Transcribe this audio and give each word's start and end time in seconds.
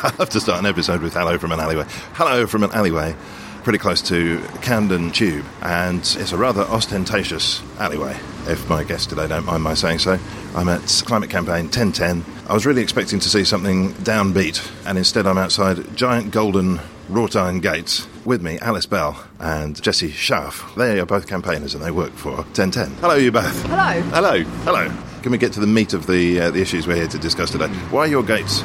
I 0.00 0.14
have 0.18 0.30
to 0.30 0.40
start 0.40 0.60
an 0.60 0.66
episode 0.66 1.02
with 1.02 1.14
hello 1.14 1.38
from 1.38 1.50
an 1.50 1.58
alleyway. 1.58 1.84
Hello 2.14 2.46
from 2.46 2.62
an 2.62 2.70
alleyway 2.70 3.16
pretty 3.64 3.78
close 3.78 4.00
to 4.00 4.40
Camden 4.62 5.10
Tube, 5.10 5.44
and 5.60 5.98
it's 5.98 6.32
a 6.32 6.38
rather 6.38 6.62
ostentatious 6.62 7.62
alleyway, 7.78 8.16
if 8.46 8.66
my 8.68 8.82
guests 8.82 9.06
today 9.06 9.26
don't 9.26 9.44
mind 9.44 9.62
my 9.62 9.74
saying 9.74 9.98
so. 9.98 10.18
I'm 10.54 10.68
at 10.68 11.02
Climate 11.04 11.28
Campaign 11.28 11.64
1010. 11.64 12.24
I 12.48 12.54
was 12.54 12.64
really 12.64 12.80
expecting 12.80 13.18
to 13.20 13.28
see 13.28 13.44
something 13.44 13.92
downbeat, 13.94 14.66
and 14.86 14.96
instead 14.96 15.26
I'm 15.26 15.36
outside 15.36 15.96
giant 15.96 16.30
golden 16.30 16.80
wrought 17.08 17.36
iron 17.36 17.60
gates. 17.60 18.06
With 18.24 18.40
me, 18.40 18.58
Alice 18.60 18.86
Bell 18.86 19.22
and 19.38 19.82
Jesse 19.82 20.12
Scharf. 20.12 20.74
They 20.76 21.00
are 21.00 21.06
both 21.06 21.26
campaigners 21.26 21.74
and 21.74 21.82
they 21.82 21.90
work 21.90 22.12
for 22.12 22.36
1010. 22.36 22.90
Hello, 23.00 23.16
you 23.16 23.32
both. 23.32 23.62
Hello. 23.64 24.00
Hello. 24.12 24.42
Hello. 24.64 24.96
Can 25.22 25.32
we 25.32 25.38
get 25.38 25.52
to 25.54 25.60
the 25.60 25.66
meat 25.66 25.92
of 25.92 26.06
the 26.06 26.40
uh, 26.40 26.50
the 26.50 26.60
issues 26.60 26.86
we're 26.86 26.96
here 26.96 27.08
to 27.08 27.18
discuss 27.18 27.50
today? 27.50 27.68
Why 27.90 28.00
are 28.00 28.06
your 28.06 28.22
gates 28.22 28.62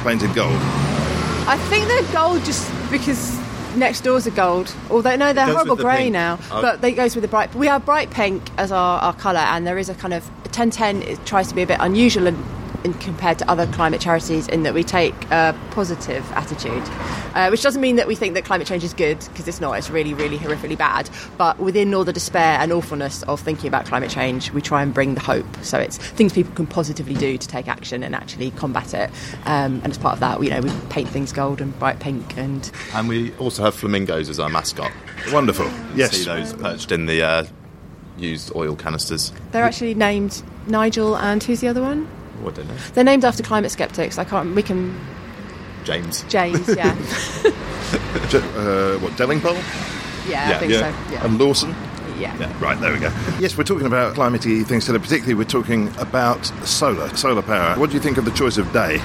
painted 0.00 0.34
gold? 0.34 0.58
I 1.46 1.56
think 1.68 1.88
they're 1.88 2.12
gold 2.12 2.44
just 2.44 2.70
because 2.90 3.38
next 3.76 4.02
doors 4.02 4.26
are 4.26 4.32
gold. 4.32 4.74
Although 4.90 5.16
no, 5.16 5.32
they're 5.32 5.46
horrible 5.46 5.76
the 5.76 5.82
grey 5.82 6.04
pink. 6.04 6.12
now. 6.12 6.38
Oh. 6.50 6.62
But 6.62 6.80
they 6.80 6.92
goes 6.92 7.14
with 7.14 7.22
the 7.22 7.28
bright. 7.28 7.54
We 7.54 7.66
have 7.66 7.84
bright 7.84 8.10
pink 8.10 8.42
as 8.58 8.72
our, 8.72 9.00
our 9.00 9.14
colour, 9.14 9.40
and 9.40 9.66
there 9.66 9.78
is 9.78 9.88
a 9.88 9.94
kind 9.94 10.14
of 10.14 10.28
1010. 10.44 11.02
It 11.02 11.26
tries 11.26 11.48
to 11.48 11.54
be 11.54 11.62
a 11.62 11.66
bit 11.66 11.78
unusual 11.80 12.26
in, 12.26 12.34
in 12.84 12.94
compared 12.94 13.38
to 13.38 13.50
other 13.50 13.66
climate 13.68 14.00
charities 14.00 14.48
in 14.48 14.62
that 14.62 14.74
we 14.74 14.82
take 14.84 15.14
a 15.30 15.58
positive 15.70 16.30
attitude, 16.32 16.82
uh, 17.34 17.48
which 17.48 17.62
doesn't 17.62 17.80
mean 17.80 17.96
that 17.96 18.06
we 18.06 18.14
think 18.14 18.34
that 18.34 18.44
climate 18.44 18.66
change 18.66 18.84
is 18.84 18.94
good 18.94 19.18
because 19.18 19.46
it's 19.48 19.60
not. 19.60 19.72
It's 19.72 19.90
really, 19.90 20.14
really 20.14 20.38
horrifically 20.38 20.76
bad. 20.76 21.10
But 21.36 21.58
within 21.58 21.92
all 21.94 22.04
the 22.04 22.12
despair 22.12 22.58
and 22.60 22.72
awfulness 22.72 23.22
of 23.24 23.40
thinking 23.40 23.68
about 23.68 23.86
climate 23.86 24.10
change, 24.10 24.50
we 24.52 24.60
try 24.60 24.82
and 24.82 24.92
bring 24.92 25.14
the 25.14 25.20
hope. 25.20 25.46
So 25.62 25.78
it's 25.78 25.98
things 25.98 26.32
people 26.32 26.54
can 26.54 26.66
positively 26.66 27.14
do 27.14 27.38
to 27.38 27.48
take 27.48 27.68
action 27.68 28.02
and 28.02 28.14
actually 28.14 28.50
combat 28.52 28.94
it. 28.94 29.10
Um, 29.44 29.80
and 29.82 29.88
as 29.88 29.98
part 29.98 30.14
of 30.14 30.20
that, 30.20 30.42
you 30.42 30.50
know, 30.50 30.60
we 30.60 30.70
paint 30.88 31.08
things 31.08 31.32
gold 31.32 31.60
and 31.60 31.76
bright 31.78 32.00
pink 32.00 32.36
and 32.36 32.70
And 32.94 33.08
we 33.08 33.34
also 33.36 33.62
have 33.62 33.74
flamingos 33.74 34.28
as 34.28 34.40
our 34.40 34.48
mascot. 34.48 34.92
Wonderful. 35.32 35.70
Yes. 35.94 36.12
See 36.12 36.24
those 36.24 36.52
perched 36.54 36.92
in 36.92 37.06
the 37.06 37.22
uh, 37.22 37.44
used 38.18 38.52
oil 38.54 38.76
canisters. 38.76 39.32
They're 39.52 39.64
actually 39.64 39.94
named 39.94 40.42
Nigel 40.66 41.16
and 41.16 41.42
who's 41.42 41.60
the 41.60 41.68
other 41.68 41.82
one? 41.82 42.08
What 42.40 42.54
did 42.54 42.66
I 42.66 42.68
know? 42.74 42.76
They're 42.94 43.04
named 43.04 43.24
after 43.24 43.42
climate 43.42 43.70
skeptics. 43.70 44.18
I 44.18 44.24
can't. 44.24 44.54
We 44.54 44.62
can. 44.62 44.98
James. 45.84 46.22
James. 46.28 46.68
Yeah. 46.76 46.94
Uh, 48.32 48.96
what, 48.98 49.12
Delingpole? 49.14 49.54
yeah, 50.28 50.46
I 50.46 50.50
Yeah, 50.50 50.58
think 50.58 50.72
Yeah. 50.72 50.78
so. 51.08 51.12
Yeah. 51.12 51.24
And 51.24 51.38
Lawson? 51.40 51.74
yeah. 52.18 52.36
Yeah, 52.38 52.52
right, 52.60 52.78
there 52.80 52.92
we 52.92 53.00
go. 53.00 53.10
Yes, 53.40 53.56
we're 53.58 53.64
talking 53.64 53.86
about 53.86 54.14
climatey 54.14 54.64
things 54.64 54.84
today, 54.86 54.98
particularly 54.98 55.34
we're 55.34 55.44
talking 55.44 55.88
about 55.98 56.44
solar, 56.66 57.08
solar 57.16 57.42
power. 57.42 57.76
What 57.78 57.90
do 57.90 57.94
you 57.96 58.00
think 58.02 58.18
of 58.18 58.24
the 58.24 58.30
choice 58.30 58.58
of 58.58 58.70
day 58.72 59.00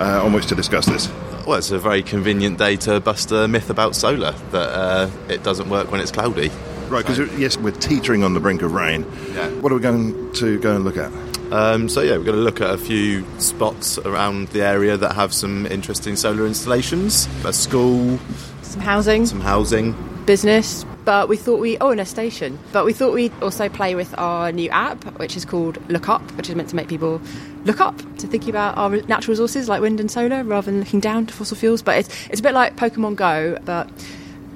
uh, 0.00 0.24
on 0.24 0.32
which 0.32 0.46
to 0.46 0.54
discuss 0.56 0.86
this? 0.86 1.08
Well, 1.46 1.58
it's 1.58 1.70
a 1.70 1.78
very 1.78 2.02
convenient 2.02 2.58
day 2.58 2.76
to 2.78 2.98
bust 3.00 3.30
a 3.30 3.46
myth 3.46 3.70
about 3.70 3.94
solar 3.94 4.32
that 4.50 4.68
uh, 4.70 5.10
it 5.28 5.42
doesn't 5.44 5.68
work 5.68 5.92
when 5.92 6.00
it's 6.00 6.10
cloudy. 6.10 6.50
Right, 6.88 7.06
because 7.06 7.18
yes, 7.38 7.56
we're 7.56 7.70
teetering 7.72 8.24
on 8.24 8.34
the 8.34 8.40
brink 8.40 8.62
of 8.62 8.72
rain. 8.72 9.06
Yeah. 9.34 9.48
What 9.60 9.70
are 9.70 9.76
we 9.76 9.80
going 9.82 10.32
to 10.34 10.58
go 10.58 10.74
and 10.74 10.84
look 10.84 10.96
at? 10.96 11.12
Um, 11.52 11.88
so 11.88 12.00
yeah, 12.00 12.16
we're 12.16 12.24
going 12.24 12.36
to 12.36 12.42
look 12.42 12.60
at 12.60 12.70
a 12.70 12.78
few 12.78 13.24
spots 13.40 13.98
around 13.98 14.48
the 14.48 14.62
area 14.62 14.96
that 14.96 15.14
have 15.14 15.32
some 15.34 15.66
interesting 15.66 16.14
solar 16.16 16.46
installations. 16.46 17.26
A 17.44 17.52
school, 17.52 18.18
Some 18.62 18.80
housing, 18.82 19.26
some 19.26 19.40
housing. 19.40 19.94
business. 20.26 20.84
But 21.04 21.28
we 21.28 21.36
thought 21.36 21.58
we 21.60 21.76
oh, 21.78 21.90
and 21.90 22.00
a 22.00 22.04
station. 22.06 22.58
But 22.72 22.84
we 22.84 22.92
thought 22.92 23.14
we'd 23.14 23.32
also 23.42 23.68
play 23.68 23.94
with 23.96 24.16
our 24.18 24.52
new 24.52 24.70
app, 24.70 25.02
which 25.18 25.36
is 25.36 25.44
called 25.44 25.78
Look 25.90 26.08
Up, 26.08 26.22
which 26.36 26.48
is 26.48 26.54
meant 26.54 26.68
to 26.68 26.76
make 26.76 26.88
people 26.88 27.20
look 27.64 27.80
up 27.80 27.96
to 28.18 28.26
thinking 28.26 28.50
about 28.50 28.76
our 28.78 28.90
natural 29.02 29.32
resources 29.32 29.68
like 29.68 29.80
wind 29.80 29.98
and 29.98 30.10
solar, 30.10 30.44
rather 30.44 30.70
than 30.70 30.78
looking 30.80 31.00
down 31.00 31.26
to 31.26 31.34
fossil 31.34 31.56
fuels. 31.56 31.82
But 31.82 31.98
it's 31.98 32.26
it's 32.28 32.38
a 32.40 32.42
bit 32.42 32.52
like 32.54 32.76
Pokemon 32.76 33.16
Go, 33.16 33.58
but 33.64 33.88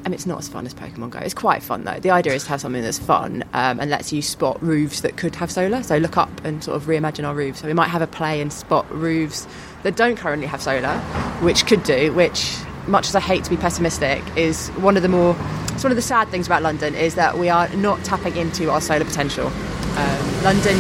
Mean, 0.05 0.15
it's 0.15 0.27
not 0.27 0.39
as 0.39 0.49
fun 0.49 0.67
as 0.67 0.75
Pokemon 0.75 1.11
Go. 1.11 1.19
It's 1.19 1.33
quite 1.33 1.63
fun 1.63 1.85
though. 1.85 1.99
The 1.99 2.11
idea 2.11 2.35
is 2.35 2.45
to 2.45 2.51
have 2.51 2.61
something 2.61 2.83
that's 2.83 2.99
fun 2.99 3.43
um, 3.55 3.81
and 3.81 3.91
lets 3.91 4.13
you 4.13 4.21
spot 4.21 4.63
roofs 4.63 5.01
that 5.01 5.17
could 5.17 5.35
have 5.37 5.51
solar. 5.51 5.83
So 5.83 5.97
look 5.97 6.19
up 6.19 6.31
and 6.45 6.63
sort 6.63 6.77
of 6.77 6.85
reimagine 6.85 7.27
our 7.27 7.35
roofs. 7.35 7.61
So 7.61 7.67
we 7.67 7.73
might 7.73 7.89
have 7.89 8.03
a 8.03 8.07
play 8.07 8.43
and 8.43 8.53
spot 8.53 8.91
roofs 8.91 9.47
that 9.83 9.97
don't 9.97 10.17
currently 10.17 10.47
have 10.47 10.61
solar, 10.61 10.99
which 11.41 11.65
could 11.67 11.83
do. 11.85 12.13
Which, 12.13 12.55
much 12.87 13.09
as 13.09 13.15
I 13.15 13.21
hate 13.21 13.45
to 13.45 13.51
be 13.51 13.57
pessimistic, 13.57 14.23
is 14.37 14.69
one 14.71 14.97
of 14.97 15.03
the 15.03 15.09
more. 15.09 15.35
It's 15.73 15.83
one 15.83 15.91
of 15.91 15.97
the 15.97 16.03
sad 16.03 16.29
things 16.29 16.47
about 16.47 16.63
London 16.63 16.95
is 16.95 17.15
that 17.15 17.39
we 17.39 17.49
are 17.49 17.69
not 17.71 18.05
tapping 18.05 18.37
into 18.37 18.71
our 18.71 18.83
solar 18.83 19.05
potential. 19.05 19.47
Um, 19.49 20.43
London 20.45 20.79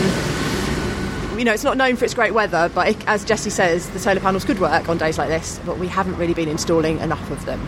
you 1.39 1.45
know, 1.45 1.53
it's 1.53 1.65
not 1.65 1.77
known 1.77 1.97
for 1.97 2.05
its 2.05 2.15
great 2.15 2.33
weather, 2.33 2.71
but 2.75 2.89
it, 2.89 3.09
as 3.09 3.25
Jesse 3.25 3.51
says, 3.51 3.91
the 3.91 3.99
solar 3.99 4.21
panels 4.21 4.45
could 4.45 4.61
work 4.61 4.89
on 4.89 4.99
days 4.99 5.19
like 5.19 5.29
this, 5.29 5.59
but 5.67 5.79
we 5.79 5.89
haven't 5.89 6.17
really 6.17 6.35
been 6.35 6.49
installing 6.49 6.99
enough 7.01 7.29
of 7.31 7.45
them. 7.45 7.61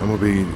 And 0.00 0.08
we'll 0.08 0.18
be 0.18 0.46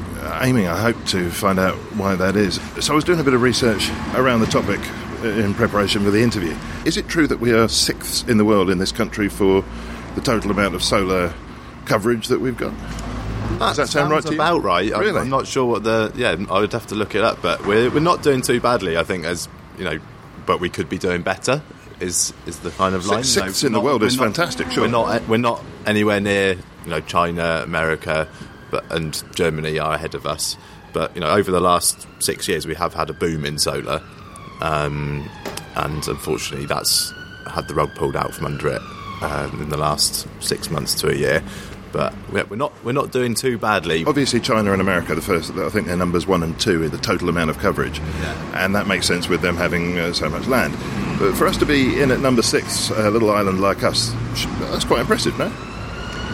aiming, 0.41 0.69
I 0.69 0.81
hope, 0.81 1.03
to 1.06 1.31
find 1.31 1.59
out 1.59 1.75
why 1.97 2.15
that 2.15 2.37
is. 2.37 2.61
So 2.81 2.93
I 2.93 2.95
was 2.95 3.05
doing 3.05 3.21
a 3.21 3.25
bit 3.25 3.34
of 3.34 3.43
research 3.43 3.91
around 4.15 4.41
the 4.41 4.47
topic 4.47 4.81
in 5.25 5.55
preparation 5.55 6.05
for 6.05 6.11
the 6.11 6.23
interview. 6.23 6.56
Is 6.84 6.97
it 6.97 7.09
true 7.09 7.27
that 7.27 7.41
we 7.41 7.53
are 7.53 7.69
sixth 7.69 8.28
in 8.28 8.39
the 8.39 8.45
world 8.45 8.71
in 8.71 8.78
this 8.78 8.93
country 8.93 9.28
for 9.28 9.65
the 10.15 10.21
total 10.21 10.51
amount 10.51 10.75
of 10.75 10.83
solar 10.83 11.33
coverage 11.87 12.28
that 12.28 12.41
we've 12.41 12.56
got? 12.56 12.73
Does 13.59 13.77
that 13.77 13.89
sound 13.89 14.11
right 14.11 14.23
to 14.23 14.28
you? 14.31 14.34
about 14.37 14.62
right. 14.62 14.91
I'm- 14.93 15.01
Really? 15.01 15.21
I'm 15.21 15.28
not 15.28 15.47
sure 15.47 15.67
what 15.67 15.83
the 15.84 16.12
yeah. 16.15 16.37
I 16.51 16.61
would 16.61 16.72
have 16.72 16.87
to 16.89 16.95
look 16.95 17.15
it 17.15 17.22
up, 17.22 17.43
but 17.43 17.67
we're 17.67 17.91
we're 17.91 18.01
not 18.01 18.22
doing 18.22 18.41
too 18.41 18.61
badly. 18.61 18.97
I 18.97 19.03
think 19.03 19.25
as 19.25 19.49
you 19.77 19.84
know, 19.84 19.99
but 20.47 20.61
we 20.61 20.71
could 20.71 20.89
be 20.89 20.97
doing 20.99 21.21
better. 21.22 21.61
Is 21.99 22.33
is 22.47 22.61
the 22.61 22.71
kind 22.71 22.95
of 22.95 23.05
line? 23.07 23.25
Six- 23.25 23.47
sixth 23.47 23.62
we're 23.62 23.67
in 23.67 23.72
the 23.75 23.81
world 23.81 24.03
is 24.03 24.17
not- 24.17 24.25
fantastic, 24.25 24.71
sure. 24.71 24.84
We're 24.84 24.91
not 24.91 25.28
we're 25.28 25.37
not 25.37 25.62
anywhere 25.84 26.21
near 26.21 26.53
you 26.84 26.91
know 26.91 27.01
China, 27.01 27.61
America, 27.62 28.28
but 28.70 28.91
and 28.92 29.22
Germany 29.34 29.78
are 29.78 29.94
ahead 29.94 30.14
of 30.14 30.26
us. 30.26 30.56
But 30.92 31.14
you 31.14 31.20
know, 31.20 31.31
over 31.31 31.50
the 31.50 31.60
last 31.60 32.06
six 32.19 32.48
years, 32.48 32.66
we 32.66 32.75
have 32.75 32.94
had 32.94 33.10
a 33.10 33.12
boom 33.12 33.44
in 33.44 33.58
solar, 33.58 34.03
um, 34.60 35.28
and 35.76 36.06
unfortunately, 36.06 36.66
that's 36.66 37.12
had 37.47 37.69
the 37.69 37.75
rug 37.75 37.94
pulled 37.94 38.16
out 38.16 38.34
from 38.34 38.47
under 38.47 38.69
it 38.69 38.82
um, 39.22 39.62
in 39.62 39.70
the 39.70 39.76
last 39.76 40.26
six 40.41 40.70
months 40.70 40.94
to 41.00 41.09
a 41.09 41.14
year. 41.14 41.42
But 41.92 42.14
we're 42.32 42.44
we're 42.44 42.56
not 42.56 42.72
we're 42.84 42.92
not 42.92 43.10
doing 43.10 43.34
too 43.34 43.59
badly. 43.59 44.04
Obviously, 44.04 44.41
China 44.41 44.72
and 44.72 44.80
America, 44.80 45.14
the 45.14 45.20
first, 45.20 45.50
I 45.53 45.69
think 45.70 45.86
they're 45.86 45.97
numbers 45.97 46.26
one 46.26 46.42
and 46.42 46.59
two 46.60 46.84
in 46.84 46.91
the 46.91 46.98
total 46.98 47.28
amount 47.28 47.50
of 47.50 47.59
coverage. 47.59 47.98
Yeah. 47.98 48.64
And 48.64 48.75
that 48.76 48.86
makes 48.86 49.06
sense 49.06 49.28
with 49.28 49.42
them 49.42 49.56
having 49.56 49.98
uh, 49.98 50.12
so 50.12 50.28
much 50.28 50.47
land. 50.47 50.75
But 51.19 51.34
for 51.34 51.47
us 51.47 51.56
to 51.59 51.66
be 51.66 52.00
in 52.00 52.12
at 52.12 52.20
number 52.20 52.42
six, 52.42 52.91
a 52.91 53.10
little 53.10 53.30
island 53.30 53.60
like 53.60 53.82
us, 53.82 54.14
that's 54.60 54.84
quite 54.84 55.00
impressive, 55.00 55.36
no? 55.38 55.53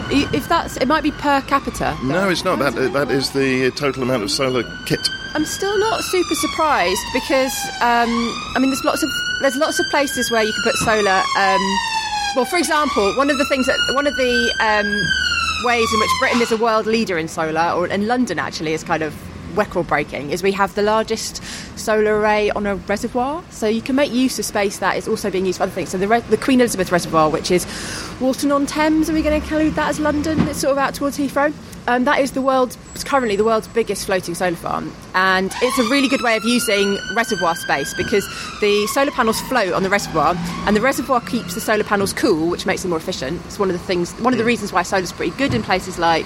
If 0.09 0.47
that's, 0.47 0.77
it 0.77 0.87
might 0.87 1.03
be 1.03 1.11
per 1.11 1.41
capita. 1.41 1.97
No, 2.03 2.29
it's 2.29 2.43
not. 2.43 2.59
That, 2.59 2.93
that 2.93 3.11
is 3.11 3.31
the 3.31 3.71
total 3.71 4.03
amount 4.03 4.23
of 4.23 4.31
solar 4.31 4.63
kit. 4.85 5.09
I'm 5.33 5.45
still 5.45 5.77
not 5.77 6.01
super 6.01 6.35
surprised 6.35 7.01
because 7.13 7.53
um, 7.81 8.09
I 8.55 8.57
mean, 8.59 8.69
there's 8.69 8.83
lots 8.83 9.03
of 9.03 9.09
there's 9.41 9.57
lots 9.57 9.79
of 9.79 9.85
places 9.89 10.31
where 10.31 10.43
you 10.43 10.53
can 10.53 10.63
put 10.63 10.75
solar. 10.77 11.21
Um, 11.37 11.61
well, 12.35 12.45
for 12.45 12.57
example, 12.57 13.13
one 13.15 13.29
of 13.29 13.37
the 13.37 13.45
things 13.45 13.65
that 13.65 13.77
one 13.93 14.07
of 14.07 14.15
the 14.15 14.53
um, 14.59 15.65
ways 15.65 15.91
in 15.93 15.99
which 15.99 16.09
Britain 16.19 16.41
is 16.41 16.51
a 16.51 16.57
world 16.57 16.85
leader 16.85 17.17
in 17.17 17.27
solar, 17.27 17.71
or 17.71 17.85
and 17.87 18.07
London 18.07 18.39
actually 18.39 18.73
is 18.73 18.83
kind 18.83 19.03
of 19.03 19.13
record 19.57 19.87
breaking, 19.87 20.31
is 20.31 20.43
we 20.43 20.51
have 20.53 20.73
the 20.75 20.83
largest 20.83 21.43
solar 21.77 22.19
array 22.19 22.49
on 22.51 22.65
a 22.65 22.75
reservoir. 22.75 23.43
So 23.49 23.67
you 23.67 23.81
can 23.81 23.95
make 23.95 24.11
use 24.11 24.39
of 24.39 24.45
space 24.45 24.79
that 24.79 24.97
is 24.97 25.07
also 25.07 25.29
being 25.31 25.45
used 25.45 25.57
for 25.57 25.63
other 25.63 25.71
things. 25.71 25.89
So 25.89 25.97
the, 25.97 26.07
re- 26.07 26.21
the 26.21 26.37
Queen 26.37 26.61
Elizabeth 26.61 26.91
Reservoir, 26.91 27.29
which 27.29 27.51
is 27.51 27.65
Walton 28.21 28.51
on 28.51 28.65
Thames, 28.65 29.09
are 29.09 29.13
we 29.13 29.21
going 29.21 29.39
to 29.39 29.43
include 29.43 29.73
that 29.75 29.89
as 29.89 29.99
London? 29.99 30.39
It's 30.47 30.59
sort 30.59 30.71
of 30.71 30.77
out 30.77 30.93
towards 30.93 31.17
Heathrow. 31.17 31.53
Um, 31.87 32.03
that 32.03 32.19
is 32.19 32.33
the 32.33 32.41
world's 32.41 32.77
currently 33.05 33.37
the 33.37 33.45
world's 33.45 33.69
biggest 33.69 34.05
floating 34.05 34.35
solar 34.35 34.57
farm, 34.57 34.91
and 35.15 35.53
it's 35.61 35.79
a 35.79 35.83
really 35.83 36.09
good 36.09 36.21
way 36.21 36.35
of 36.35 36.43
using 36.43 36.97
reservoir 37.15 37.55
space 37.55 37.93
because 37.93 38.25
the 38.59 38.85
solar 38.87 39.11
panels 39.11 39.39
float 39.43 39.71
on 39.71 39.83
the 39.83 39.89
reservoir, 39.89 40.35
and 40.65 40.75
the 40.75 40.81
reservoir 40.81 41.21
keeps 41.21 41.53
the 41.53 41.61
solar 41.61 41.85
panels 41.85 42.11
cool, 42.11 42.49
which 42.49 42.65
makes 42.65 42.81
them 42.81 42.89
more 42.89 42.99
efficient. 42.99 43.39
It's 43.45 43.57
one 43.57 43.69
of 43.69 43.73
the 43.79 43.85
things, 43.85 44.11
one 44.19 44.33
of 44.33 44.37
the 44.37 44.43
reasons 44.43 44.73
why 44.73 44.83
solar's 44.83 45.13
pretty 45.13 45.35
good 45.37 45.53
in 45.53 45.63
places 45.63 45.97
like 45.97 46.25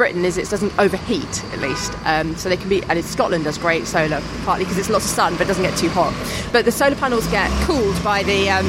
Britain 0.00 0.24
is 0.24 0.38
it 0.38 0.48
doesn't 0.48 0.72
overheat 0.78 1.44
at 1.52 1.58
least, 1.58 1.92
um, 2.06 2.34
so 2.34 2.48
they 2.48 2.56
can 2.56 2.70
be. 2.70 2.82
And 2.84 3.04
Scotland 3.04 3.44
does 3.44 3.58
great 3.58 3.86
solar, 3.86 4.22
partly 4.44 4.64
because 4.64 4.78
it's 4.78 4.88
lots 4.88 5.04
of 5.04 5.10
sun, 5.10 5.34
but 5.34 5.42
it 5.42 5.48
doesn't 5.48 5.62
get 5.62 5.76
too 5.76 5.90
hot. 5.90 6.14
But 6.52 6.64
the 6.64 6.72
solar 6.72 6.96
panels 6.96 7.26
get 7.26 7.50
cooled 7.66 8.02
by 8.02 8.22
the 8.22 8.48
um, 8.48 8.64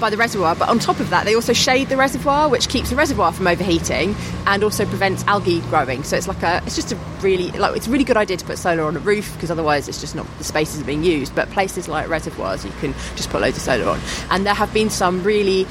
by 0.00 0.08
the 0.08 0.16
reservoir. 0.16 0.54
But 0.56 0.70
on 0.70 0.78
top 0.78 1.00
of 1.00 1.10
that, 1.10 1.26
they 1.26 1.34
also 1.34 1.52
shade 1.52 1.90
the 1.90 1.98
reservoir, 1.98 2.48
which 2.48 2.70
keeps 2.70 2.88
the 2.88 2.96
reservoir 2.96 3.30
from 3.30 3.46
overheating 3.46 4.16
and 4.46 4.64
also 4.64 4.86
prevents 4.86 5.22
algae 5.26 5.60
growing. 5.68 6.02
So 6.02 6.16
it's 6.16 6.26
like 6.26 6.42
a, 6.42 6.62
it's 6.64 6.76
just 6.76 6.92
a 6.92 6.96
really, 7.20 7.50
like 7.50 7.76
it's 7.76 7.86
a 7.86 7.90
really 7.90 8.04
good 8.04 8.16
idea 8.16 8.38
to 8.38 8.44
put 8.46 8.56
solar 8.56 8.84
on 8.84 8.96
a 8.96 9.00
roof 9.00 9.30
because 9.34 9.50
otherwise 9.50 9.86
it's 9.86 10.00
just 10.00 10.16
not 10.16 10.26
the 10.38 10.44
spaces 10.44 10.80
are 10.80 10.84
being 10.84 11.04
used. 11.04 11.34
But 11.34 11.50
places 11.50 11.88
like 11.88 12.08
reservoirs, 12.08 12.64
you 12.64 12.72
can 12.80 12.94
just 13.16 13.28
put 13.28 13.42
loads 13.42 13.58
of 13.58 13.62
solar 13.62 13.90
on. 13.90 14.00
And 14.30 14.46
there 14.46 14.54
have 14.54 14.72
been 14.72 14.88
some 14.88 15.22
really 15.22 15.66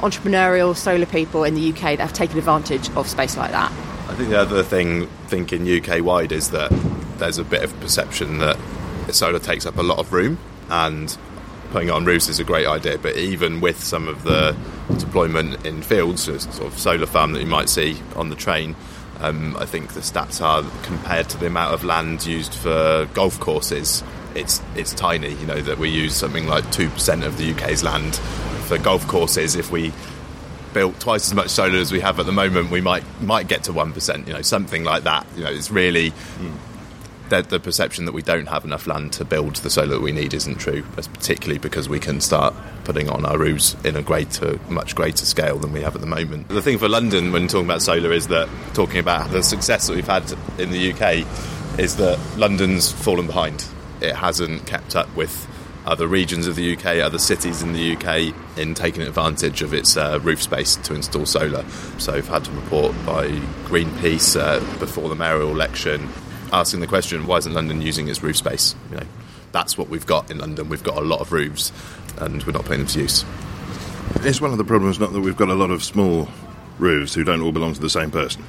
entrepreneurial 0.00 0.76
solar 0.76 1.06
people 1.06 1.44
in 1.44 1.54
the 1.54 1.70
UK 1.70 1.80
that 1.80 2.00
have 2.00 2.12
taken 2.12 2.38
advantage 2.38 2.90
of 2.96 3.08
space 3.08 3.36
like 3.36 3.52
that. 3.52 3.70
I 4.08 4.14
think 4.14 4.30
the 4.30 4.40
other 4.40 4.62
thing, 4.62 5.06
thinking 5.28 5.68
UK 5.68 6.02
wide, 6.02 6.32
is 6.32 6.50
that 6.50 6.70
there's 7.18 7.38
a 7.38 7.44
bit 7.44 7.62
of 7.62 7.78
perception 7.80 8.38
that 8.38 8.58
solar 9.12 9.38
takes 9.38 9.66
up 9.66 9.76
a 9.76 9.82
lot 9.82 9.98
of 9.98 10.12
room, 10.12 10.38
and 10.68 11.16
putting 11.70 11.88
it 11.88 11.92
on 11.92 12.04
roofs 12.04 12.28
is 12.28 12.40
a 12.40 12.44
great 12.44 12.66
idea. 12.66 12.98
But 12.98 13.16
even 13.16 13.60
with 13.60 13.82
some 13.82 14.08
of 14.08 14.24
the 14.24 14.56
deployment 14.98 15.64
in 15.64 15.82
fields, 15.82 16.24
sort 16.24 16.60
of 16.60 16.78
solar 16.78 17.06
farm 17.06 17.32
that 17.32 17.40
you 17.40 17.46
might 17.46 17.68
see 17.68 18.00
on 18.16 18.28
the 18.30 18.36
train, 18.36 18.74
um, 19.20 19.56
I 19.58 19.66
think 19.66 19.92
the 19.92 20.00
stats 20.00 20.42
are 20.42 20.62
compared 20.82 21.28
to 21.30 21.38
the 21.38 21.46
amount 21.46 21.74
of 21.74 21.84
land 21.84 22.24
used 22.24 22.54
for 22.54 23.06
golf 23.12 23.38
courses, 23.38 24.02
it's 24.34 24.62
it's 24.74 24.94
tiny. 24.94 25.34
You 25.34 25.46
know 25.46 25.60
that 25.60 25.78
we 25.78 25.90
use 25.90 26.14
something 26.14 26.46
like 26.46 26.70
two 26.72 26.88
percent 26.90 27.24
of 27.24 27.36
the 27.36 27.52
UK's 27.52 27.82
land 27.82 28.20
for 28.70 28.78
golf 28.78 29.04
courses. 29.08 29.56
If 29.56 29.72
we 29.72 29.92
built 30.72 31.00
twice 31.00 31.26
as 31.26 31.34
much 31.34 31.48
solar 31.48 31.78
as 31.78 31.90
we 31.90 31.98
have 31.98 32.20
at 32.20 32.26
the 32.26 32.32
moment, 32.32 32.70
we 32.70 32.80
might 32.80 33.02
might 33.20 33.48
get 33.48 33.64
to 33.64 33.72
one 33.72 33.92
percent. 33.92 34.28
You 34.28 34.34
know, 34.34 34.42
something 34.42 34.84
like 34.84 35.02
that. 35.02 35.26
You 35.36 35.42
know, 35.42 35.50
it's 35.50 35.72
really 35.72 36.12
the, 37.30 37.42
the 37.42 37.58
perception 37.58 38.04
that 38.04 38.12
we 38.12 38.22
don't 38.22 38.46
have 38.46 38.64
enough 38.64 38.86
land 38.86 39.12
to 39.14 39.24
build 39.24 39.56
the 39.56 39.70
solar 39.70 39.94
that 39.94 40.00
we 40.00 40.12
need 40.12 40.34
isn't 40.34 40.58
true. 40.60 40.84
Particularly 40.94 41.58
because 41.58 41.88
we 41.88 41.98
can 41.98 42.20
start 42.20 42.54
putting 42.84 43.10
on 43.10 43.26
our 43.26 43.36
roofs 43.36 43.74
in 43.84 43.96
a 43.96 44.02
greater, 44.02 44.60
much 44.68 44.94
greater 44.94 45.26
scale 45.26 45.58
than 45.58 45.72
we 45.72 45.82
have 45.82 45.96
at 45.96 46.00
the 46.00 46.06
moment. 46.06 46.48
The 46.48 46.62
thing 46.62 46.78
for 46.78 46.88
London 46.88 47.32
when 47.32 47.48
talking 47.48 47.66
about 47.66 47.82
solar 47.82 48.12
is 48.12 48.28
that 48.28 48.48
talking 48.72 49.00
about 49.00 49.32
the 49.32 49.42
success 49.42 49.88
that 49.88 49.96
we've 49.96 50.06
had 50.06 50.32
in 50.58 50.70
the 50.70 50.92
UK 50.92 51.26
is 51.76 51.96
that 51.96 52.20
London's 52.36 52.92
fallen 52.92 53.26
behind. 53.26 53.64
It 54.00 54.14
hasn't 54.14 54.64
kept 54.66 54.94
up 54.94 55.12
with 55.16 55.48
other 55.86 56.06
regions 56.06 56.46
of 56.46 56.56
the 56.56 56.76
UK, 56.76 56.98
other 56.98 57.18
cities 57.18 57.62
in 57.62 57.72
the 57.72 57.96
UK, 57.96 58.34
in 58.58 58.74
taking 58.74 59.02
advantage 59.02 59.62
of 59.62 59.74
its 59.74 59.96
uh, 59.96 60.18
roof 60.22 60.42
space 60.42 60.76
to 60.76 60.94
install 60.94 61.26
solar. 61.26 61.64
So, 61.98 62.14
I've 62.14 62.28
had 62.28 62.46
a 62.46 62.50
report 62.52 62.94
by 63.06 63.28
Greenpeace 63.64 64.38
uh, 64.38 64.60
before 64.78 65.08
the 65.08 65.14
mayoral 65.14 65.50
election 65.50 66.08
asking 66.52 66.80
the 66.80 66.86
question, 66.86 67.26
why 67.26 67.36
isn't 67.36 67.54
London 67.54 67.80
using 67.80 68.08
its 68.08 68.22
roof 68.22 68.36
space? 68.36 68.74
You 68.90 68.96
know, 68.98 69.06
that's 69.52 69.78
what 69.78 69.88
we've 69.88 70.06
got 70.06 70.30
in 70.30 70.38
London. 70.38 70.68
We've 70.68 70.82
got 70.82 70.96
a 70.96 71.02
lot 71.02 71.20
of 71.20 71.32
roofs, 71.32 71.72
and 72.18 72.42
we're 72.44 72.52
not 72.52 72.64
putting 72.64 72.80
them 72.80 72.88
to 72.88 73.00
use. 73.00 73.24
It's 74.22 74.40
one 74.40 74.52
of 74.52 74.58
the 74.58 74.64
problems 74.64 74.98
not 74.98 75.12
that 75.12 75.20
we've 75.20 75.36
got 75.36 75.48
a 75.48 75.54
lot 75.54 75.70
of 75.70 75.82
small 75.82 76.28
roofs 76.78 77.14
who 77.14 77.24
don't 77.24 77.40
all 77.42 77.52
belong 77.52 77.74
to 77.74 77.80
the 77.80 77.90
same 77.90 78.10
person? 78.10 78.42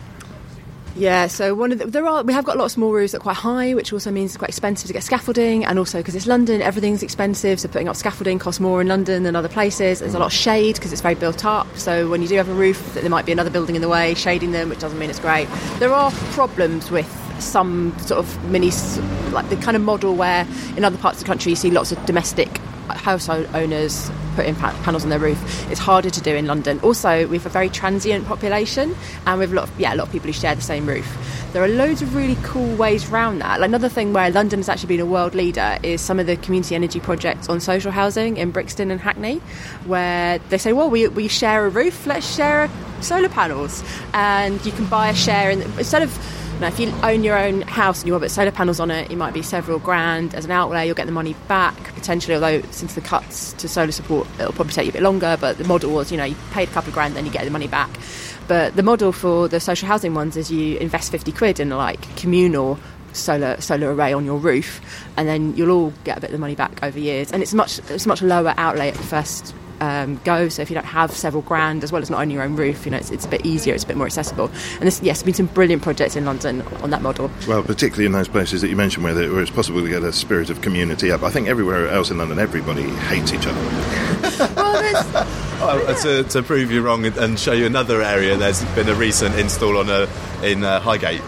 Yeah, 0.95 1.27
so 1.27 1.55
one 1.55 1.71
of 1.71 1.79
the, 1.79 1.85
there 1.87 2.05
are 2.05 2.21
we 2.23 2.33
have 2.33 2.43
got 2.43 2.57
lots 2.57 2.75
more 2.75 2.89
of 2.89 2.95
roofs 2.95 3.11
that 3.13 3.19
are 3.19 3.21
quite 3.21 3.37
high, 3.37 3.73
which 3.73 3.93
also 3.93 4.11
means 4.11 4.31
it's 4.31 4.37
quite 4.37 4.49
expensive 4.49 4.87
to 4.87 4.93
get 4.93 5.03
scaffolding, 5.03 5.63
and 5.65 5.79
also 5.79 5.99
because 5.99 6.15
it's 6.15 6.27
London, 6.27 6.61
everything's 6.61 7.01
expensive. 7.01 7.59
So 7.59 7.69
putting 7.69 7.87
up 7.87 7.95
scaffolding 7.95 8.39
costs 8.39 8.59
more 8.59 8.81
in 8.81 8.87
London 8.87 9.23
than 9.23 9.35
other 9.35 9.47
places. 9.47 9.99
There's 9.99 10.13
a 10.13 10.19
lot 10.19 10.27
of 10.27 10.33
shade 10.33 10.75
because 10.75 10.91
it's 10.91 11.01
very 11.01 11.15
built 11.15 11.45
up. 11.45 11.67
So 11.77 12.09
when 12.09 12.21
you 12.21 12.27
do 12.27 12.35
have 12.35 12.49
a 12.49 12.53
roof, 12.53 12.93
there 12.93 13.09
might 13.09 13.25
be 13.25 13.31
another 13.31 13.49
building 13.49 13.75
in 13.75 13.81
the 13.81 13.89
way 13.89 14.13
shading 14.15 14.51
them, 14.51 14.69
which 14.69 14.79
doesn't 14.79 14.99
mean 14.99 15.09
it's 15.09 15.19
great. 15.19 15.47
There 15.79 15.93
are 15.93 16.11
problems 16.33 16.91
with 16.91 17.09
some 17.39 17.97
sort 17.99 18.19
of 18.19 18.51
mini, 18.51 18.71
like 19.31 19.49
the 19.49 19.57
kind 19.57 19.77
of 19.77 19.81
model 19.81 20.15
where 20.15 20.45
in 20.75 20.83
other 20.83 20.97
parts 20.97 21.19
of 21.19 21.23
the 21.23 21.27
country 21.27 21.51
you 21.51 21.55
see 21.55 21.71
lots 21.71 21.91
of 21.91 22.05
domestic 22.05 22.59
household 22.97 23.47
owners 23.53 24.11
putting 24.35 24.55
pa- 24.55 24.77
panels 24.83 25.03
on 25.03 25.09
their 25.09 25.19
roof. 25.19 25.39
It's 25.69 25.79
harder 25.79 26.09
to 26.09 26.21
do 26.21 26.35
in 26.35 26.47
London. 26.47 26.79
Also, 26.81 27.27
we 27.27 27.37
have 27.37 27.45
a 27.45 27.49
very 27.49 27.69
transient 27.69 28.25
population, 28.25 28.95
and 29.25 29.39
we 29.39 29.43
have 29.43 29.51
a 29.51 29.55
lot 29.55 29.69
of 29.69 29.79
yeah, 29.79 29.93
a 29.93 29.95
lot 29.95 30.07
of 30.07 30.11
people 30.11 30.27
who 30.27 30.33
share 30.33 30.55
the 30.55 30.61
same 30.61 30.87
roof. 30.87 31.07
There 31.53 31.61
are 31.61 31.67
loads 31.67 32.01
of 32.01 32.15
really 32.15 32.37
cool 32.43 32.75
ways 32.77 33.09
around 33.09 33.39
that. 33.39 33.59
Like 33.59 33.67
another 33.67 33.89
thing 33.89 34.13
where 34.13 34.29
London 34.29 34.59
has 34.59 34.69
actually 34.69 34.87
been 34.87 35.01
a 35.01 35.05
world 35.05 35.35
leader 35.35 35.77
is 35.83 35.99
some 35.99 36.17
of 36.17 36.25
the 36.25 36.37
community 36.37 36.75
energy 36.75 37.01
projects 37.01 37.49
on 37.49 37.59
social 37.59 37.91
housing 37.91 38.37
in 38.37 38.51
Brixton 38.51 38.89
and 38.89 39.01
Hackney, 39.01 39.39
where 39.85 40.39
they 40.49 40.57
say, 40.57 40.71
well, 40.71 40.89
we, 40.89 41.09
we 41.09 41.27
share 41.27 41.65
a 41.65 41.69
roof, 41.69 42.07
let's 42.07 42.33
share 42.33 42.69
solar 43.01 43.27
panels, 43.27 43.83
and 44.13 44.65
you 44.65 44.71
can 44.71 44.85
buy 44.85 45.09
a 45.09 45.15
share 45.15 45.51
in 45.51 45.61
instead 45.61 46.03
of 46.03 46.40
now, 46.61 46.67
if 46.67 46.79
you 46.79 46.93
own 47.01 47.23
your 47.23 47.37
own 47.37 47.63
house 47.63 48.01
and 48.01 48.07
you 48.07 48.13
want 48.13 48.21
to 48.21 48.25
put 48.25 48.31
solar 48.31 48.51
panels 48.51 48.79
on 48.79 48.91
it, 48.91 49.11
it 49.11 49.15
might 49.15 49.33
be 49.33 49.41
several 49.41 49.79
grand 49.79 50.35
as 50.35 50.45
an 50.45 50.51
outlay. 50.51 50.85
You'll 50.85 50.95
get 50.95 51.07
the 51.07 51.11
money 51.11 51.35
back 51.47 51.75
potentially, 51.95 52.35
although 52.35 52.61
since 52.69 52.93
the 52.93 53.01
cuts 53.01 53.53
to 53.53 53.67
solar 53.67 53.91
support, 53.91 54.27
it'll 54.39 54.53
probably 54.53 54.73
take 54.73 54.85
you 54.85 54.91
a 54.91 54.93
bit 54.93 55.01
longer. 55.01 55.37
But 55.41 55.57
the 55.57 55.63
model 55.63 55.91
was, 55.91 56.11
you 56.11 56.17
know, 56.17 56.23
you 56.23 56.35
paid 56.51 56.69
a 56.69 56.71
couple 56.71 56.89
of 56.89 56.93
grand, 56.93 57.15
then 57.15 57.25
you 57.25 57.31
get 57.31 57.45
the 57.45 57.51
money 57.51 57.67
back. 57.67 57.89
But 58.47 58.75
the 58.75 58.83
model 58.83 59.11
for 59.11 59.47
the 59.47 59.59
social 59.59 59.87
housing 59.87 60.13
ones 60.13 60.37
is 60.37 60.51
you 60.51 60.77
invest 60.77 61.11
50 61.11 61.31
quid 61.31 61.59
in 61.59 61.69
like 61.69 62.15
communal 62.15 62.79
solar 63.13 63.59
solar 63.59 63.91
array 63.91 64.13
on 64.13 64.23
your 64.23 64.37
roof, 64.37 64.81
and 65.17 65.27
then 65.27 65.55
you'll 65.55 65.71
all 65.71 65.93
get 66.03 66.19
a 66.19 66.21
bit 66.21 66.29
of 66.29 66.33
the 66.33 66.39
money 66.39 66.55
back 66.55 66.83
over 66.83 66.99
years. 66.99 67.31
And 67.31 67.41
it's 67.41 67.55
much 67.55 67.79
it's 67.89 68.05
much 68.05 68.21
lower 68.21 68.53
outlay 68.57 68.89
at 68.89 68.95
the 68.95 69.03
first 69.03 69.55
um, 69.81 70.21
go. 70.23 70.47
So 70.47 70.61
if 70.61 70.69
you 70.69 70.75
don't 70.75 70.85
have 70.85 71.11
several 71.11 71.41
grand, 71.41 71.83
as 71.83 71.91
well 71.91 72.01
as 72.01 72.09
not 72.09 72.21
owning 72.21 72.35
your 72.35 72.43
own 72.43 72.55
roof, 72.55 72.85
you 72.85 72.91
know, 72.91 72.97
it's, 72.97 73.11
it's 73.11 73.25
a 73.25 73.27
bit 73.27 73.45
easier, 73.45 73.73
it's 73.73 73.83
a 73.83 73.87
bit 73.87 73.97
more 73.97 74.05
accessible. 74.05 74.45
And 74.45 74.83
there's, 74.83 75.01
yes, 75.01 75.17
there's 75.17 75.23
been 75.23 75.33
some 75.33 75.47
brilliant 75.47 75.81
projects 75.81 76.15
in 76.15 76.23
London 76.23 76.61
on 76.83 76.91
that 76.91 77.01
model. 77.01 77.29
Well, 77.47 77.63
particularly 77.63 78.05
in 78.05 78.11
those 78.11 78.27
places 78.27 78.61
that 78.61 78.69
you 78.69 78.75
mentioned 78.75 79.03
where, 79.03 79.15
where 79.15 79.41
it's 79.41 79.51
possible 79.51 79.81
to 79.81 79.89
get 79.89 80.03
a 80.03 80.13
spirit 80.13 80.49
of 80.49 80.61
community 80.61 81.11
up. 81.11 81.23
I 81.23 81.31
think 81.31 81.47
everywhere 81.47 81.89
else 81.89 82.11
in 82.11 82.19
London, 82.19 82.39
everybody 82.39 82.83
hates 82.83 83.33
each 83.33 83.47
other. 83.47 84.53
well, 84.55 84.81
there's. 84.81 85.13
Well, 85.59 85.95
to, 86.03 86.23
to 86.29 86.43
prove 86.43 86.71
you 86.71 86.81
wrong 86.81 87.05
and 87.05 87.39
show 87.39 87.53
you 87.53 87.65
another 87.65 88.01
area, 88.01 88.37
there's 88.37 88.63
been 88.75 88.87
a 88.87 88.95
recent 88.95 89.37
install 89.37 89.77
on 89.77 89.89
a 89.89 90.07
in 90.43 90.63
uh, 90.63 90.79
Highgate. 90.79 91.21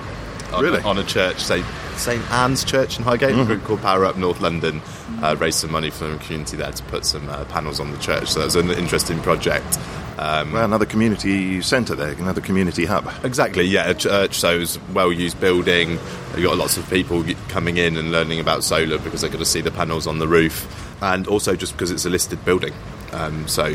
On, 0.53 0.63
Really? 0.63 0.81
On 0.83 0.99
a 0.99 1.03
church, 1.03 1.39
say 1.39 1.63
St 1.97 2.21
Anne's 2.31 2.63
Church 2.63 2.97
in 2.97 3.03
Highgate, 3.03 3.37
a 3.37 3.45
group 3.45 3.63
called 3.63 3.81
Power 3.81 4.05
Up 4.05 4.17
North 4.17 4.41
London, 4.41 4.81
uh, 5.21 5.35
raised 5.39 5.59
some 5.59 5.71
money 5.71 5.89
from 5.89 6.13
the 6.13 6.17
community 6.19 6.57
there 6.57 6.71
to 6.71 6.83
put 6.83 7.05
some 7.05 7.27
uh, 7.29 7.45
panels 7.45 7.79
on 7.79 7.91
the 7.91 7.97
church. 7.97 8.29
So 8.29 8.39
that 8.39 8.45
was 8.45 8.55
an 8.55 8.71
interesting 8.71 9.19
project. 9.21 9.77
Um, 10.17 10.51
Well, 10.51 10.65
another 10.65 10.85
community 10.85 11.61
centre 11.61 11.95
there, 11.95 12.11
another 12.11 12.41
community 12.41 12.85
hub. 12.85 13.11
Exactly, 13.23 13.63
yeah. 13.63 13.89
A 13.89 13.93
church, 13.93 14.35
so 14.35 14.59
it's 14.59 14.77
a 14.77 14.79
well-used 14.93 15.39
building. 15.39 15.91
You've 16.35 16.43
got 16.43 16.57
lots 16.57 16.77
of 16.77 16.87
people 16.89 17.23
coming 17.49 17.77
in 17.77 17.97
and 17.97 18.11
learning 18.11 18.39
about 18.39 18.63
solar 18.63 18.99
because 18.99 19.21
they're 19.21 19.29
going 19.29 19.39
to 19.43 19.45
see 19.49 19.61
the 19.61 19.71
panels 19.71 20.05
on 20.05 20.19
the 20.19 20.27
roof, 20.27 20.67
and 21.01 21.27
also 21.27 21.55
just 21.55 21.73
because 21.73 21.89
it's 21.89 22.05
a 22.05 22.09
listed 22.09 22.43
building. 22.45 22.73
Um, 23.11 23.47
so 23.47 23.73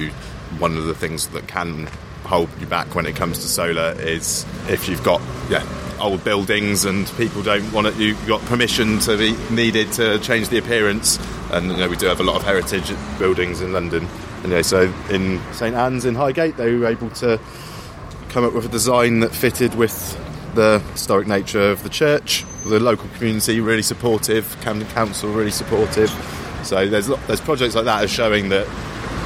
one 0.59 0.77
of 0.77 0.85
the 0.85 0.95
things 0.95 1.29
that 1.29 1.49
can 1.49 1.89
hold 2.25 2.49
you 2.61 2.67
back 2.67 2.95
when 2.95 3.07
it 3.07 3.17
comes 3.17 3.39
to 3.39 3.49
solar 3.49 3.95
is 3.99 4.45
if 4.69 4.89
you've 4.89 5.03
got 5.03 5.21
yeah 5.49 5.65
old 6.01 6.25
buildings 6.25 6.85
and 6.85 7.07
people 7.17 7.43
don't 7.43 7.73
want 7.73 7.87
it. 7.87 7.97
You've 7.97 8.27
got 8.27 8.41
permission 8.43 8.99
to 9.01 9.17
be 9.17 9.37
needed 9.55 9.93
to 9.93 10.19
change 10.21 10.49
the 10.49 10.59
appearance, 10.59 11.19
and 11.53 11.71
you 11.71 11.77
know 11.77 11.89
we 11.89 11.97
do 11.97 12.07
have 12.07 12.21
a 12.21 12.25
lot 12.25 12.37
of 12.37 12.43
heritage 12.43 12.93
buildings 13.19 13.61
in 13.61 13.73
London. 13.73 14.07
And 14.45 14.65
so 14.65 14.93
in 15.11 15.41
St 15.53 15.75
Anne's 15.75 16.05
in 16.05 16.15
Highgate, 16.15 16.57
they 16.57 16.75
were 16.75 16.87
able 16.87 17.11
to 17.11 17.41
come 18.29 18.45
up 18.45 18.53
with 18.53 18.67
a 18.67 18.69
design 18.69 19.21
that 19.21 19.35
fitted 19.35 19.75
with 19.75 20.17
the 20.55 20.81
historic 20.93 21.27
nature 21.27 21.71
of 21.71 21.83
the 21.83 21.89
church. 21.89 22.45
The 22.65 22.81
local 22.81 23.09
community 23.11 23.61
really 23.61 23.83
supportive, 23.83 24.57
Camden 24.61 24.89
Council 24.89 25.31
really 25.31 25.51
supportive. 25.51 26.11
So 26.63 26.89
there's 26.89 27.07
there's 27.07 27.41
projects 27.41 27.75
like 27.75 27.85
that 27.87 28.05
as 28.05 28.11
showing 28.11 28.49
that 28.51 28.67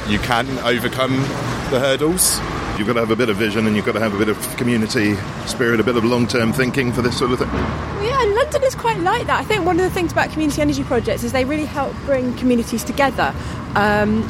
you 0.07 0.19
can 0.19 0.47
overcome 0.59 1.15
the 1.71 1.79
hurdles. 1.79 2.39
You've 2.77 2.87
got 2.87 2.93
to 2.93 3.01
have 3.01 3.11
a 3.11 3.15
bit 3.15 3.29
of 3.29 3.37
vision 3.37 3.67
and 3.67 3.75
you've 3.75 3.85
got 3.85 3.91
to 3.91 3.99
have 3.99 4.15
a 4.15 4.17
bit 4.17 4.29
of 4.29 4.57
community 4.57 5.15
spirit, 5.45 5.79
a 5.79 5.83
bit 5.83 5.95
of 5.95 6.03
long 6.03 6.25
term 6.27 6.51
thinking 6.51 6.91
for 6.91 7.03
this 7.03 7.17
sort 7.17 7.31
of 7.31 7.39
thing. 7.39 7.47
Yeah, 7.49 8.33
London 8.35 8.63
is 8.63 8.73
quite 8.73 8.97
like 8.99 9.27
that. 9.27 9.39
I 9.39 9.43
think 9.43 9.63
one 9.63 9.79
of 9.79 9.83
the 9.83 9.91
things 9.91 10.11
about 10.11 10.31
community 10.31 10.61
energy 10.61 10.83
projects 10.83 11.23
is 11.23 11.31
they 11.31 11.45
really 11.45 11.65
help 11.65 11.95
bring 12.05 12.35
communities 12.35 12.83
together. 12.83 13.33
Um, 13.75 14.23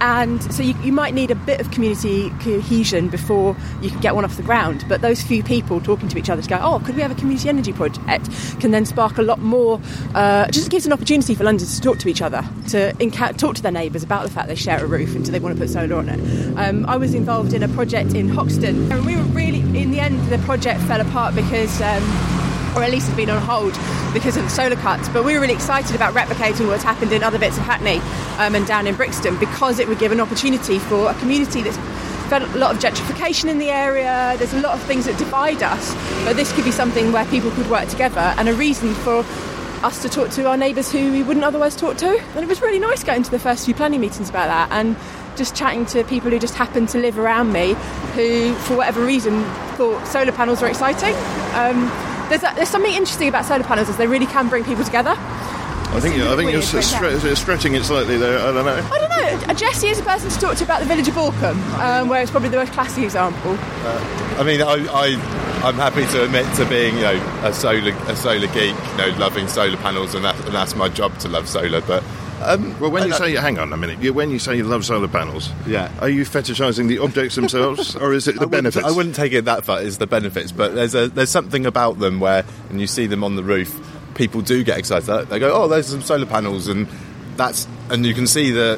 and 0.00 0.42
so 0.52 0.62
you, 0.62 0.74
you 0.82 0.92
might 0.92 1.14
need 1.14 1.30
a 1.30 1.34
bit 1.34 1.60
of 1.60 1.70
community 1.70 2.30
cohesion 2.40 3.08
before 3.08 3.56
you 3.80 3.90
can 3.90 4.00
get 4.00 4.14
one 4.14 4.24
off 4.24 4.36
the 4.36 4.42
ground. 4.42 4.84
But 4.88 5.00
those 5.00 5.22
few 5.22 5.42
people 5.42 5.80
talking 5.80 6.08
to 6.08 6.18
each 6.18 6.30
other 6.30 6.42
to 6.42 6.48
go, 6.48 6.58
oh, 6.60 6.80
could 6.84 6.96
we 6.96 7.02
have 7.02 7.10
a 7.10 7.14
community 7.14 7.48
energy 7.48 7.72
project? 7.72 8.30
Can 8.60 8.70
then 8.70 8.84
spark 8.84 9.18
a 9.18 9.22
lot 9.22 9.38
more. 9.40 9.80
Uh, 10.14 10.48
just 10.48 10.70
gives 10.70 10.86
an 10.86 10.92
opportunity 10.92 11.34
for 11.34 11.44
London 11.44 11.66
to 11.66 11.80
talk 11.80 11.98
to 11.98 12.08
each 12.08 12.22
other, 12.22 12.42
to 12.68 12.92
enca- 12.94 13.36
talk 13.36 13.54
to 13.56 13.62
their 13.62 13.72
neighbours 13.72 14.02
about 14.02 14.24
the 14.24 14.30
fact 14.30 14.48
they 14.48 14.54
share 14.54 14.82
a 14.82 14.86
roof 14.86 15.14
and 15.14 15.24
do 15.24 15.32
they 15.32 15.40
want 15.40 15.54
to 15.56 15.60
put 15.60 15.70
solar 15.70 15.96
on 15.96 16.08
it. 16.08 16.56
Um, 16.56 16.86
I 16.86 16.96
was 16.96 17.14
involved 17.14 17.52
in 17.52 17.62
a 17.62 17.68
project 17.68 18.14
in 18.14 18.28
Hoxton, 18.28 18.90
and 18.92 19.06
we 19.06 19.16
were 19.16 19.22
really, 19.24 19.60
in 19.60 19.90
the 19.90 20.00
end, 20.00 20.18
the 20.28 20.38
project 20.38 20.80
fell 20.82 21.00
apart 21.00 21.34
because. 21.34 21.80
Um, 21.80 22.45
or 22.76 22.82
at 22.82 22.90
least 22.90 23.08
has 23.08 23.16
been 23.16 23.30
on 23.30 23.40
hold 23.40 23.72
because 24.12 24.36
of 24.36 24.44
the 24.44 24.50
solar 24.50 24.76
cuts. 24.76 25.08
But 25.08 25.24
we 25.24 25.34
were 25.34 25.40
really 25.40 25.54
excited 25.54 25.96
about 25.96 26.14
replicating 26.14 26.68
what's 26.68 26.84
happened 26.84 27.12
in 27.12 27.22
other 27.22 27.38
bits 27.38 27.56
of 27.56 27.64
Hackney 27.64 27.98
um, 28.38 28.54
and 28.54 28.66
down 28.66 28.86
in 28.86 28.94
Brixton 28.94 29.38
because 29.38 29.78
it 29.78 29.88
would 29.88 29.98
give 29.98 30.12
an 30.12 30.20
opportunity 30.20 30.78
for 30.78 31.10
a 31.10 31.14
community 31.14 31.62
that's 31.62 31.78
felt 32.28 32.42
a 32.42 32.58
lot 32.58 32.74
of 32.74 32.82
gentrification 32.82 33.48
in 33.48 33.58
the 33.58 33.70
area. 33.70 34.34
There's 34.36 34.52
a 34.52 34.60
lot 34.60 34.74
of 34.74 34.82
things 34.82 35.06
that 35.06 35.16
divide 35.16 35.62
us, 35.62 35.94
but 36.24 36.34
this 36.34 36.52
could 36.52 36.64
be 36.64 36.72
something 36.72 37.12
where 37.12 37.24
people 37.26 37.50
could 37.52 37.70
work 37.70 37.88
together 37.88 38.34
and 38.36 38.48
a 38.48 38.54
reason 38.54 38.94
for 38.94 39.24
us 39.84 40.02
to 40.02 40.08
talk 40.08 40.30
to 40.30 40.46
our 40.48 40.56
neighbours 40.56 40.90
who 40.90 41.12
we 41.12 41.22
wouldn't 41.22 41.44
otherwise 41.44 41.76
talk 41.76 41.96
to. 41.98 42.18
And 42.18 42.38
it 42.38 42.48
was 42.48 42.60
really 42.60 42.78
nice 42.78 43.04
going 43.04 43.22
to 43.22 43.30
the 43.30 43.38
first 43.38 43.64
few 43.64 43.74
planning 43.74 44.00
meetings 44.00 44.28
about 44.28 44.48
that. 44.48 44.68
And 44.72 44.96
just 45.36 45.54
chatting 45.54 45.86
to 45.86 46.02
people 46.04 46.30
who 46.30 46.38
just 46.38 46.54
happened 46.54 46.88
to 46.90 46.98
live 46.98 47.18
around 47.18 47.52
me, 47.52 47.74
who, 48.14 48.54
for 48.54 48.76
whatever 48.76 49.04
reason, 49.04 49.44
thought 49.76 50.04
solar 50.06 50.32
panels 50.32 50.62
were 50.62 50.68
exciting. 50.68 51.14
Um, 51.54 51.90
there's, 52.28 52.42
a, 52.42 52.52
there's 52.56 52.68
something 52.68 52.92
interesting 52.92 53.28
about 53.28 53.44
solar 53.44 53.64
panels 53.64 53.88
is 53.88 53.96
they 53.96 54.06
really 54.06 54.26
can 54.26 54.48
bring 54.48 54.64
people 54.64 54.84
together. 54.84 55.14
I 55.16 56.00
think 56.00 56.16
I 56.16 56.36
think 56.36 56.50
you're 56.50 56.60
Weird, 56.60 56.64
s- 56.64 56.92
but 57.00 57.12
stre- 57.20 57.36
stretching 57.36 57.74
it 57.74 57.84
slightly 57.84 58.18
there. 58.18 58.38
I 58.40 58.52
don't 58.52 58.66
know. 58.66 58.88
I 58.92 58.98
don't 58.98 59.08
know. 59.08 59.46
uh, 59.48 59.54
Jesse 59.54 59.88
is 59.88 59.98
a 60.00 60.02
person 60.02 60.28
to 60.28 60.38
talk 60.38 60.56
to 60.56 60.64
about 60.64 60.80
the 60.80 60.86
village 60.86 61.08
of 61.08 61.14
Balcombe, 61.14 61.56
um, 61.78 62.08
where 62.08 62.20
it's 62.20 62.30
probably 62.30 62.48
the 62.50 62.56
most 62.58 62.72
classic 62.72 63.04
example. 63.04 63.56
I 64.38 64.42
mean, 64.44 64.60
I, 64.60 64.74
I, 64.92 65.62
I'm 65.64 65.76
happy 65.76 66.04
to 66.06 66.24
admit 66.24 66.44
to 66.56 66.66
being, 66.68 66.96
you 66.96 67.02
know, 67.02 67.40
a 67.44 67.52
solar, 67.54 67.92
a 68.08 68.16
solar 68.16 68.46
geek, 68.48 68.74
you 68.90 68.96
know, 68.98 69.14
loving 69.16 69.48
solar 69.48 69.76
panels, 69.78 70.14
and, 70.14 70.24
that, 70.24 70.34
and 70.44 70.52
that's 70.54 70.74
my 70.74 70.88
job 70.88 71.16
to 71.20 71.28
love 71.28 71.48
solar. 71.48 71.80
But 71.80 72.02
um, 72.42 72.78
Well, 72.80 72.90
when 72.90 73.02
I 73.04 73.06
you 73.06 73.12
say, 73.14 73.34
hang 73.34 73.58
on 73.58 73.72
a 73.72 73.76
minute, 73.76 74.00
you, 74.02 74.12
when 74.12 74.30
you 74.30 74.38
say 74.38 74.56
you 74.56 74.64
love 74.64 74.84
solar 74.84 75.08
panels, 75.08 75.50
Yeah. 75.66 75.90
are 76.00 76.08
you 76.08 76.22
fetishizing 76.24 76.88
the 76.88 76.98
objects 76.98 77.34
themselves, 77.36 77.96
or 78.00 78.12
is 78.12 78.28
it 78.28 78.32
I 78.32 78.32
the 78.34 78.38
wouldn't- 78.40 78.50
benefits? 78.52 78.84
I 78.86 78.90
wouldn't 78.90 79.14
take 79.14 79.32
it 79.32 79.44
that 79.46 79.64
far. 79.64 79.82
It's 79.82 79.96
the 79.96 80.06
benefits, 80.06 80.52
but 80.52 80.74
there's 80.74 80.94
a 80.94 81.08
there's 81.08 81.30
something 81.30 81.66
about 81.66 81.98
them 81.98 82.20
where, 82.20 82.44
and 82.70 82.80
you 82.80 82.86
see 82.86 83.06
them 83.06 83.24
on 83.24 83.36
the 83.36 83.42
roof, 83.42 83.74
people 84.14 84.40
do 84.42 84.62
get 84.64 84.78
excited. 84.78 85.06
They 85.28 85.38
go, 85.38 85.52
"Oh, 85.52 85.68
there's 85.68 85.86
some 85.86 86.02
solar 86.02 86.26
panels," 86.26 86.68
and 86.68 86.86
that's 87.36 87.66
and 87.90 88.04
you 88.06 88.14
can 88.14 88.26
see 88.26 88.50
the 88.50 88.74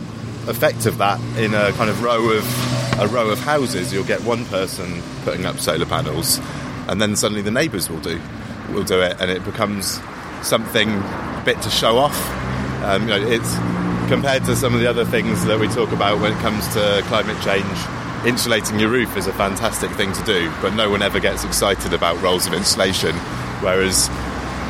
effect 0.47 0.87
of 0.87 0.99
that 0.99 1.21
in 1.39 1.53
a 1.55 1.73
kind 1.73 1.91
of 1.91 2.03
row 2.03 2.31
of 2.31 3.01
a 3.01 3.07
row 3.09 3.29
of 3.31 3.39
houses. 3.41 3.93
You'll 3.93 4.05
get 4.05 4.23
one 4.23 4.45
person 4.47 5.03
putting 5.25 5.47
up 5.47 5.59
solar 5.59 5.87
panels, 5.87 6.41
and 6.89 7.01
then 7.03 7.17
suddenly 7.17 7.43
the 7.43 7.51
neighbours 7.51 7.89
will 7.91 8.01
do 8.01 8.21
will 8.73 8.85
do 8.85 9.01
it, 9.01 9.17
and 9.21 9.31
it 9.31 9.45
becomes 9.45 9.99
something 10.43 10.91
a 10.91 11.43
bit 11.45 11.61
to 11.63 11.71
show 11.71 11.97
off. 11.99 12.17
Um, 12.85 13.03
you 13.03 13.09
know, 13.09 13.27
it's 13.27 13.55
compared 14.09 14.45
to 14.47 14.57
some 14.57 14.75
of 14.75 14.81
the 14.81 14.87
other 14.87 15.05
things 15.05 15.45
that 15.45 15.59
we 15.59 15.69
talk 15.69 15.93
about 15.93 16.21
when 16.21 16.33
it 16.33 16.39
comes 16.39 16.67
to 16.75 17.03
climate 17.07 17.41
change. 17.43 17.67
Insulating 18.27 18.81
your 18.81 18.89
roof 18.89 19.17
is 19.17 19.27
a 19.27 19.33
fantastic 19.33 19.91
thing 19.93 20.13
to 20.13 20.25
do, 20.25 20.51
but 20.63 20.75
no 20.75 20.91
one 20.91 21.03
ever 21.03 21.21
gets 21.21 21.45
excited 21.45 21.93
about 21.93 22.21
rolls 22.23 22.47
of 22.47 22.55
insulation. 22.55 23.15
Whereas 23.61 24.09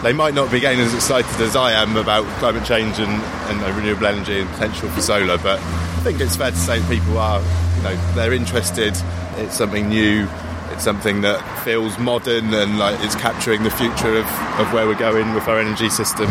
they 0.02 0.12
might 0.12 0.34
not 0.34 0.50
be 0.50 0.60
getting 0.60 0.80
as 0.80 0.94
excited 0.94 1.40
as 1.40 1.56
I 1.56 1.72
am 1.72 1.96
about 1.96 2.24
climate 2.38 2.64
change 2.64 2.98
and, 2.98 3.10
and 3.50 3.76
renewable 3.76 4.06
energy 4.06 4.40
and 4.40 4.50
potential 4.50 4.88
for 4.90 5.00
solar. 5.00 5.38
But 5.38 5.60
I 5.60 6.00
think 6.02 6.20
it's 6.20 6.36
fair 6.36 6.50
to 6.50 6.56
say 6.56 6.80
people 6.88 7.18
are, 7.18 7.40
you 7.76 7.82
know, 7.82 8.14
they're 8.14 8.32
interested. 8.32 8.94
It's 9.36 9.56
something 9.56 9.88
new. 9.88 10.28
It's 10.70 10.84
something 10.84 11.22
that 11.22 11.40
feels 11.64 11.98
modern 11.98 12.52
and 12.54 12.78
like 12.78 13.00
it's 13.00 13.16
capturing 13.16 13.64
the 13.64 13.70
future 13.70 14.16
of, 14.16 14.26
of 14.60 14.72
where 14.72 14.86
we're 14.86 14.94
going 14.94 15.34
with 15.34 15.48
our 15.48 15.58
energy 15.58 15.88
system. 15.88 16.28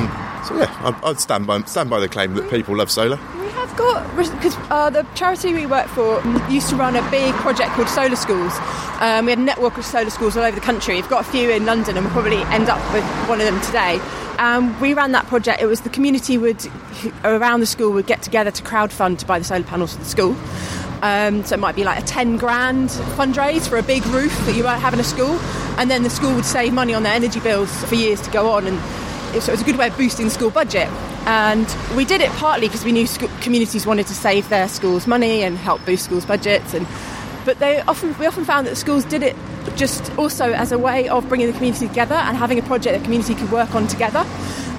So 0.48 0.56
yeah, 0.56 1.00
I'd, 1.04 1.20
stand 1.20 1.46
by 1.46 1.62
stand 1.64 1.90
by 1.90 2.00
the 2.00 2.08
claim 2.08 2.34
that 2.36 2.50
people 2.50 2.78
love 2.78 2.90
solar. 2.90 3.20
We 3.40 3.50
have 3.50 3.76
got 3.76 4.16
because 4.16 4.56
uh, 4.70 4.90
the 4.90 5.06
charity 5.14 5.54
we 5.54 5.66
work 5.66 5.88
for 5.88 6.22
used 6.50 6.70
to 6.70 6.78
run 6.78 6.96
a 6.96 7.12
big 7.12 7.34
project 7.36 7.72
called 7.72 7.90
Solar 7.90 8.16
Schools. 8.16 8.54
Um, 9.02 9.26
we 9.26 9.32
had 9.32 9.40
a 9.40 9.44
network 9.44 9.78
of 9.78 9.86
solar 9.86 10.10
schools 10.10 10.38
all 10.38 10.44
over 10.44 10.56
the 10.56 10.66
country. 10.66 10.96
We've 10.96 11.10
got 11.10 11.28
a 11.28 11.30
few 11.30 11.50
in 11.50 11.66
London, 11.66 11.98
and 11.98 12.06
we'll 12.06 12.14
probably 12.14 12.42
end 12.44 12.70
up 12.70 12.80
with 12.94 13.04
one 13.28 13.42
of 13.42 13.46
them 13.46 13.60
today. 13.60 14.00
Um, 14.40 14.80
we 14.80 14.94
ran 14.94 15.12
that 15.12 15.26
project. 15.26 15.62
It 15.62 15.66
was 15.66 15.82
the 15.82 15.90
community 15.90 16.38
would 16.38 16.66
around 17.26 17.60
the 17.60 17.66
school 17.66 17.92
would 17.92 18.08
get 18.08 18.22
together 18.22 18.52
to 18.52 18.64
crowdfund 18.64 19.18
to 19.20 19.26
buy 19.26 19.40
the 19.40 19.46
solar 19.46 19.66
panels 19.66 19.94
for 19.94 20.00
the 20.00 20.06
school. 20.06 20.36
Um, 21.02 21.44
so 21.44 21.56
it 21.56 21.60
might 21.60 21.76
be 21.76 21.84
like 21.84 22.02
a 22.02 22.06
10 22.06 22.38
grand 22.38 22.90
fundraise 22.90 23.68
for 23.68 23.78
a 23.78 23.84
big 23.84 24.06
roof 24.08 24.36
that 24.46 24.56
you 24.56 24.64
might 24.64 24.78
have 24.78 24.94
in 24.94 25.00
a 25.02 25.04
school, 25.04 25.38
and 25.78 25.92
then 25.92 26.04
the 26.04 26.10
school 26.10 26.34
would 26.36 26.46
save 26.46 26.74
money 26.74 26.94
on 26.94 27.04
their 27.04 27.14
energy 27.14 27.42
bills 27.42 27.84
for 27.84 27.96
years 27.96 28.22
to 28.22 28.32
go 28.32 28.50
on. 28.50 28.66
And 28.66 28.80
so 29.34 29.52
it 29.52 29.52
was 29.52 29.62
a 29.62 29.66
good 29.66 29.78
way 29.78 29.88
of 29.88 29.98
boosting 29.98 30.26
the 30.26 30.32
school 30.32 30.50
budget. 30.50 30.88
And 31.28 31.68
we 31.96 32.06
did 32.06 32.22
it 32.22 32.32
partly 32.32 32.68
because 32.68 32.86
we 32.86 32.92
knew 32.92 33.06
school, 33.06 33.30
communities 33.42 33.86
wanted 33.86 34.08
to 34.08 34.16
save 34.16 34.48
their 34.50 34.68
schools 34.68 35.08
money 35.08 35.44
and 35.44 35.58
help 35.58 35.86
boost 35.86 36.06
schools' 36.06 36.26
budgets. 36.26 36.74
And 36.74 36.88
but 37.46 37.60
they 37.60 37.82
often 37.82 38.18
we 38.18 38.26
often 38.26 38.46
found 38.46 38.68
that 38.68 38.76
schools 38.76 39.06
did 39.06 39.24
it 39.24 39.36
just 39.76 40.16
also 40.18 40.54
as 40.54 40.72
a 40.72 40.78
way 40.80 41.10
of 41.10 41.28
bringing 41.28 41.48
the 41.48 41.54
community 41.54 41.88
together 41.88 42.16
and 42.16 42.36
having 42.36 42.60
a 42.60 42.64
project 42.64 42.98
the 42.98 43.04
community 43.04 43.36
could 43.36 43.52
work 43.52 43.76
on 43.76 43.88
together. 43.88 44.26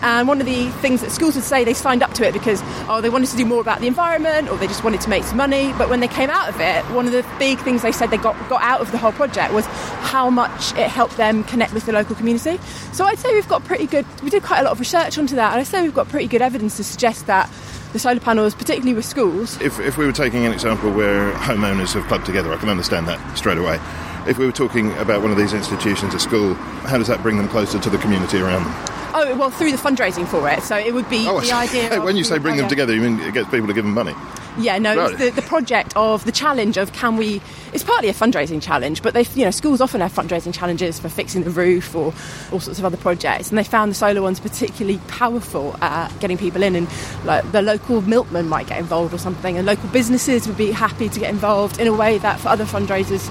And 0.02 0.28
one 0.28 0.40
of 0.40 0.46
the 0.46 0.70
things 0.80 1.00
that 1.00 1.10
schools 1.10 1.34
would 1.34 1.44
say 1.44 1.64
they 1.64 1.74
signed 1.74 2.02
up 2.02 2.12
to 2.14 2.26
it 2.26 2.32
because 2.32 2.60
oh 2.88 3.00
they 3.00 3.10
wanted 3.10 3.28
to 3.30 3.36
do 3.36 3.44
more 3.44 3.60
about 3.60 3.80
the 3.80 3.86
environment 3.86 4.48
or 4.48 4.56
they 4.56 4.66
just 4.66 4.84
wanted 4.84 5.00
to 5.02 5.10
make 5.10 5.24
some 5.24 5.36
money. 5.36 5.72
But 5.78 5.88
when 5.88 6.00
they 6.00 6.08
came 6.08 6.30
out 6.30 6.48
of 6.48 6.60
it, 6.60 6.84
one 6.94 7.06
of 7.06 7.12
the 7.12 7.26
big 7.38 7.58
things 7.60 7.82
they 7.82 7.92
said 7.92 8.10
they 8.10 8.16
got 8.16 8.36
got 8.48 8.62
out 8.62 8.80
of 8.80 8.90
the 8.92 8.98
whole 8.98 9.12
project 9.12 9.52
was 9.52 9.66
how 9.66 10.30
much 10.30 10.72
it 10.72 10.88
helped 10.88 11.16
them 11.16 11.44
connect 11.44 11.72
with 11.72 11.86
the 11.86 11.92
local 11.92 12.14
community. 12.14 12.58
So 12.92 13.04
I'd 13.04 13.18
say 13.18 13.34
we've 13.34 13.48
got 13.48 13.64
pretty 13.64 13.86
good. 13.86 14.06
We 14.22 14.30
did 14.30 14.42
quite 14.42 14.60
a 14.60 14.62
lot 14.62 14.72
of 14.72 14.80
research 14.80 15.18
onto 15.18 15.36
that, 15.36 15.52
and 15.52 15.60
I'd 15.60 15.66
say 15.66 15.82
we've 15.82 15.94
got 15.94 16.08
pretty 16.08 16.26
good 16.26 16.42
evidence 16.42 16.76
to 16.76 16.84
suggest 16.84 17.26
that 17.26 17.50
the 17.92 17.98
solar 17.98 18.20
panels, 18.20 18.54
particularly 18.54 18.94
with 18.94 19.04
schools, 19.04 19.60
If, 19.60 19.80
if 19.80 19.96
we 19.96 20.06
were 20.06 20.12
taking 20.12 20.44
an 20.44 20.52
example 20.52 20.92
where 20.92 21.32
homeowners 21.32 21.94
have 21.94 22.04
clubbed 22.04 22.26
together, 22.26 22.52
I 22.52 22.56
can 22.56 22.68
understand 22.68 23.08
that 23.08 23.36
straight 23.36 23.58
away. 23.58 23.80
If 24.26 24.38
we 24.38 24.46
were 24.46 24.52
talking 24.52 24.92
about 24.98 25.22
one 25.22 25.30
of 25.30 25.37
these 25.38 25.52
institutions, 25.52 26.14
a 26.14 26.18
school, 26.18 26.54
how 26.84 26.98
does 26.98 27.06
that 27.08 27.22
bring 27.22 27.37
them 27.37 27.48
closer 27.48 27.78
to 27.78 27.90
the 27.90 27.98
community 27.98 28.38
around 28.38 28.64
them? 28.64 28.75
Oh 29.14 29.37
well, 29.38 29.50
through 29.50 29.70
the 29.72 29.78
fundraising 29.78 30.26
for 30.28 30.48
it. 30.50 30.62
So 30.62 30.76
it 30.76 30.92
would 30.92 31.08
be 31.08 31.26
Oh, 31.26 31.40
the 31.40 31.52
idea. 31.52 31.96
of- 31.98 32.04
when 32.04 32.16
you 32.16 32.25
say 32.25 32.38
bring 32.38 32.56
them 32.56 32.68
together, 32.68 32.94
you 32.94 33.00
mean 33.00 33.18
it 33.20 33.32
gets 33.32 33.48
people 33.50 33.66
to 33.66 33.72
give 33.72 33.84
them 33.84 33.94
money? 33.94 34.14
Yeah, 34.58 34.78
no, 34.78 34.96
Right. 34.96 35.12
it's 35.12 35.20
the, 35.20 35.30
the 35.30 35.46
project 35.46 35.92
of 35.96 36.25
the 36.25 36.32
challenge 36.32 36.76
of 36.76 36.92
can 36.92 37.16
we. 37.16 37.40
It's 37.72 37.84
partly 37.84 38.08
a 38.08 38.12
fundraising 38.12 38.60
challenge, 38.60 39.02
but 39.02 39.14
they, 39.14 39.22
you 39.34 39.44
know, 39.44 39.50
schools 39.52 39.80
often 39.80 40.00
have 40.00 40.12
fundraising 40.12 40.52
challenges 40.52 40.98
for 40.98 41.08
fixing 41.08 41.44
the 41.44 41.50
roof 41.50 41.94
or 41.94 42.12
all 42.52 42.58
sorts 42.60 42.78
of 42.78 42.84
other 42.84 42.96
projects, 42.96 43.48
and 43.50 43.56
they 43.58 43.62
found 43.64 43.90
the 43.92 43.94
solar 43.94 44.20
ones 44.20 44.40
particularly 44.40 44.98
powerful 45.08 45.76
at 45.80 46.08
getting 46.20 46.37
people 46.37 46.62
in. 46.62 46.75
And 46.76 46.88
like 47.25 47.50
the 47.52 47.62
local 47.62 48.02
milkman 48.02 48.48
might 48.48 48.66
get 48.66 48.78
involved 48.78 49.14
or 49.14 49.18
something, 49.18 49.56
and 49.56 49.64
local 49.66 49.88
businesses 49.90 50.46
would 50.48 50.58
be 50.58 50.70
happy 50.72 51.08
to 51.08 51.20
get 51.20 51.30
involved 51.30 51.78
in 51.80 51.87
a 51.87 51.94
way 51.94 52.18
that 52.18 52.40
for 52.40 52.48
other 52.48 52.64
fundraisers 52.66 53.26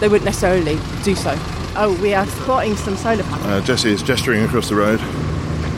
they 0.00 0.08
wouldn't 0.08 0.24
necessarily 0.24 0.78
do 1.04 1.14
so. 1.14 1.34
Oh, 1.76 1.96
we 2.02 2.14
are 2.14 2.26
spotting 2.26 2.74
some 2.76 2.96
solar 2.96 3.22
panels. 3.22 3.46
Uh, 3.46 3.60
Jesse 3.64 3.90
is 3.92 4.02
gesturing 4.02 4.42
across 4.42 4.68
the 4.68 4.74
road. 4.74 4.98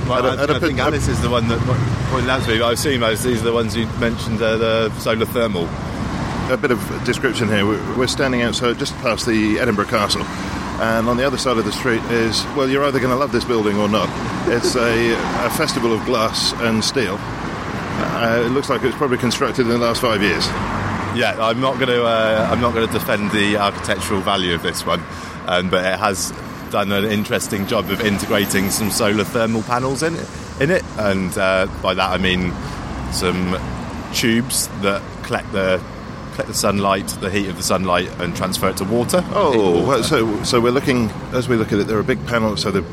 Well, 0.08 0.26
At 0.26 0.38
a- 0.38 0.40
I, 0.40 0.42
at 0.44 0.50
a 0.50 0.54
I 0.54 0.58
think 0.58 0.76
pit- 0.78 0.86
Alice 0.86 1.06
is 1.08 1.20
the 1.20 1.30
one 1.30 1.48
that 1.48 1.58
pointed 2.10 2.30
out 2.30 2.42
to 2.44 2.48
me. 2.50 2.62
I 2.62 2.72
assume 2.72 3.00
those, 3.00 3.22
these 3.22 3.40
are 3.40 3.44
the 3.44 3.52
ones 3.52 3.76
you 3.76 3.86
mentioned, 4.00 4.40
uh, 4.42 4.56
the 4.56 4.90
solar 4.98 5.26
thermal. 5.26 5.68
A 6.50 6.56
bit 6.56 6.70
of 6.70 7.04
description 7.04 7.48
here. 7.48 7.64
We're 7.66 7.96
we're 7.96 8.06
standing 8.08 8.42
outside 8.42 8.78
just 8.78 8.94
past 8.98 9.26
the 9.26 9.58
Edinburgh 9.60 9.86
Castle. 9.86 10.22
And 10.82 11.08
on 11.08 11.16
the 11.16 11.24
other 11.24 11.38
side 11.38 11.56
of 11.56 11.64
the 11.64 11.72
street 11.72 12.02
is, 12.10 12.44
well, 12.56 12.68
you're 12.68 12.82
either 12.84 12.98
going 12.98 13.12
to 13.12 13.16
love 13.16 13.30
this 13.30 13.44
building 13.44 13.78
or 13.78 13.88
not. 13.88 14.08
It's 14.48 14.74
a, 14.74 15.12
a 15.46 15.50
festival 15.50 15.92
of 15.94 16.04
glass 16.04 16.52
and 16.54 16.82
steel. 16.84 17.16
Uh, 17.20 18.42
it 18.44 18.48
looks 18.48 18.68
like 18.68 18.82
it 18.82 18.86
was 18.86 18.94
probably 18.96 19.18
constructed 19.18 19.62
in 19.62 19.68
the 19.68 19.78
last 19.78 20.00
five 20.00 20.20
years. 20.22 20.44
Yeah, 21.14 21.36
I'm 21.38 21.60
not 21.60 21.74
going 21.74 21.88
to. 21.88 22.04
Uh, 22.04 22.48
I'm 22.50 22.60
not 22.60 22.74
going 22.74 22.86
to 22.86 22.92
defend 22.92 23.30
the 23.32 23.56
architectural 23.56 24.20
value 24.20 24.54
of 24.54 24.62
this 24.62 24.84
one, 24.84 25.02
um, 25.46 25.70
but 25.70 25.84
it 25.84 25.98
has 25.98 26.32
done 26.70 26.90
an 26.92 27.04
interesting 27.04 27.66
job 27.66 27.90
of 27.90 28.00
integrating 28.00 28.70
some 28.70 28.90
solar 28.90 29.24
thermal 29.24 29.62
panels 29.62 30.02
in 30.02 30.14
it. 30.14 30.28
In 30.60 30.70
it, 30.70 30.84
and 30.98 31.36
uh, 31.36 31.66
by 31.82 31.94
that 31.94 32.10
I 32.10 32.18
mean 32.18 32.52
some 33.12 33.58
tubes 34.14 34.68
that 34.80 35.02
collect 35.24 35.52
the 35.52 35.82
collect 36.32 36.48
the 36.48 36.54
sunlight, 36.54 37.08
the 37.20 37.30
heat 37.30 37.48
of 37.48 37.56
the 37.56 37.62
sunlight, 37.62 38.08
and 38.20 38.34
transfer 38.34 38.70
it 38.70 38.76
to 38.78 38.84
water. 38.84 39.22
Oh, 39.30 39.86
well, 39.86 40.02
so 40.02 40.42
so 40.44 40.60
we're 40.60 40.72
looking 40.72 41.10
as 41.32 41.48
we 41.48 41.56
look 41.56 41.72
at 41.72 41.78
it. 41.78 41.86
There 41.86 41.98
are 41.98 42.02
big 42.02 42.24
panels, 42.26 42.62
so 42.62 42.70
there 42.70 42.84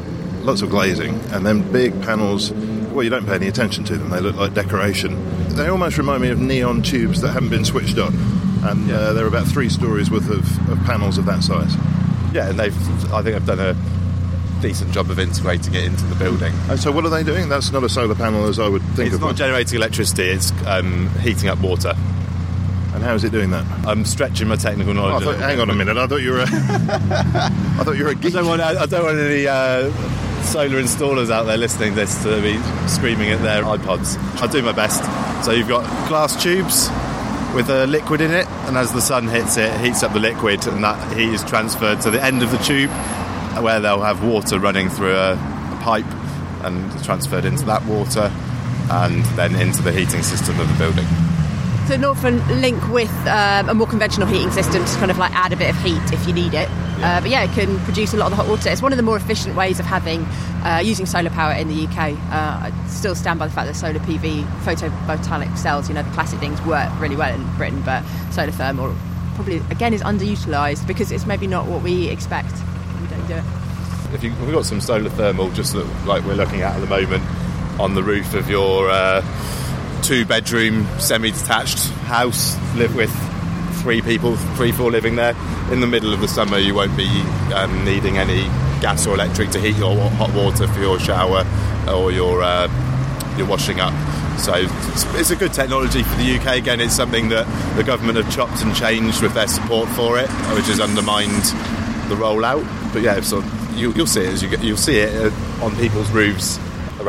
lots 0.44 0.62
of 0.62 0.70
glazing, 0.70 1.20
and 1.32 1.46
then 1.46 1.72
big 1.72 2.02
panels. 2.02 2.52
Well, 3.00 3.06
you 3.06 3.10
don't 3.12 3.25
pay 3.25 3.36
any 3.36 3.48
attention 3.48 3.86
to 3.86 3.96
them. 3.98 4.10
They 4.10 4.20
look 4.20 4.36
like 4.36 4.53
decoration. 4.53 5.15
They 5.56 5.70
almost 5.70 5.98
remind 5.98 6.22
me 6.22 6.32
of 6.32 6.39
neon 6.41 6.82
tubes 6.82 7.22
that 7.22 7.29
haven't 7.32 7.48
been 7.48 7.63
switched 7.63 7.98
on, 7.98 8.13
and 8.63 8.91
uh, 8.91 9.13
they're 9.13 9.25
about 9.25 9.48
three 9.48 9.70
stories 9.70 10.12
worth 10.12 10.29
of, 10.29 10.70
of 10.70 10.77
panels 10.84 11.18
of 11.18 11.24
that 11.27 11.41
size. 11.41 11.74
Yeah, 12.34 12.50
and 12.50 12.60
they've. 12.60 12.75
I 13.13 13.22
think 13.22 13.38
they've 13.38 13.46
done 13.46 13.62
a 13.62 13.74
decent 14.62 14.91
job 14.91 15.10
of 15.12 15.18
integrating 15.18 15.75
it 15.75 15.86
into 15.86 16.03
the 16.08 16.15
building. 16.15 16.51
And 16.70 16.77
so, 16.77 16.91
what 16.91 17.06
are 17.06 17.10
they 17.10 17.24
doing? 17.24 17.48
That's 17.48 17.72
not 17.72 17.86
a 17.86 17.89
solar 17.89 18.15
panel, 18.15 18.48
as 18.50 18.60
I 18.60 18.68
would 18.68 18.82
think 18.98 19.13
It's 19.13 19.22
not 19.22 19.27
one. 19.27 19.36
generating 19.38 19.77
electricity; 19.77 20.24
it's 20.24 20.51
um, 20.68 21.08
heating 21.22 21.48
up 21.48 21.60
water. 21.62 21.94
and 22.94 23.01
how 23.01 23.13
is 23.13 23.24
it 23.24 23.32
doing 23.32 23.51
that? 23.51 23.63
I'm 23.88 24.03
stretching 24.03 24.50
my 24.50 24.58
technical 24.58 24.91
Oh, 25.00 25.06
I 25.06 25.10
knowledge. 25.12 25.24
a 25.24 25.32
thought, 25.32 25.39
hang 25.39 25.62
on 25.62 25.70
a 25.70 25.74
minute. 25.74 25.96
I 25.96 26.06
thought 26.06 26.18
you 26.22 26.34
were. 26.34 26.39
A, 26.41 26.44
I 26.50 27.84
thought 27.86 27.96
you 27.96 28.03
were 28.03 28.10
a 28.12 28.18
I 28.18 28.20
geek. 28.20 28.34
don't 28.34 28.46
want 28.46 28.62
I 28.62 28.86
don't 28.88 29.06
want 29.06 29.18
any 29.20 29.48
uh, 29.48 29.89
solar 30.43 30.81
installers 30.81 31.29
out 31.29 31.43
there 31.43 31.58
listening 31.58 31.91
to 31.91 31.96
this 31.96 32.24
to 32.24 32.41
be 32.41 32.58
screaming 32.88 33.29
at 33.31 33.41
their 33.41 33.63
iPods. 33.63 34.17
I'll 34.41 34.48
do 34.48 34.62
my 34.62 34.72
best. 34.72 35.03
So 35.46 35.51
you've 35.51 35.67
got 35.67 35.84
glass 36.08 36.41
tubes 36.41 36.89
with 37.55 37.69
a 37.69 37.88
liquid 37.88 38.22
in 38.22 38.31
it, 38.31 38.48
and 38.67 38.77
as 38.77 38.91
the 38.93 39.01
sun 39.01 39.27
hits 39.27 39.58
it, 39.58 39.74
it 39.74 39.81
heats 39.81 40.03
up 40.03 40.13
the 40.13 40.19
liquid, 40.19 40.67
and 40.67 40.84
that 40.84 41.17
heat 41.17 41.29
is 41.29 41.43
transferred 41.43 42.01
to 42.01 42.12
the 42.12 42.24
end 42.24 42.43
of 42.43 42.51
the 42.51 42.58
tube, 42.58 42.91
where 43.62 43.79
they'll 43.79 44.01
have 44.01 44.24
water 44.24 44.60
running 44.60 44.89
through 44.89 45.15
a, 45.15 45.34
a 45.34 45.79
pipe 45.81 46.05
and 46.63 47.03
transferred 47.03 47.46
into 47.46 47.65
that 47.65 47.86
water, 47.86 48.31
and 48.91 49.24
then 49.36 49.55
into 49.55 49.81
the 49.81 49.91
heating 49.91 50.22
system 50.22 50.60
of 50.60 50.67
the 50.67 50.75
building. 50.77 51.08
To 51.98 52.08
often 52.08 52.62
link 52.62 52.88
with 52.89 53.12
um, 53.25 53.67
a 53.67 53.74
more 53.74 53.88
conventional 53.88 54.27
heating 54.27 54.51
system 54.51 54.86
to 54.86 54.96
kind 54.98 55.10
of 55.10 55.17
like 55.17 55.31
add 55.34 55.51
a 55.51 55.55
bit 55.55 55.72
of 55.72 55.81
heat 55.81 56.01
if 56.13 56.27
you 56.27 56.34
need 56.34 56.53
it. 56.53 56.69
Uh, 57.01 57.19
but 57.19 57.31
yeah, 57.31 57.43
it 57.43 57.51
can 57.53 57.79
produce 57.79 58.13
a 58.13 58.17
lot 58.17 58.27
of 58.27 58.31
the 58.31 58.36
hot 58.36 58.48
water. 58.48 58.69
It's 58.69 58.81
one 58.81 58.93
of 58.93 58.98
the 58.98 59.03
more 59.03 59.17
efficient 59.17 59.55
ways 59.55 59.79
of 59.79 59.88
having 59.88 60.24
uh, 60.63 60.81
using 60.84 61.08
solar 61.08 61.31
power 61.31 61.53
in 61.53 61.67
the 61.67 61.88
UK. 61.88 61.98
Uh, 61.98 62.69
I 62.69 62.74
still 62.88 63.15
stand 63.15 63.39
by 63.39 63.48
the 63.48 63.53
fact 63.53 63.67
that 63.67 63.74
solar 63.74 64.00
PV 64.00 64.46
photovoltaic 64.62 65.58
cells, 65.58 65.89
you 65.89 65.96
know, 65.96 66.03
the 66.03 66.12
classic 66.12 66.39
things 66.39 66.62
work 66.62 66.91
really 67.00 67.15
well 67.15 67.34
in 67.34 67.43
Britain, 67.55 67.81
but 67.81 68.03
solar 68.31 68.51
thermal 68.51 68.96
probably 69.34 69.58
again 69.72 69.93
is 69.93 70.03
underutilised 70.03 70.86
because 70.86 71.12
it's 71.12 71.25
maybe 71.25 71.48
not 71.48 71.65
what 71.65 71.81
we 71.81 72.08
expect. 72.10 72.53
We 73.01 73.08
don't 73.08 73.27
do 73.27 73.34
it. 73.34 73.43
If 74.13 74.24
you, 74.24 74.34
we've 74.41 74.53
got 74.53 74.65
some 74.65 74.81
solar 74.81 75.10
thermal, 75.10 75.50
just 75.51 75.74
like 76.05 76.24
we're 76.24 76.36
looking 76.36 76.62
at 76.62 76.75
at 76.75 76.81
the 76.81 76.88
moment, 76.88 77.24
on 77.79 77.96
the 77.96 78.03
roof 78.03 78.36
of 78.36 78.48
your 78.48 78.91
uh, 80.00 80.03
two-bedroom 80.03 80.88
semi-detached 81.00 81.79
house, 82.06 82.58
live 82.75 82.96
with 82.96 83.12
three 83.82 84.01
people, 84.01 84.36
three, 84.56 84.72
four 84.72 84.91
living 84.91 85.15
there. 85.15 85.36
In 85.72 85.79
the 85.79 85.88
middle 85.88 86.13
of 86.13 86.22
the 86.22 86.27
summer, 86.27 86.58
you 86.58 86.74
won't 86.74 86.96
be 86.98 87.08
um, 87.53 87.84
needing 87.86 88.18
any 88.18 88.44
gas 88.82 89.06
or 89.08 89.13
electric 89.13 89.50
to 89.51 89.60
heat 89.60 89.75
your 89.77 89.96
hot 90.12 90.34
water 90.34 90.68
for 90.68 90.79
your 90.79 91.00
shower 91.00 91.46
or 91.88 92.12
your 92.12 92.41
uh, 92.41 92.68
your 93.38 93.48
washing 93.48 93.79
up. 93.79 93.94
So 94.39 94.53
it's, 94.56 95.15
it's, 95.15 95.32
a 95.32 95.36
good 95.36 95.53
technology 95.53 96.01
for 96.01 96.15
the 96.15 96.38
UK. 96.38 96.58
Again, 96.58 96.79
it's 96.79 96.96
something 96.96 97.29
that 97.29 97.46
the 97.75 97.84
government 97.84 98.18
have 98.18 98.34
chopped 98.34 98.62
and 98.62 98.74
changed 98.74 99.22
with 99.22 99.34
their 99.34 99.48
support 99.48 99.89
for 99.89 100.18
it, 100.18 100.29
which 100.56 100.68
has 100.68 100.79
undermined 100.79 101.44
the 102.10 102.15
rollout. 102.15 102.63
But 102.94 103.01
yeah, 103.01 103.20
so 103.20 103.44
you, 103.74 103.91
will 103.91 104.08
see 104.08 104.22
it 104.22 104.29
as 104.29 104.41
you 104.41 104.50
get, 104.50 104.63
you'll 104.63 104.77
see 104.77 105.00
it 105.00 105.13
uh, 105.13 105.65
on 105.65 105.75
people's 105.75 106.10
roofs 106.12 106.58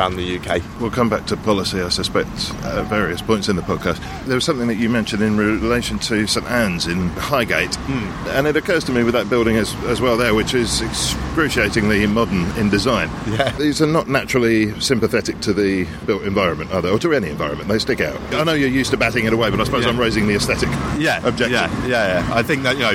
around 0.01 0.17
the 0.17 0.39
UK. 0.39 0.63
We'll 0.81 0.91
come 0.91 1.11
back 1.11 1.27
to 1.27 1.37
policy, 1.37 1.81
I 1.81 1.91
suspect, 1.91 2.29
at 2.65 2.87
various 2.87 3.21
points 3.21 3.49
in 3.49 3.57
the 3.57 3.63
podcast. 3.63 4.01
There 4.25 4.35
was 4.35 4.45
something 4.45 4.67
that 4.69 4.77
you 4.77 4.89
mentioned 4.89 5.23
in 5.23 5.37
relation 5.37 5.99
to 6.01 6.27
St 6.27 6.47
Anne's 6.47 6.87
in 6.87 7.09
Highgate, 7.11 7.71
mm. 7.71 8.27
and 8.35 8.47
it 8.47 8.57
occurs 8.57 8.83
to 8.85 8.93
me 8.93 9.03
with 9.03 9.13
that 9.13 9.29
building 9.29 9.57
as, 9.57 9.75
as 9.85 10.01
well 10.01 10.17
there, 10.17 10.35
which 10.35 10.55
is 10.55 10.81
excruciatingly 10.81 12.07
modern 12.07 12.51
in 12.57 12.71
design. 12.71 13.11
Yeah. 13.27 13.51
These 13.59 13.83
are 13.83 13.87
not 13.87 14.09
naturally 14.09 14.79
sympathetic 14.81 15.41
to 15.41 15.53
the 15.53 15.87
built 16.07 16.23
environment, 16.23 16.73
are 16.73 16.81
they? 16.81 16.89
Or 16.89 16.99
to 16.99 17.13
any 17.13 17.29
environment, 17.29 17.69
they 17.69 17.79
stick 17.79 18.01
out. 18.01 18.19
I 18.33 18.45
know 18.45 18.55
you're 18.55 18.71
used 18.71 18.93
to 18.93 18.97
batting 18.97 19.27
it 19.27 19.35
away, 19.35 19.51
but 19.51 19.61
I 19.61 19.65
suppose 19.65 19.85
yeah. 19.85 19.91
I'm 19.91 20.01
raising 20.01 20.27
the 20.27 20.35
aesthetic 20.35 20.71
yeah. 20.99 21.19
objection. 21.27 21.53
Yeah, 21.53 21.87
yeah, 21.87 22.27
yeah. 22.27 22.35
I 22.35 22.43
think 22.43 22.63
that, 22.63 22.77
you 22.77 22.83
know, 22.83 22.93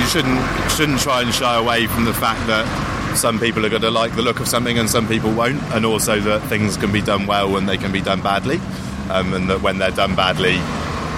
you 0.00 0.06
shouldn't 0.10 0.70
shouldn't 0.72 1.00
try 1.00 1.22
and 1.22 1.32
shy 1.32 1.56
away 1.56 1.86
from 1.86 2.04
the 2.04 2.12
fact 2.12 2.44
that 2.48 2.66
some 3.16 3.38
people 3.38 3.64
are 3.64 3.68
going 3.68 3.82
to 3.82 3.90
like 3.90 4.14
the 4.16 4.22
look 4.22 4.40
of 4.40 4.48
something 4.48 4.78
and 4.78 4.88
some 4.88 5.06
people 5.08 5.32
won't, 5.32 5.62
and 5.74 5.84
also 5.86 6.20
that 6.20 6.42
things 6.48 6.76
can 6.76 6.92
be 6.92 7.00
done 7.00 7.26
well 7.26 7.56
and 7.56 7.68
they 7.68 7.76
can 7.76 7.92
be 7.92 8.00
done 8.00 8.20
badly, 8.20 8.58
um, 9.10 9.32
and 9.34 9.48
that 9.50 9.62
when 9.62 9.78
they're 9.78 9.90
done 9.90 10.14
badly, 10.14 10.54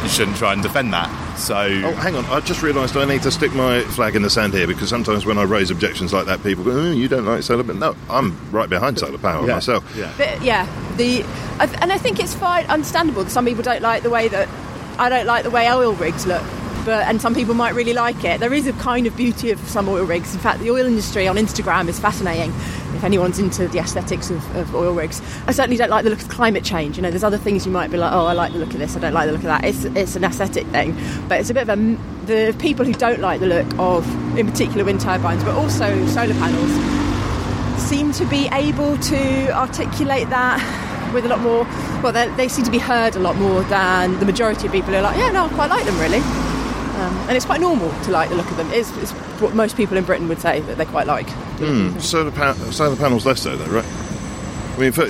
you 0.02 0.08
shouldn't 0.08 0.36
try 0.36 0.52
and 0.52 0.62
defend 0.62 0.92
that. 0.92 1.10
So, 1.38 1.56
oh, 1.56 1.92
hang 1.92 2.14
on, 2.14 2.24
I 2.26 2.40
just 2.40 2.62
realised 2.62 2.96
I 2.96 3.04
need 3.04 3.22
to 3.22 3.30
stick 3.30 3.52
my 3.52 3.80
flag 3.82 4.16
in 4.16 4.22
the 4.22 4.30
sand 4.30 4.54
here 4.54 4.66
because 4.66 4.88
sometimes 4.88 5.26
when 5.26 5.36
I 5.36 5.42
raise 5.42 5.70
objections 5.70 6.12
like 6.12 6.26
that, 6.26 6.42
people 6.42 6.64
go, 6.64 6.70
oh, 6.70 6.92
"You 6.92 7.08
don't 7.08 7.26
like 7.26 7.42
solar," 7.42 7.62
but 7.62 7.76
no, 7.76 7.94
I'm 8.08 8.36
right 8.52 8.68
behind 8.68 8.98
solar 8.98 9.18
power 9.18 9.46
yeah. 9.46 9.54
myself. 9.54 9.96
Yeah, 9.96 10.12
but, 10.16 10.42
yeah. 10.42 10.66
The 10.96 11.24
and 11.80 11.92
I 11.92 11.98
think 11.98 12.20
it's 12.20 12.34
fine, 12.34 12.64
understandable 12.66 13.24
that 13.24 13.30
some 13.30 13.44
people 13.44 13.62
don't 13.62 13.82
like 13.82 14.02
the 14.02 14.10
way 14.10 14.28
that 14.28 14.48
I 14.98 15.08
don't 15.08 15.26
like 15.26 15.44
the 15.44 15.50
way 15.50 15.70
oil 15.70 15.92
rigs 15.94 16.26
look 16.26 16.44
but 16.86 17.06
and 17.06 17.20
some 17.20 17.34
people 17.34 17.52
might 17.52 17.74
really 17.74 17.92
like 17.92 18.24
it. 18.24 18.40
There 18.40 18.54
is 18.54 18.66
a 18.66 18.72
kind 18.74 19.06
of 19.06 19.16
beauty 19.16 19.50
of 19.50 19.58
some 19.68 19.88
oil 19.88 20.04
rigs. 20.04 20.32
In 20.32 20.40
fact, 20.40 20.60
the 20.60 20.70
oil 20.70 20.86
industry 20.86 21.28
on 21.28 21.36
Instagram 21.36 21.88
is 21.88 21.98
fascinating. 22.00 22.50
If 22.94 23.04
anyone's 23.04 23.38
into 23.38 23.68
the 23.68 23.78
aesthetics 23.78 24.30
of, 24.30 24.56
of 24.56 24.74
oil 24.74 24.94
rigs, 24.94 25.20
I 25.46 25.52
certainly 25.52 25.76
don't 25.76 25.90
like 25.90 26.04
the 26.04 26.10
look 26.10 26.22
of 26.22 26.28
climate 26.30 26.64
change. 26.64 26.96
You 26.96 27.02
know, 27.02 27.10
there's 27.10 27.24
other 27.24 27.36
things 27.36 27.66
you 27.66 27.72
might 27.72 27.90
be 27.90 27.98
like, 27.98 28.12
oh, 28.12 28.24
I 28.24 28.32
like 28.32 28.52
the 28.52 28.58
look 28.58 28.72
of 28.72 28.78
this, 28.78 28.96
I 28.96 29.00
don't 29.00 29.12
like 29.12 29.26
the 29.26 29.32
look 29.32 29.42
of 29.42 29.48
that. 29.48 29.64
It's 29.64 29.84
it's 29.84 30.16
an 30.16 30.24
aesthetic 30.24 30.66
thing, 30.68 30.96
but 31.28 31.40
it's 31.40 31.50
a 31.50 31.54
bit 31.54 31.68
of 31.68 31.78
a 31.78 31.98
the 32.26 32.56
people 32.58 32.84
who 32.84 32.92
don't 32.92 33.20
like 33.20 33.40
the 33.40 33.46
look 33.46 33.66
of, 33.78 34.06
in 34.38 34.46
particular, 34.46 34.84
wind 34.84 35.00
turbines, 35.00 35.42
but 35.44 35.54
also 35.54 36.06
solar 36.06 36.34
panels, 36.34 36.70
seem 37.82 38.12
to 38.12 38.24
be 38.26 38.48
able 38.52 38.96
to 38.98 39.50
articulate 39.56 40.28
that 40.30 41.12
with 41.12 41.24
a 41.24 41.28
lot 41.28 41.40
more. 41.40 41.64
Well, 42.02 42.12
they 42.12 42.48
seem 42.48 42.64
to 42.64 42.70
be 42.70 42.78
heard 42.78 43.16
a 43.16 43.20
lot 43.20 43.36
more 43.36 43.62
than 43.64 44.18
the 44.18 44.26
majority 44.26 44.66
of 44.66 44.72
people 44.72 44.90
who 44.90 44.98
are 44.98 45.02
like, 45.02 45.16
yeah, 45.16 45.30
no, 45.30 45.46
I 45.46 45.48
quite 45.50 45.70
like 45.70 45.84
them 45.84 45.98
really. 45.98 46.45
Um, 46.96 47.14
and 47.28 47.36
it's 47.36 47.44
quite 47.44 47.60
normal 47.60 47.90
to 48.04 48.10
like 48.10 48.30
the 48.30 48.36
look 48.36 48.50
of 48.50 48.56
them. 48.56 48.70
It's, 48.72 48.90
it's, 48.96 49.12
what 49.40 49.54
most 49.54 49.76
people 49.76 49.98
in 49.98 50.04
Britain 50.04 50.28
would 50.28 50.40
say 50.40 50.60
that 50.60 50.78
they 50.78 50.86
quite 50.86 51.06
like. 51.06 51.26
Mm, 51.58 52.00
solar, 52.00 52.30
pa- 52.30 52.54
solar 52.70 52.96
panels 52.96 53.26
less 53.26 53.42
so, 53.42 53.54
though, 53.54 53.66
right? 53.66 53.84
I 53.84 54.78
mean, 54.78 54.92
for, 54.92 55.04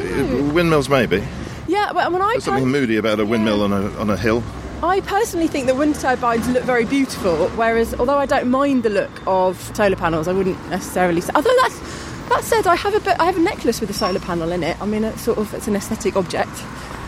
windmills 0.52 0.88
maybe. 0.88 1.24
Yeah, 1.68 1.92
but 1.92 2.10
when 2.12 2.22
I 2.22 2.32
there's 2.32 2.44
something 2.44 2.68
moody 2.68 2.96
about 2.96 3.20
a 3.20 3.24
windmill 3.24 3.58
yeah. 3.58 3.64
on 3.64 3.72
a 3.72 3.98
on 3.98 4.10
a 4.10 4.16
hill. 4.16 4.42
I 4.82 5.00
personally 5.00 5.48
think 5.48 5.66
that 5.66 5.76
wind 5.76 5.94
turbines 5.94 6.48
look 6.48 6.64
very 6.64 6.84
beautiful, 6.84 7.48
whereas 7.50 7.94
although 7.94 8.18
I 8.18 8.26
don't 8.26 8.48
mind 8.50 8.82
the 8.82 8.90
look 8.90 9.10
of 9.26 9.58
solar 9.74 9.96
panels, 9.96 10.28
I 10.28 10.32
wouldn't 10.32 10.58
necessarily 10.68 11.20
say. 11.20 11.32
Although 11.34 11.54
that's 11.62 11.78
that 12.28 12.44
said, 12.44 12.66
I 12.66 12.76
have 12.76 12.94
a 12.94 13.00
bit, 13.00 13.16
I 13.18 13.24
have 13.24 13.36
a 13.36 13.40
necklace 13.40 13.80
with 13.80 13.90
a 13.90 13.94
solar 13.94 14.20
panel 14.20 14.52
in 14.52 14.62
it. 14.62 14.80
I 14.80 14.86
mean, 14.86 15.04
it's 15.04 15.22
sort 15.22 15.38
of 15.38 15.52
it's 15.54 15.68
an 15.68 15.76
aesthetic 15.76 16.16
object. 16.16 16.50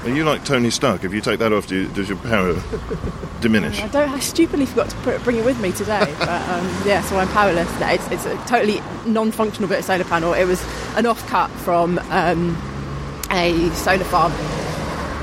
Are 0.04 0.10
you 0.10 0.24
like 0.24 0.44
Tony 0.44 0.70
Stark? 0.70 1.02
If 1.02 1.12
you 1.12 1.20
take 1.20 1.40
that 1.40 1.52
off, 1.52 1.66
do 1.66 1.82
you, 1.82 1.88
does 1.88 2.08
your 2.08 2.18
power 2.18 2.54
diminish? 3.40 3.80
I 3.80 3.88
don't. 3.88 4.08
I 4.08 4.20
stupidly 4.20 4.64
forgot 4.64 4.90
to 4.90 4.96
put, 4.98 5.22
bring 5.24 5.36
it 5.36 5.44
with 5.44 5.60
me 5.60 5.72
today. 5.72 5.98
but 6.18 6.28
um, 6.28 6.82
yeah, 6.86 7.02
so 7.02 7.18
I'm 7.18 7.28
powerless. 7.28 7.68
It's, 7.80 8.08
it's 8.10 8.26
a 8.26 8.36
totally 8.46 8.80
non-functional 9.06 9.68
bit 9.68 9.80
of 9.80 9.84
solar 9.84 10.04
panel. 10.04 10.34
It 10.34 10.44
was 10.44 10.64
an 10.96 11.04
off-cut 11.04 11.50
from 11.50 11.98
um, 12.10 12.56
a 13.32 13.70
solar 13.70 14.04
farm. 14.04 14.32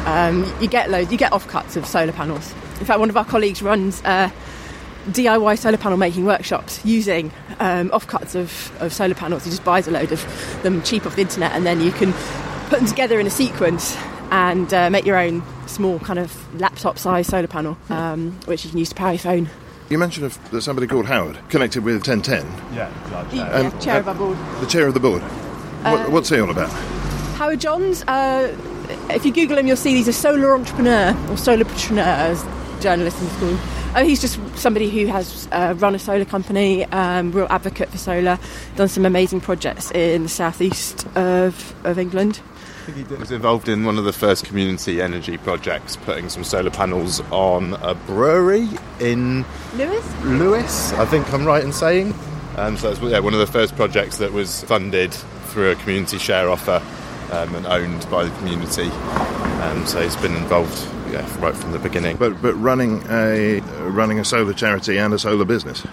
Um, 0.06 0.54
you 0.62 0.68
get 0.68 0.92
loads. 0.92 1.12
You 1.12 1.18
get 1.18 1.32
off-cuts 1.32 1.78
of 1.78 1.86
solar 1.86 2.12
panels. 2.12 2.52
In 2.80 2.86
fact, 2.86 3.00
one 3.00 3.10
of 3.10 3.16
our 3.16 3.26
colleagues 3.26 3.62
runs. 3.62 4.04
Uh, 4.04 4.30
DIY 5.08 5.60
solar 5.60 5.78
panel 5.78 6.00
making 6.00 6.26
workshops 6.26 6.84
using 6.84 7.32
um, 7.60 7.92
offcuts 7.92 8.34
of, 8.34 8.82
of 8.82 8.92
solar 8.92 9.14
panels. 9.14 9.44
He 9.44 9.52
just 9.52 9.64
buys 9.64 9.88
a 9.88 9.92
load 9.92 10.12
of 10.12 10.64
them 10.64 10.82
cheap 10.82 11.06
off 11.06 11.16
the 11.16 11.22
internet 11.22 11.52
and 11.52 11.64
then 11.64 11.80
you 11.80 11.92
can 11.92 12.12
put 12.70 12.80
them 12.80 12.88
together 12.88 13.20
in 13.20 13.28
a 13.28 13.30
sequence 13.30 13.96
and 14.32 14.74
uh, 14.74 14.90
make 14.90 15.06
your 15.06 15.18
own 15.18 15.44
small 15.68 16.00
kind 16.00 16.20
of 16.20 16.60
laptop 16.60 16.98
size 16.98 17.28
solar 17.28 17.48
panel, 17.48 17.78
um, 17.90 18.32
which 18.46 18.64
you 18.64 18.70
can 18.70 18.80
use 18.80 18.90
to 18.90 18.96
power 18.96 19.12
your 19.12 19.20
phone. 19.20 19.50
You 19.90 19.98
mentioned 20.00 20.32
there's 20.52 20.66
somebody 20.66 20.88
called 20.88 21.06
Howard 21.06 21.38
connected 21.50 21.84
with 21.84 22.08
1010. 22.08 22.46
Yeah, 22.76 22.90
the, 23.30 23.36
yeah, 23.36 23.80
chair 23.80 24.00
of 24.00 24.08
our 24.08 24.16
board. 24.16 24.38
The 24.60 24.68
chair 24.68 24.88
of 24.88 24.94
the 24.96 25.00
board. 25.00 25.22
What, 25.22 26.00
uh, 26.00 26.10
what's 26.10 26.30
he 26.30 26.40
all 26.40 26.50
about? 26.50 26.70
Howard 27.36 27.62
Johns. 27.62 28.04
Uh, 28.04 28.58
if 29.12 29.26
you 29.26 29.32
Google 29.32 29.58
him, 29.58 29.68
you'll 29.68 29.78
see 29.78 29.96
he's 29.96 30.08
a 30.08 30.14
solar 30.14 30.54
entrepreneur 30.54 31.16
or 31.30 31.38
solar 31.38 31.66
entrepreneur, 31.66 32.04
as 32.04 32.44
journalists 32.82 33.22
in 33.22 33.30
school. 33.30 33.58
Oh, 33.96 34.04
he's 34.04 34.20
just 34.20 34.40
somebody 34.58 34.90
who 34.90 35.06
has 35.06 35.48
uh, 35.52 35.74
run 35.78 35.96
a 35.96 36.00
solar 36.00 36.26
company, 36.26 36.86
um, 36.86 37.32
real 37.32 37.48
advocate 37.50 37.90
for 37.90 37.98
solar, 37.98 38.40
done 38.76 38.88
some 38.88 39.06
amazing 39.06 39.40
projects 39.40 39.92
in 39.92 40.24
the 40.24 40.30
southeast 40.30 41.08
of, 41.16 41.76
of 41.86 41.98
England. 41.98 42.42
He 42.94 43.04
was 43.16 43.32
involved 43.32 43.68
in 43.68 43.84
one 43.84 43.98
of 43.98 44.06
the 44.06 44.14
first 44.14 44.46
community 44.46 45.02
energy 45.02 45.38
projects, 45.38 45.96
putting 45.96 46.30
some 46.30 46.44
solar 46.44 46.70
panels 46.70 47.20
on 47.32 47.74
a 47.82 47.96
brewery 47.96 48.68
in 49.00 49.44
Lewis. 49.76 50.24
Lewes, 50.24 50.94
I 50.94 51.06
think 51.06 51.32
I'm 51.34 51.46
right 51.46 51.64
in 51.64 51.74
saying. 51.74 52.14
Um, 52.58 52.78
so 52.78 52.92
it's 52.92 53.02
yeah, 53.02 53.20
one 53.20 53.34
of 53.34 53.40
the 53.40 53.48
first 53.48 53.76
projects 53.76 54.18
that 54.20 54.32
was 54.32 54.64
funded 54.64 55.14
through 55.14 55.72
a 55.72 55.76
community 55.76 56.20
share 56.20 56.50
offer 56.50 56.82
um, 57.32 57.56
and 57.56 57.66
owned 57.66 58.10
by 58.12 58.24
the 58.24 58.38
community. 58.38 58.90
Um, 59.64 59.86
so 59.88 60.02
he's 60.02 60.16
been 60.18 60.36
involved 60.36 60.88
yeah, 61.12 61.28
right 61.44 61.56
from 61.56 61.72
the 61.72 61.80
beginning. 61.80 62.18
But 62.18 62.42
but 62.42 62.54
running 62.54 63.04
a 63.10 63.62
running 63.90 64.20
a 64.20 64.26
solar 64.26 64.54
charity 64.54 64.98
and 64.98 65.14
a 65.14 65.20
solar 65.20 65.46
business 65.46 65.84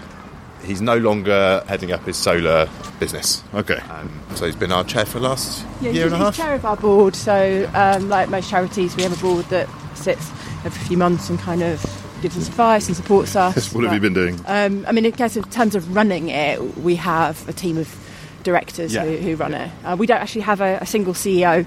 he's 0.63 0.81
no 0.81 0.97
longer 0.97 1.63
heading 1.67 1.91
up 1.91 2.03
his 2.05 2.17
solar 2.17 2.69
business. 2.99 3.43
Okay. 3.53 3.77
Um, 3.77 4.21
so 4.35 4.45
he's 4.45 4.55
been 4.55 4.71
our 4.71 4.83
chair 4.83 5.05
for 5.05 5.19
the 5.19 5.27
last 5.27 5.65
yeah, 5.81 5.91
year 5.91 6.05
and 6.05 6.15
a 6.15 6.17
half. 6.17 6.35
He's 6.35 6.43
chair 6.43 6.55
of 6.55 6.65
our 6.65 6.77
board. 6.77 7.15
So, 7.15 7.69
um, 7.73 8.09
like 8.09 8.29
most 8.29 8.49
charities, 8.49 8.95
we 8.95 9.03
have 9.03 9.17
a 9.17 9.21
board 9.21 9.45
that 9.45 9.67
sits 9.95 10.29
every 10.65 10.81
few 10.85 10.97
months 10.97 11.29
and 11.29 11.39
kind 11.39 11.61
of 11.61 11.81
gives 12.21 12.37
us 12.37 12.47
advice 12.47 12.87
and 12.87 12.95
supports 12.95 13.35
us. 13.35 13.73
what 13.73 13.81
but, 13.81 13.91
have 13.91 13.93
you 13.93 13.99
been 13.99 14.13
doing? 14.13 14.39
Um, 14.45 14.85
I 14.87 14.91
mean, 14.91 15.05
in 15.05 15.11
terms 15.13 15.75
of 15.75 15.95
running 15.95 16.29
it, 16.29 16.77
we 16.77 16.95
have 16.95 17.47
a 17.47 17.53
team 17.53 17.77
of 17.77 17.99
directors 18.43 18.93
yeah. 18.93 19.05
who, 19.05 19.17
who, 19.17 19.35
run 19.35 19.53
it. 19.53 19.71
Uh, 19.83 19.95
we 19.97 20.07
don't 20.07 20.19
actually 20.19 20.41
have 20.41 20.61
a, 20.61 20.77
a 20.81 20.85
single 20.85 21.13
CEO 21.13 21.65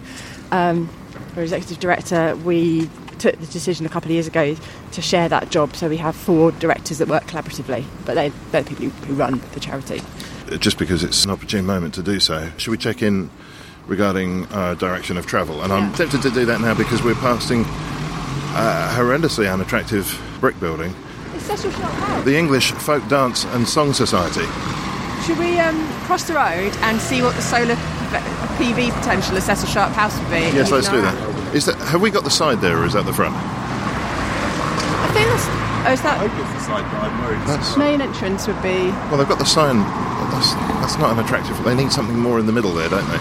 um, 0.51 0.89
or 1.37 1.43
executive 1.43 1.79
director. 1.79 2.37
We 2.37 2.91
took 3.19 3.39
the 3.39 3.47
decision 3.47 3.87
a 3.87 3.89
couple 3.89 4.09
of 4.09 4.13
years 4.13 4.27
ago 4.27 4.57
to 4.93 5.03
share 5.03 5.29
that 5.29 5.51
job. 5.51 5.75
So 5.77 5.89
we 5.89 5.97
have 5.99 6.15
four 6.17 6.53
directors 6.53 6.99
that 6.99 7.09
work 7.09 7.25
collaboratively, 7.25 7.85
but 8.05 8.15
they, 8.15 8.31
they're 8.51 8.63
the 8.63 8.75
people 8.75 8.87
who, 9.07 9.15
run 9.15 9.41
the 9.53 9.61
charity. 9.61 10.03
Just 10.59 10.79
because 10.79 11.03
it's 11.03 11.25
an 11.25 11.31
opportune 11.31 11.67
moment 11.67 11.95
to 11.95 12.03
do 12.03 12.21
so, 12.21 12.51
should 12.57 12.71
we 12.71 12.77
check 12.77 13.03
in 13.03 13.31
regarding 13.87 14.47
our 14.47 14.75
direction 14.75 15.17
of 15.17 15.27
travel? 15.27 15.63
And 15.63 15.73
I'm 15.73 15.93
tempted 15.95 16.23
to 16.23 16.31
do 16.31 16.45
that 16.47 16.61
now 16.61 16.75
because 16.75 17.03
we're 17.03 17.15
passing 17.15 17.63
a 17.63 18.93
horrendously 18.95 19.53
unattractive 19.53 20.21
brick 20.41 20.59
building. 20.61 20.95
The 22.25 22.35
English 22.37 22.73
Folk 22.73 23.07
Dance 23.09 23.45
and 23.47 23.69
Song 23.69 23.93
Society. 23.93 24.47
Should 25.25 25.39
we 25.39 25.59
um, 25.59 25.89
cross 26.05 26.25
the 26.25 26.35
road 26.35 26.73
and 26.83 27.01
see 27.01 27.23
what 27.23 27.35
the 27.37 27.43
solar 27.43 27.75
PV 28.57 28.93
potential 28.93 29.37
of 29.37 29.43
Cecil 29.43 29.69
Sharp 29.69 29.93
House 29.93 30.19
would 30.19 30.31
be? 30.31 30.57
Yes, 30.57 30.71
let's 30.71 30.89
do 30.89 31.01
that. 31.01 31.36
Is 31.55 31.65
that 31.67 31.77
have 31.89 32.01
we 32.01 32.11
got 32.11 32.25
the 32.25 32.31
side 32.31 32.61
there, 32.61 32.77
or 32.79 32.85
is 32.85 32.93
that 32.95 33.05
the 33.07 33.13
front? 33.13 33.35
I 33.37 35.09
think 35.13 35.29
that's. 35.29 35.47
Oh, 35.87 35.93
is 35.93 36.03
that 36.03 36.19
it's 36.25 36.53
the 36.53 36.61
side, 36.67 36.83
but 36.91 36.99
I'm 37.05 37.23
worried. 37.23 37.41
That's, 37.47 37.77
main 37.77 38.01
entrance 38.01 38.47
would 38.49 38.61
be? 38.63 38.91
well, 39.09 39.17
they've 39.19 39.29
got 39.29 39.39
the 39.39 39.45
sign. 39.47 39.79
That's, 40.33 40.53
that's 40.83 40.99
not 40.99 41.13
an 41.17 41.25
attractive. 41.25 41.57
They 41.65 41.75
need 41.77 41.93
something 41.93 42.19
more 42.19 42.41
in 42.41 42.47
the 42.47 42.53
middle 42.53 42.73
there, 42.73 42.89
don't 42.89 43.07
they? 43.07 43.19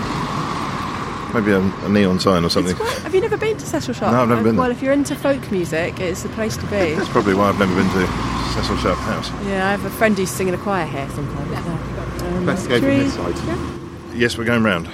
Maybe 1.39 1.51
a, 1.51 1.59
a 1.85 1.89
neon 1.89 2.19
sign 2.19 2.43
or 2.43 2.49
something. 2.49 2.75
Quite- 2.75 2.97
have 3.03 3.13
you 3.13 3.21
never 3.21 3.37
been 3.37 3.57
to 3.57 3.65
Cecil 3.65 3.93
Sharp? 3.93 4.11
No, 4.13 4.21
I've 4.23 4.29
never 4.29 4.41
been 4.43 4.55
there. 4.55 4.61
Well, 4.63 4.71
if 4.71 4.81
you're 4.81 4.93
into 4.93 5.15
folk 5.15 5.51
music, 5.51 5.99
it's 5.99 6.23
the 6.23 6.29
place 6.29 6.57
to 6.57 6.63
be. 6.63 6.95
That's 6.95 7.09
probably 7.09 7.35
why 7.35 7.49
I've 7.49 7.59
never 7.59 7.75
been 7.75 7.89
to 7.91 8.07
Cecil 8.55 8.77
Sharp 8.77 8.97
House. 8.99 9.29
yeah, 9.45 9.67
I 9.67 9.71
have 9.71 9.85
a 9.85 9.89
friend 9.91 10.17
who's 10.17 10.31
singing 10.31 10.55
a 10.55 10.57
choir 10.57 10.85
here 10.87 11.07
sometimes. 11.09 12.21
Um, 12.23 12.45
Best 12.47 12.63
to 12.63 12.69
go 12.69 12.79
from 12.79 12.87
three- 12.89 12.97
this 13.03 13.13
side. 13.13 14.15
Yes, 14.15 14.37
we're 14.37 14.45
going 14.45 14.63
round. 14.63 14.87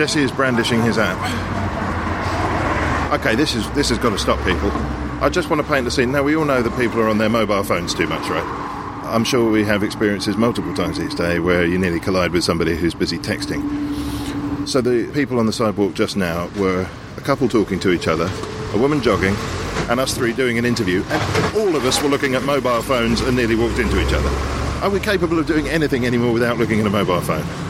Jesse 0.00 0.22
is 0.22 0.32
brandishing 0.32 0.80
his 0.80 0.96
app. 0.96 1.20
Okay, 3.20 3.34
this 3.34 3.54
is 3.54 3.70
this 3.72 3.90
has 3.90 3.98
got 3.98 4.08
to 4.08 4.18
stop 4.18 4.42
people. 4.46 4.70
I 5.22 5.28
just 5.28 5.50
want 5.50 5.60
to 5.60 5.68
paint 5.68 5.84
the 5.84 5.90
scene. 5.90 6.10
Now 6.10 6.22
we 6.22 6.34
all 6.34 6.46
know 6.46 6.62
that 6.62 6.74
people 6.78 7.00
are 7.00 7.08
on 7.10 7.18
their 7.18 7.28
mobile 7.28 7.62
phones 7.62 7.92
too 7.92 8.06
much, 8.06 8.26
right? 8.30 8.42
I'm 9.04 9.24
sure 9.24 9.50
we 9.50 9.62
have 9.64 9.82
experiences 9.82 10.38
multiple 10.38 10.72
times 10.72 10.98
each 10.98 11.16
day 11.16 11.38
where 11.38 11.66
you 11.66 11.76
nearly 11.78 12.00
collide 12.00 12.32
with 12.32 12.44
somebody 12.44 12.76
who's 12.76 12.94
busy 12.94 13.18
texting. 13.18 13.60
So 14.66 14.80
the 14.80 15.12
people 15.12 15.38
on 15.38 15.44
the 15.44 15.52
sidewalk 15.52 15.92
just 15.92 16.16
now 16.16 16.48
were 16.56 16.88
a 17.18 17.20
couple 17.20 17.46
talking 17.46 17.78
to 17.80 17.92
each 17.92 18.08
other, 18.08 18.30
a 18.72 18.78
woman 18.78 19.02
jogging, 19.02 19.36
and 19.90 20.00
us 20.00 20.14
three 20.14 20.32
doing 20.32 20.56
an 20.56 20.64
interview, 20.64 21.04
and 21.10 21.56
all 21.58 21.76
of 21.76 21.84
us 21.84 22.02
were 22.02 22.08
looking 22.08 22.36
at 22.36 22.42
mobile 22.42 22.80
phones 22.80 23.20
and 23.20 23.36
nearly 23.36 23.54
walked 23.54 23.78
into 23.78 24.00
each 24.00 24.14
other. 24.14 24.30
Are 24.82 24.88
we 24.88 24.98
capable 24.98 25.38
of 25.38 25.46
doing 25.46 25.68
anything 25.68 26.06
anymore 26.06 26.32
without 26.32 26.56
looking 26.56 26.80
at 26.80 26.86
a 26.86 26.90
mobile 26.90 27.20
phone? 27.20 27.69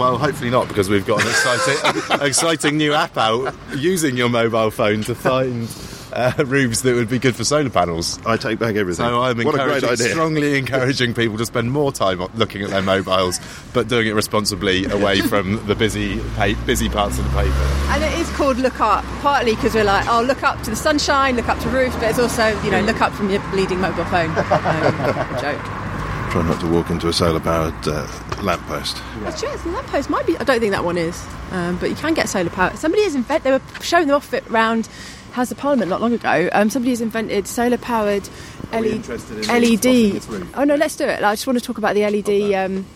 Well, 0.00 0.16
hopefully 0.16 0.48
not, 0.48 0.66
because 0.66 0.88
we've 0.88 1.06
got 1.06 1.22
an 1.22 1.28
exciting, 1.28 2.20
exciting 2.26 2.76
new 2.78 2.94
app 2.94 3.18
out 3.18 3.54
using 3.76 4.16
your 4.16 4.30
mobile 4.30 4.70
phone 4.70 5.02
to 5.02 5.14
find 5.14 5.68
uh, 6.14 6.32
roofs 6.46 6.80
that 6.80 6.94
would 6.94 7.10
be 7.10 7.18
good 7.18 7.36
for 7.36 7.44
solar 7.44 7.68
panels. 7.68 8.18
I 8.24 8.38
take 8.38 8.58
back 8.58 8.76
everything. 8.76 9.04
So 9.04 9.20
I'm 9.20 9.36
what 9.42 9.60
a 9.60 9.64
great 9.64 9.84
idea. 9.84 10.08
strongly 10.08 10.56
encouraging 10.58 11.12
people 11.12 11.36
to 11.36 11.44
spend 11.44 11.70
more 11.70 11.92
time 11.92 12.18
looking 12.34 12.62
at 12.62 12.70
their 12.70 12.80
mobiles, 12.80 13.40
but 13.74 13.88
doing 13.88 14.06
it 14.06 14.12
responsibly 14.12 14.86
away 14.86 15.20
from 15.20 15.64
the 15.66 15.74
busy, 15.74 16.18
busy 16.64 16.88
parts 16.88 17.18
of 17.18 17.24
the 17.24 17.30
paper. 17.32 17.52
And 17.92 18.02
it 18.02 18.18
is 18.18 18.30
called 18.30 18.56
Look 18.56 18.80
Up, 18.80 19.04
partly 19.20 19.54
because 19.54 19.74
we're 19.74 19.84
like, 19.84 20.06
oh, 20.08 20.22
look 20.22 20.42
up 20.42 20.62
to 20.62 20.70
the 20.70 20.76
sunshine, 20.76 21.36
look 21.36 21.50
up 21.50 21.58
to 21.58 21.68
roofs, 21.68 21.94
but 21.96 22.04
it's 22.04 22.18
also, 22.18 22.58
you 22.62 22.70
know, 22.70 22.80
look 22.80 23.02
up 23.02 23.12
from 23.12 23.28
your 23.28 23.42
bleeding 23.50 23.80
mobile 23.80 24.06
phone. 24.06 24.30
Um, 24.70 25.40
joke. 25.40 25.60
Try 26.30 26.42
not 26.46 26.60
to 26.60 26.68
walk 26.68 26.90
into 26.90 27.08
a 27.08 27.12
solar 27.12 27.40
powered 27.40 27.74
uh, 27.88 28.06
lamppost. 28.42 29.00
That's 29.20 29.40
true. 29.40 29.50
It's 29.52 29.64
a 29.64 29.68
lamppost 29.68 30.10
might 30.10 30.26
be. 30.26 30.36
I 30.38 30.44
don't 30.44 30.60
think 30.60 30.72
that 30.72 30.84
one 30.84 30.96
is, 30.98 31.24
um, 31.50 31.76
but 31.78 31.90
you 31.90 31.96
can 31.96 32.14
get 32.14 32.28
solar 32.28 32.50
power. 32.50 32.74
Somebody 32.76 33.04
has 33.04 33.14
invented. 33.14 33.44
They 33.44 33.50
were 33.52 33.62
showing 33.82 34.06
them 34.06 34.16
off 34.16 34.32
it 34.34 34.48
round 34.50 34.88
House 35.32 35.50
of 35.50 35.58
Parliament 35.58 35.88
not 35.90 36.00
long 36.00 36.12
ago. 36.12 36.48
Um, 36.52 36.70
somebody 36.70 36.90
has 36.90 37.00
invented 37.00 37.46
solar 37.46 37.78
powered 37.78 38.28
LED. 38.72 39.04
in 39.06 39.42
LED. 39.46 40.22
Oh 40.54 40.64
no, 40.64 40.74
let's 40.74 40.96
do 40.96 41.04
it. 41.04 41.22
I 41.22 41.32
just 41.32 41.46
want 41.46 41.58
to 41.58 41.64
talk 41.64 41.78
about 41.78 41.94
the 41.94 42.02
LED. 42.08 42.54
Um, 42.54 42.86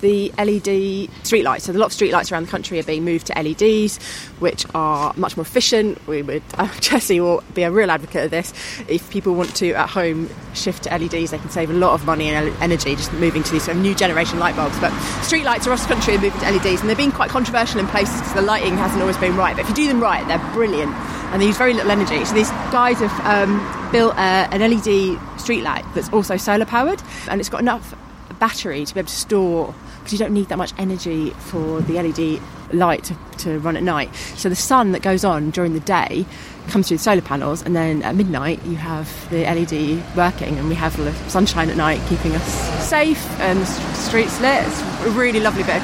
the 0.00 0.28
LED 0.38 1.08
streetlights. 1.24 1.62
So 1.62 1.72
a 1.72 1.74
lot 1.74 1.86
of 1.86 1.92
streetlights 1.92 2.32
around 2.32 2.46
the 2.46 2.50
country 2.50 2.78
are 2.78 2.82
being 2.82 3.04
moved 3.04 3.26
to 3.26 3.42
LEDs, 3.42 3.98
which 4.38 4.66
are 4.74 5.12
much 5.16 5.36
more 5.36 5.42
efficient. 5.42 6.06
We 6.06 6.22
would, 6.22 6.42
uh, 6.54 6.68
Jesse 6.80 7.20
will 7.20 7.42
be 7.54 7.62
a 7.62 7.70
real 7.70 7.90
advocate 7.90 8.24
of 8.24 8.30
this. 8.30 8.52
If 8.88 9.10
people 9.10 9.34
want 9.34 9.54
to 9.56 9.72
at 9.72 9.90
home 9.90 10.28
shift 10.54 10.84
to 10.84 10.90
LEDs, 10.90 11.30
they 11.30 11.38
can 11.38 11.50
save 11.50 11.70
a 11.70 11.74
lot 11.74 11.92
of 11.92 12.04
money 12.06 12.28
and 12.28 12.54
energy 12.62 12.96
just 12.96 13.12
moving 13.14 13.42
to 13.42 13.52
these 13.52 13.64
sort 13.64 13.76
of 13.76 13.82
new 13.82 13.94
generation 13.94 14.38
light 14.38 14.56
bulbs. 14.56 14.78
But 14.80 14.92
streetlights 15.22 15.62
across 15.62 15.82
the 15.82 15.94
country 15.94 16.14
are 16.16 16.20
moving 16.20 16.40
to 16.40 16.50
LEDs, 16.50 16.80
and 16.80 16.88
they've 16.88 16.96
been 16.96 17.12
quite 17.12 17.30
controversial 17.30 17.80
in 17.80 17.86
places 17.88 18.16
because 18.20 18.34
the 18.34 18.42
lighting 18.42 18.76
hasn't 18.76 19.00
always 19.00 19.16
been 19.18 19.36
right. 19.36 19.56
But 19.56 19.62
if 19.62 19.68
you 19.68 19.74
do 19.74 19.88
them 19.88 20.00
right, 20.00 20.26
they're 20.26 20.52
brilliant, 20.52 20.92
and 21.32 21.40
they 21.40 21.46
use 21.46 21.56
very 21.56 21.74
little 21.74 21.90
energy. 21.90 22.24
So 22.24 22.34
these 22.34 22.50
guys 22.70 22.98
have 22.98 23.20
um, 23.26 23.90
built 23.92 24.14
uh, 24.14 24.48
an 24.50 24.60
LED 24.60 25.18
streetlight 25.38 25.92
that's 25.94 26.08
also 26.10 26.36
solar 26.36 26.64
powered, 26.66 27.02
and 27.28 27.40
it's 27.40 27.48
got 27.48 27.60
enough 27.60 27.94
battery 28.38 28.84
to 28.84 28.94
be 28.94 29.00
able 29.00 29.08
to 29.08 29.14
store 29.14 29.74
because 30.00 30.12
you 30.12 30.18
don't 30.18 30.32
need 30.34 30.48
that 30.48 30.58
much 30.58 30.72
energy 30.78 31.30
for 31.30 31.80
the 31.82 31.94
LED 32.02 32.40
light 32.74 33.04
to, 33.04 33.16
to 33.38 33.58
run 33.60 33.76
at 33.76 33.82
night. 33.82 34.14
So 34.36 34.48
the 34.48 34.56
sun 34.56 34.92
that 34.92 35.02
goes 35.02 35.24
on 35.24 35.50
during 35.50 35.72
the 35.72 35.80
day 35.80 36.24
comes 36.68 36.88
through 36.88 36.98
the 36.98 37.02
solar 37.02 37.20
panels, 37.22 37.62
and 37.62 37.74
then 37.74 38.02
at 38.02 38.14
midnight 38.14 38.64
you 38.64 38.76
have 38.76 39.08
the 39.30 39.42
LED 39.42 40.16
working, 40.16 40.56
and 40.58 40.68
we 40.68 40.74
have 40.76 40.96
the 40.96 41.12
sunshine 41.28 41.68
at 41.70 41.76
night 41.76 42.00
keeping 42.08 42.32
us 42.32 42.88
safe 42.88 43.24
and 43.40 43.58
the 43.60 43.66
streets 43.94 44.40
lit. 44.40 44.64
It's 44.66 44.80
a 45.06 45.10
really 45.10 45.40
lovely 45.40 45.62
bit. 45.64 45.82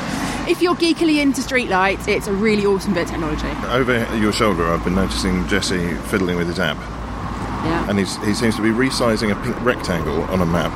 If 0.49 0.63
you're 0.63 0.77
geekily 0.77 1.21
into 1.21 1.41
streetlights, 1.41 2.07
it's 2.07 2.29
a 2.29 2.33
really 2.33 2.65
awesome 2.67 2.95
bit 2.95 3.05
of 3.05 3.11
technology. 3.11 3.49
Over 3.69 3.99
your 4.17 4.33
shoulder, 4.33 4.65
I've 4.69 4.85
been 4.85 4.95
noticing 4.95 5.45
Jesse 5.49 5.95
fiddling 6.09 6.37
with 6.37 6.47
his 6.47 6.61
app, 6.61 6.77
Yeah. 7.65 7.91
and 7.91 7.99
he's, 7.99 8.17
he 8.25 8.33
seems 8.33 8.55
to 8.55 8.63
be 8.63 8.69
resizing 8.69 9.33
a 9.33 9.43
pink 9.43 9.61
rectangle 9.65 10.23
on 10.25 10.41
a 10.41 10.47
map. 10.47 10.71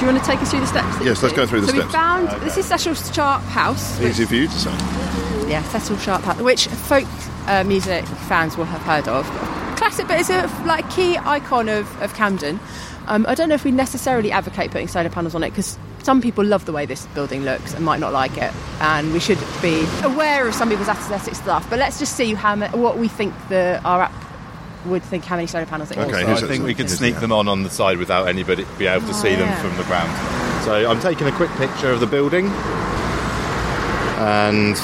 Do 0.00 0.06
you 0.06 0.12
want 0.12 0.24
to 0.24 0.30
take 0.30 0.40
us 0.40 0.50
through 0.50 0.60
the 0.60 0.66
steps? 0.66 1.04
Yes, 1.04 1.22
let's 1.22 1.34
go 1.36 1.44
through 1.46 1.60
the 1.60 1.66
so 1.66 1.72
steps. 1.74 1.86
we 1.88 1.92
found 1.92 2.28
this 2.40 2.56
is 2.56 2.64
Cecil 2.64 2.94
Sharp 2.94 3.42
House. 3.42 3.98
which- 3.98 4.08
Easy 4.12 4.24
for 4.24 4.34
you 4.34 4.46
to 4.46 4.52
say. 4.58 4.70
Yeah, 5.46 5.62
Cecil 5.64 5.98
Sharp 5.98 6.22
House, 6.22 6.40
which 6.40 6.68
folk 6.68 7.04
uh, 7.46 7.64
music 7.64 8.06
fans 8.06 8.56
will 8.56 8.64
have 8.64 8.80
heard 8.80 9.06
of. 9.08 9.26
Classic, 9.76 10.08
but 10.08 10.18
it's 10.18 10.30
a 10.30 10.46
like 10.64 10.88
key 10.90 11.18
icon 11.18 11.68
of, 11.68 12.00
of 12.00 12.14
Camden. 12.14 12.58
Um, 13.08 13.26
I 13.28 13.34
don't 13.34 13.50
know 13.50 13.54
if 13.54 13.64
we 13.64 13.72
necessarily 13.72 14.32
advocate 14.32 14.70
putting 14.70 14.88
solar 14.88 15.10
panels 15.10 15.34
on 15.34 15.42
it 15.42 15.50
because 15.50 15.78
some 16.02 16.22
people 16.22 16.44
love 16.46 16.64
the 16.64 16.72
way 16.72 16.86
this 16.86 17.04
building 17.08 17.42
looks 17.44 17.74
and 17.74 17.84
might 17.84 18.00
not 18.00 18.14
like 18.14 18.38
it, 18.38 18.54
and 18.80 19.12
we 19.12 19.20
should 19.20 19.38
be 19.60 19.84
aware 20.02 20.48
of 20.48 20.54
some 20.54 20.70
people's 20.70 20.88
aesthetic 20.88 21.34
stuff. 21.34 21.68
But 21.68 21.78
let's 21.78 21.98
just 21.98 22.16
see 22.16 22.32
how 22.32 22.56
what 22.70 22.96
we 22.96 23.08
think 23.08 23.34
the 23.50 23.78
our 23.84 24.00
app 24.04 24.29
would 24.86 25.02
think 25.02 25.24
how 25.24 25.36
many 25.36 25.46
solar 25.46 25.66
panels 25.66 25.90
it 25.90 25.98
is. 25.98 26.04
Okay, 26.04 26.20
So 26.22 26.26
here's 26.26 26.42
I 26.42 26.46
a- 26.46 26.48
think 26.48 26.64
we 26.64 26.74
could 26.74 26.88
sneak 26.90 27.14
the- 27.16 27.20
them 27.20 27.32
on 27.32 27.48
on 27.48 27.62
the 27.64 27.70
side 27.70 27.98
without 27.98 28.28
anybody 28.28 28.64
be 28.78 28.86
able 28.86 29.06
to 29.06 29.12
Oh, 29.12 29.22
see 29.22 29.30
them 29.34 29.48
yeah. 29.48 29.60
from 29.62 29.76
the 29.76 29.84
ground. 29.84 30.10
So 30.64 30.90
I'm 30.90 31.00
taking 31.00 31.26
a 31.26 31.32
quick 31.32 31.50
picture 31.58 31.90
of 31.90 32.00
the 32.00 32.06
building 32.06 32.46
and 34.18 34.76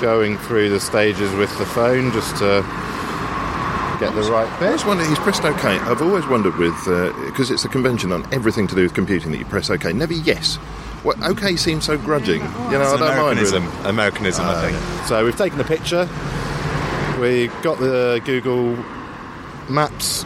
going 0.00 0.36
through 0.38 0.70
the 0.70 0.80
stages 0.80 1.32
with 1.34 1.56
the 1.58 1.66
phone 1.66 2.12
just 2.12 2.36
to 2.36 2.62
get 4.00 4.14
the 4.14 4.22
right 4.30 4.48
I 4.48 4.58
bit. 4.58 4.66
always 4.66 4.84
wondered, 4.84 5.06
he's 5.08 5.18
pressed 5.18 5.44
OK. 5.44 5.68
I've 5.68 6.00
always 6.02 6.26
wondered 6.26 6.56
with, 6.56 6.74
because 7.26 7.50
it's 7.50 7.64
a 7.64 7.68
convention 7.68 8.12
on 8.12 8.26
everything 8.32 8.66
to 8.68 8.74
do 8.74 8.82
with 8.82 8.94
computing 8.94 9.30
that 9.32 9.38
you 9.38 9.44
press 9.44 9.70
OK, 9.70 9.92
never 9.92 10.14
yes. 10.14 10.58
Well, 11.04 11.16
OK 11.24 11.56
seems 11.56 11.84
so 11.84 11.96
grudging. 11.96 12.40
You 12.40 12.78
know, 12.78 12.94
I 12.94 12.96
don't 12.96 13.00
mind. 13.00 13.10
Americanism, 13.10 13.64
Really. 13.66 13.88
Americanism, 13.88 14.44
Ah, 14.46 14.58
I 14.62 14.70
think. 14.70 15.06
So 15.08 15.24
we've 15.24 15.36
taken 15.36 15.58
a 15.60 15.64
picture. 15.64 16.08
We 17.20 17.48
got 17.62 17.78
the 17.78 18.20
Google 18.24 18.76
Maps 19.70 20.24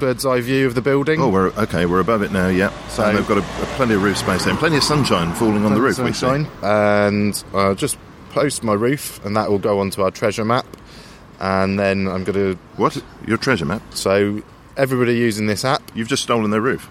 bird's 0.00 0.24
eye 0.24 0.40
view 0.40 0.64
of 0.64 0.76
the 0.76 0.80
building. 0.80 1.20
Oh, 1.20 1.28
we're 1.28 1.48
okay. 1.58 1.84
We're 1.84 1.98
above 1.98 2.22
it 2.22 2.30
now. 2.30 2.46
Yeah. 2.46 2.70
So 2.88 3.02
So- 3.02 3.12
they've 3.16 3.26
got 3.26 3.38
a, 3.38 3.40
a 3.40 3.66
plenty 3.76 3.94
of 3.94 4.02
roof 4.04 4.16
space 4.18 4.42
there, 4.44 4.50
and 4.50 4.58
plenty 4.58 4.76
of 4.76 4.84
sunshine 4.84 5.34
falling 5.34 5.64
on 5.64 5.74
the 5.74 5.80
roof. 5.80 5.98
We 5.98 6.12
see. 6.12 6.46
and 6.62 7.44
I'll 7.52 7.74
just 7.74 7.98
post 8.30 8.62
my 8.62 8.74
roof, 8.74 9.24
and 9.24 9.36
that 9.36 9.50
will 9.50 9.58
go 9.58 9.80
onto 9.80 10.02
our 10.02 10.10
treasure 10.12 10.44
map. 10.44 10.66
And 11.40 11.78
then 11.78 12.06
I'm 12.06 12.22
going 12.24 12.54
to. 12.54 12.58
What? 12.76 13.02
Your 13.26 13.38
treasure 13.38 13.64
map? 13.64 13.82
So 13.90 14.40
everybody 14.76 15.16
using 15.16 15.46
this 15.48 15.64
app, 15.64 15.82
You've 15.94 16.08
just 16.08 16.22
stolen 16.22 16.50
their 16.52 16.60
roof. 16.60 16.88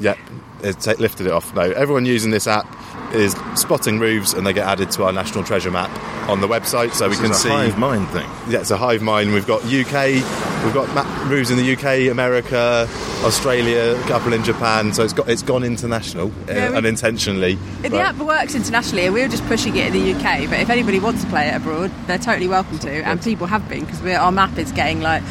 yep, 0.00 0.16
it's 0.62 0.86
ta- 0.86 0.94
lifted 0.98 1.26
it 1.26 1.32
off. 1.32 1.54
No, 1.54 1.62
everyone 1.62 2.06
using 2.06 2.30
this 2.30 2.46
app 2.46 2.66
is 3.14 3.34
spotting 3.56 3.98
roofs, 3.98 4.32
and 4.32 4.46
they 4.46 4.52
get 4.54 4.66
added 4.66 4.90
to 4.92 5.04
our 5.04 5.12
national 5.12 5.44
treasure 5.44 5.70
map 5.70 5.90
on 6.30 6.40
the 6.40 6.48
website, 6.48 6.92
so 6.94 7.06
we 7.08 7.10
This 7.16 7.20
can 7.20 7.30
is 7.32 7.36
a 7.38 7.40
see. 7.40 7.48
hive 7.50 7.78
mind 7.78 8.08
thing. 8.08 8.26
Yeah, 8.48 8.60
it's 8.60 8.70
a 8.70 8.76
hive 8.78 9.02
mind. 9.02 9.32
We've 9.34 9.46
got 9.46 9.62
UK, 9.64 10.22
we've 10.64 10.74
got 10.74 10.92
map 10.94 11.06
roofs 11.30 11.50
in 11.50 11.56
the 11.56 11.72
UK, 11.76 12.10
America, 12.10 12.88
Australia, 13.24 13.96
a 14.02 14.08
couple 14.08 14.32
in 14.32 14.42
Japan. 14.44 14.92
So 14.92 15.02
it's 15.04 15.12
got 15.12 15.28
it's 15.28 15.42
gone 15.42 15.64
international 15.64 16.28
uh, 16.48 16.52
Yeah, 16.52 16.70
we- 16.70 16.76
unintentionally. 16.76 17.54
The 17.82 17.90
but- 17.90 18.00
app 18.00 18.16
works 18.16 18.54
internationally, 18.54 19.04
and 19.06 19.14
we 19.14 19.22
were 19.22 19.28
just 19.28 19.44
pushing 19.46 19.76
it 19.76 19.86
in 19.86 19.92
the 19.92 20.12
UK. 20.14 20.48
But 20.48 20.60
if 20.60 20.70
anybody 20.70 20.98
wants 21.00 21.22
to 21.24 21.28
play 21.30 21.48
it 21.48 21.54
abroad, 21.56 21.90
they're 22.06 22.18
totally 22.18 22.48
welcome 22.48 22.78
to, 22.80 22.90
and 22.90 23.20
people 23.22 23.46
have 23.46 23.68
been 23.68 23.84
because 23.84 24.04
our 24.04 24.32
map 24.32 24.56
is 24.58 24.72
getting 24.72 25.00
like 25.00 25.22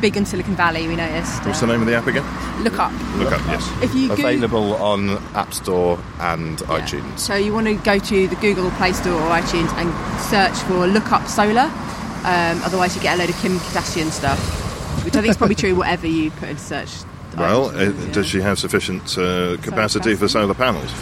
big 0.00 0.14
in 0.16 0.26
Silicon 0.26 0.54
Valley. 0.56 0.86
We 0.86 0.94
noticed. 0.96 1.44
What's 1.46 1.60
the 1.60 1.66
name 1.66 1.80
of 1.80 1.86
the 1.86 1.94
app 1.94 2.06
again? 2.06 2.24
Look 2.62 2.78
up. 2.78 2.92
Look 3.16 3.32
up. 3.32 3.40
Yes. 3.46 3.66
If 3.82 3.94
you 3.94 4.08
Google, 4.08 4.24
available 4.26 4.74
on 4.76 5.10
App 5.34 5.54
Store 5.54 5.98
and 6.20 6.60
Yeah. 6.60 6.66
iTunes. 6.66 7.18
So 7.18 7.34
you 7.34 7.52
want 7.54 7.66
to 7.66 7.74
go 7.76 7.98
to 7.98 8.28
the 8.28 8.36
Google 8.36 8.70
Play 8.72 8.92
Store 8.92 9.14
or 9.14 9.30
iTunes 9.30 9.72
and 9.78 9.88
search 10.20 10.52
for 10.66 10.86
Look 10.86 11.12
Up 11.12 11.26
Solar. 11.28 11.70
Um, 12.24 12.60
otherwise, 12.64 12.94
you 12.96 13.00
get 13.02 13.14
a 13.16 13.18
load 13.20 13.30
of 13.30 13.36
Kim 13.40 13.58
Kardashian 13.58 14.10
stuff, 14.10 14.38
which 15.06 15.14
I 15.14 15.20
think 15.20 15.30
is 15.30 15.36
probably 15.36 15.54
true. 15.54 15.76
Whatever 15.76 16.08
you 16.08 16.32
put 16.32 16.48
in 16.48 16.58
search. 16.58 16.90
Well, 17.36 17.68
items, 17.68 18.02
uh, 18.02 18.06
yeah. 18.06 18.12
does 18.12 18.26
she 18.26 18.40
have 18.40 18.58
sufficient 18.58 19.16
uh, 19.16 19.56
capacity 19.62 20.16
for 20.16 20.26
solar 20.26 20.52
panels? 20.52 20.92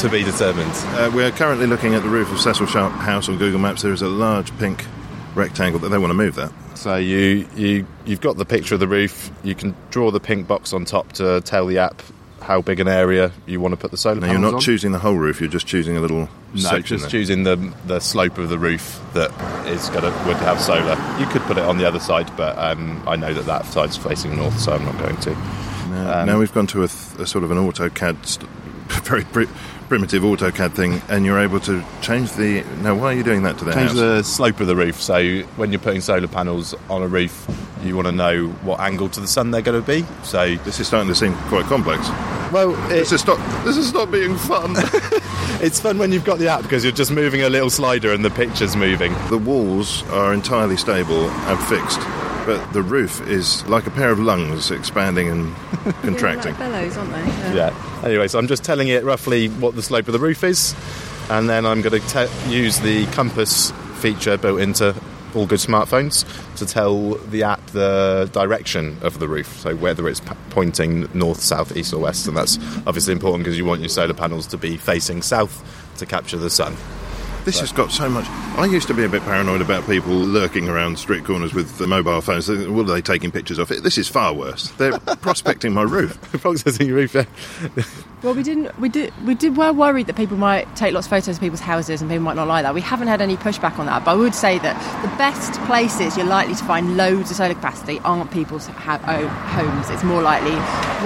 To 0.00 0.08
be 0.08 0.24
determined. 0.24 0.72
Uh, 0.96 1.10
we're 1.14 1.30
currently 1.30 1.66
looking 1.66 1.94
at 1.94 2.02
the 2.02 2.08
roof 2.08 2.32
of 2.32 2.40
Cecil 2.40 2.66
Sharp 2.66 2.92
House 2.94 3.28
on 3.28 3.36
Google 3.36 3.60
Maps. 3.60 3.82
There 3.82 3.92
is 3.92 4.00
a 4.00 4.08
large 4.08 4.56
pink 4.58 4.86
rectangle 5.34 5.78
that 5.80 5.90
they 5.90 5.98
want 5.98 6.10
to 6.10 6.14
move 6.14 6.36
that. 6.36 6.52
So 6.74 6.96
you 6.96 7.46
you 7.54 7.86
you've 8.06 8.22
got 8.22 8.38
the 8.38 8.46
picture 8.46 8.74
of 8.74 8.80
the 8.80 8.88
roof. 8.88 9.30
You 9.44 9.54
can 9.54 9.76
draw 9.90 10.10
the 10.10 10.20
pink 10.20 10.48
box 10.48 10.72
on 10.72 10.86
top 10.86 11.12
to 11.14 11.42
tell 11.42 11.66
the 11.66 11.78
app 11.78 12.02
how 12.40 12.60
big 12.62 12.80
an 12.80 12.88
area 12.88 13.32
you 13.46 13.60
want 13.60 13.72
to 13.72 13.76
put 13.76 13.90
the 13.90 13.96
solar 13.96 14.16
Now, 14.16 14.26
panels 14.28 14.32
you're 14.40 14.50
not 14.50 14.54
on. 14.56 14.60
choosing 14.60 14.92
the 14.92 14.98
whole 14.98 15.14
roof, 15.14 15.40
you're 15.40 15.50
just 15.50 15.66
choosing 15.66 15.96
a 15.96 16.00
little 16.00 16.28
No, 16.54 16.80
just 16.80 17.02
there. 17.02 17.10
choosing 17.10 17.42
the 17.44 17.56
the 17.86 18.00
slope 18.00 18.38
of 18.38 18.48
the 18.48 18.58
roof 18.58 19.00
that 19.14 19.30
is 19.66 19.88
gonna 19.90 20.10
would 20.26 20.36
have 20.38 20.60
solar. 20.60 20.96
You 21.20 21.26
could 21.26 21.42
put 21.42 21.56
it 21.58 21.64
on 21.64 21.78
the 21.78 21.86
other 21.86 22.00
side, 22.00 22.30
but 22.36 22.56
um, 22.58 23.02
I 23.06 23.16
know 23.16 23.32
that 23.34 23.46
that 23.46 23.66
side's 23.66 23.96
facing 23.96 24.36
north, 24.36 24.58
so 24.58 24.72
I'm 24.72 24.84
not 24.84 24.98
going 24.98 25.16
to. 25.18 25.30
Now, 25.90 26.24
now 26.24 26.38
we've 26.38 26.52
gone 26.54 26.66
to 26.68 26.84
a, 26.84 26.88
th- 26.88 27.18
a 27.20 27.26
sort 27.26 27.42
of 27.44 27.50
an 27.50 27.58
AutoCAD, 27.58 28.24
st- 28.24 28.48
very 29.04 29.24
pri- 29.24 29.48
primitive 29.88 30.22
AutoCAD 30.22 30.72
thing, 30.72 31.02
and 31.08 31.24
you're 31.26 31.40
able 31.40 31.58
to 31.60 31.82
change 32.00 32.32
the. 32.34 32.62
Now, 32.82 32.94
why 32.94 33.06
are 33.12 33.16
you 33.16 33.24
doing 33.24 33.42
that 33.42 33.58
to 33.58 33.64
the 33.64 33.72
Change 33.72 33.88
house? 33.90 33.98
the 33.98 34.22
slope 34.22 34.60
of 34.60 34.66
the 34.68 34.76
roof. 34.76 35.00
So 35.02 35.40
when 35.56 35.72
you're 35.72 35.80
putting 35.80 36.00
solar 36.00 36.28
panels 36.28 36.74
on 36.88 37.02
a 37.02 37.08
roof, 37.08 37.44
you 37.82 37.96
want 37.96 38.06
to 38.06 38.12
know 38.12 38.46
what 38.62 38.78
angle 38.78 39.08
to 39.08 39.20
the 39.20 39.26
sun 39.26 39.50
they're 39.50 39.62
going 39.62 39.80
to 39.80 39.86
be. 39.86 40.04
So 40.22 40.54
This 40.56 40.78
is 40.78 40.86
starting 40.86 41.08
to 41.08 41.14
seem 41.14 41.34
quite 41.48 41.64
complex. 41.64 42.06
Well, 42.52 42.72
This 42.88 43.12
is 43.12 43.20
stop. 43.20 43.38
This 43.64 43.76
is 43.76 43.92
not 43.92 44.10
being 44.10 44.36
fun. 44.36 44.74
it's 45.62 45.78
fun 45.80 45.98
when 45.98 46.12
you've 46.12 46.24
got 46.24 46.38
the 46.38 46.48
app 46.48 46.62
because 46.62 46.82
you're 46.84 46.92
just 46.92 47.10
moving 47.10 47.42
a 47.42 47.48
little 47.48 47.70
slider 47.70 48.12
and 48.12 48.24
the 48.24 48.30
picture's 48.30 48.76
moving. 48.76 49.12
the 49.28 49.38
walls 49.38 50.02
are 50.10 50.32
entirely 50.32 50.76
stable 50.76 51.28
and 51.30 51.58
fixed, 51.68 52.00
but 52.46 52.64
the 52.72 52.82
roof 52.82 53.20
is 53.28 53.64
like 53.66 53.86
a 53.86 53.90
pair 53.90 54.10
of 54.10 54.18
lungs 54.18 54.70
expanding 54.70 55.28
and 55.28 55.54
contracting. 56.02 56.54
bellows, 56.54 56.96
aren't 56.96 57.12
they? 57.12 57.56
Yeah. 57.56 58.00
Anyway, 58.04 58.28
so 58.28 58.38
I'm 58.38 58.46
just 58.48 58.64
telling 58.64 58.88
it 58.88 59.04
roughly 59.04 59.48
what 59.48 59.74
the 59.74 59.82
slope 59.82 60.06
of 60.08 60.12
the 60.12 60.18
roof 60.18 60.42
is, 60.44 60.74
and 61.28 61.48
then 61.48 61.66
I'm 61.66 61.82
going 61.82 62.00
to 62.00 62.08
te- 62.08 62.50
use 62.50 62.80
the 62.80 63.06
compass 63.06 63.70
feature 64.00 64.36
built 64.38 64.60
into 64.60 64.94
all 65.34 65.46
good 65.46 65.58
smartphones 65.58 66.24
to 66.56 66.66
tell 66.66 67.14
the 67.14 67.42
app 67.42 67.64
the 67.68 68.28
direction 68.32 68.98
of 69.02 69.18
the 69.18 69.28
roof, 69.28 69.58
so 69.60 69.74
whether 69.76 70.08
it's 70.08 70.20
pointing 70.50 71.08
north, 71.14 71.40
south, 71.40 71.76
east, 71.76 71.92
or 71.92 72.00
west, 72.00 72.26
and 72.26 72.36
that's 72.36 72.58
obviously 72.86 73.12
important 73.12 73.44
because 73.44 73.56
you 73.56 73.64
want 73.64 73.80
your 73.80 73.88
solar 73.88 74.14
panels 74.14 74.46
to 74.48 74.58
be 74.58 74.76
facing 74.76 75.22
south 75.22 75.64
to 75.98 76.06
capture 76.06 76.36
the 76.36 76.50
sun. 76.50 76.76
This 77.44 77.60
has 77.60 77.72
got 77.72 77.90
so 77.90 78.08
much. 78.08 78.26
I 78.58 78.66
used 78.66 78.86
to 78.88 78.94
be 78.94 79.04
a 79.04 79.08
bit 79.08 79.22
paranoid 79.22 79.60
about 79.60 79.86
people 79.86 80.12
lurking 80.12 80.68
around 80.68 80.98
street 80.98 81.24
corners 81.24 81.54
with 81.54 81.78
the 81.78 81.86
mobile 81.86 82.20
phones. 82.20 82.48
What 82.48 82.58
are 82.88 82.94
they 82.94 83.00
taking 83.02 83.30
pictures 83.30 83.58
of 83.58 83.70
it? 83.70 83.82
This 83.82 83.96
is 83.98 84.08
far 84.08 84.34
worse. 84.34 84.68
They're 84.72 84.98
prospecting 85.22 85.72
my 85.72 85.82
roof. 85.82 86.20
Processing 86.40 86.86
your 86.88 86.96
roof. 86.96 87.14
yeah. 87.14 87.24
Well, 88.22 88.34
we 88.34 88.42
didn't. 88.42 88.78
We 88.78 88.90
did. 88.90 89.14
We 89.26 89.34
did. 89.34 89.56
Were 89.56 89.72
worried 89.72 90.06
that 90.08 90.16
people 90.16 90.36
might 90.36 90.76
take 90.76 90.92
lots 90.92 91.06
of 91.06 91.10
photos 91.10 91.36
of 91.36 91.40
people's 91.40 91.60
houses 91.60 92.02
and 92.02 92.10
people 92.10 92.22
might 92.24 92.36
not 92.36 92.46
like 92.48 92.64
that. 92.64 92.74
We 92.74 92.82
haven't 92.82 93.08
had 93.08 93.22
any 93.22 93.36
pushback 93.36 93.78
on 93.78 93.86
that. 93.86 94.04
But 94.04 94.10
I 94.10 94.14
would 94.14 94.34
say 94.34 94.58
that 94.58 94.76
the 95.02 95.08
best 95.16 95.58
places 95.62 96.18
you're 96.18 96.26
likely 96.26 96.54
to 96.54 96.64
find 96.64 96.98
loads 96.98 97.30
of 97.30 97.36
solar 97.38 97.54
capacity 97.54 97.98
aren't 98.00 98.30
people's 98.30 98.66
ha- 98.66 99.00
own 99.08 99.26
homes. 99.28 99.88
It's 99.88 100.04
more 100.04 100.20
likely 100.20 100.52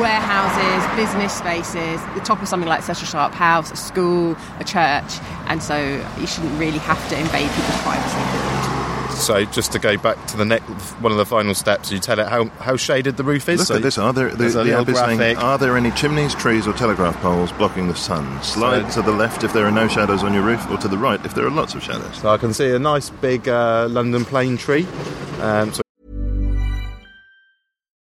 warehouses, 0.00 0.96
business 0.96 1.32
spaces, 1.32 2.00
the 2.14 2.20
top 2.24 2.42
of 2.42 2.48
something 2.48 2.68
like 2.68 2.82
Cecil 2.82 3.06
Sharp 3.06 3.32
House, 3.32 3.70
a 3.70 3.76
school, 3.76 4.36
a 4.58 4.64
church, 4.64 5.20
and 5.46 5.62
so 5.62 5.76
you 6.24 6.28
shouldn't 6.28 6.58
really 6.58 6.78
have 6.78 7.06
to 7.10 7.18
invade 7.18 7.50
people's 7.50 7.82
privacy. 7.82 9.20
So 9.20 9.44
just 9.44 9.72
to 9.72 9.78
go 9.78 9.98
back 9.98 10.26
to 10.28 10.38
the 10.38 10.44
next, 10.46 10.64
one 11.02 11.12
of 11.12 11.18
the 11.18 11.26
final 11.26 11.54
steps, 11.54 11.92
you 11.92 11.98
tell 11.98 12.18
it 12.18 12.28
how, 12.28 12.46
how 12.46 12.76
shaded 12.76 13.18
the 13.18 13.24
roof 13.24 13.48
is. 13.48 13.60
Look 13.60 13.68
so 13.68 13.76
at 13.76 13.82
this. 13.82 13.98
Are 13.98 14.12
there? 14.12 14.30
The, 14.30 14.36
there's 14.36 14.54
the 14.54 14.72
app 14.72 14.88
is 14.88 14.98
saying, 14.98 15.36
are 15.36 15.58
there 15.58 15.76
any 15.76 15.90
chimneys, 15.90 16.34
trees, 16.34 16.66
or 16.66 16.72
telegraph 16.72 17.14
poles 17.20 17.52
blocking 17.52 17.88
the 17.88 17.94
sun? 17.94 18.42
Slide 18.42 18.90
So- 18.90 19.02
to 19.02 19.10
the 19.10 19.14
left 19.16 19.44
if 19.44 19.52
there 19.52 19.66
are 19.66 19.70
no 19.70 19.86
shadows 19.86 20.24
on 20.24 20.32
your 20.32 20.42
roof, 20.42 20.68
or 20.70 20.78
to 20.78 20.88
the 20.88 20.98
right 20.98 21.24
if 21.26 21.34
there 21.34 21.46
are 21.46 21.50
lots 21.50 21.74
of 21.74 21.82
shadows. 21.82 22.16
So 22.16 22.30
I 22.30 22.38
can 22.38 22.54
see 22.54 22.70
a 22.70 22.78
nice 22.78 23.10
big 23.10 23.46
uh, 23.48 23.86
London 23.90 24.24
plane 24.24 24.56
tree. 24.56 24.86
Um, 25.40 25.72
so 25.74 25.82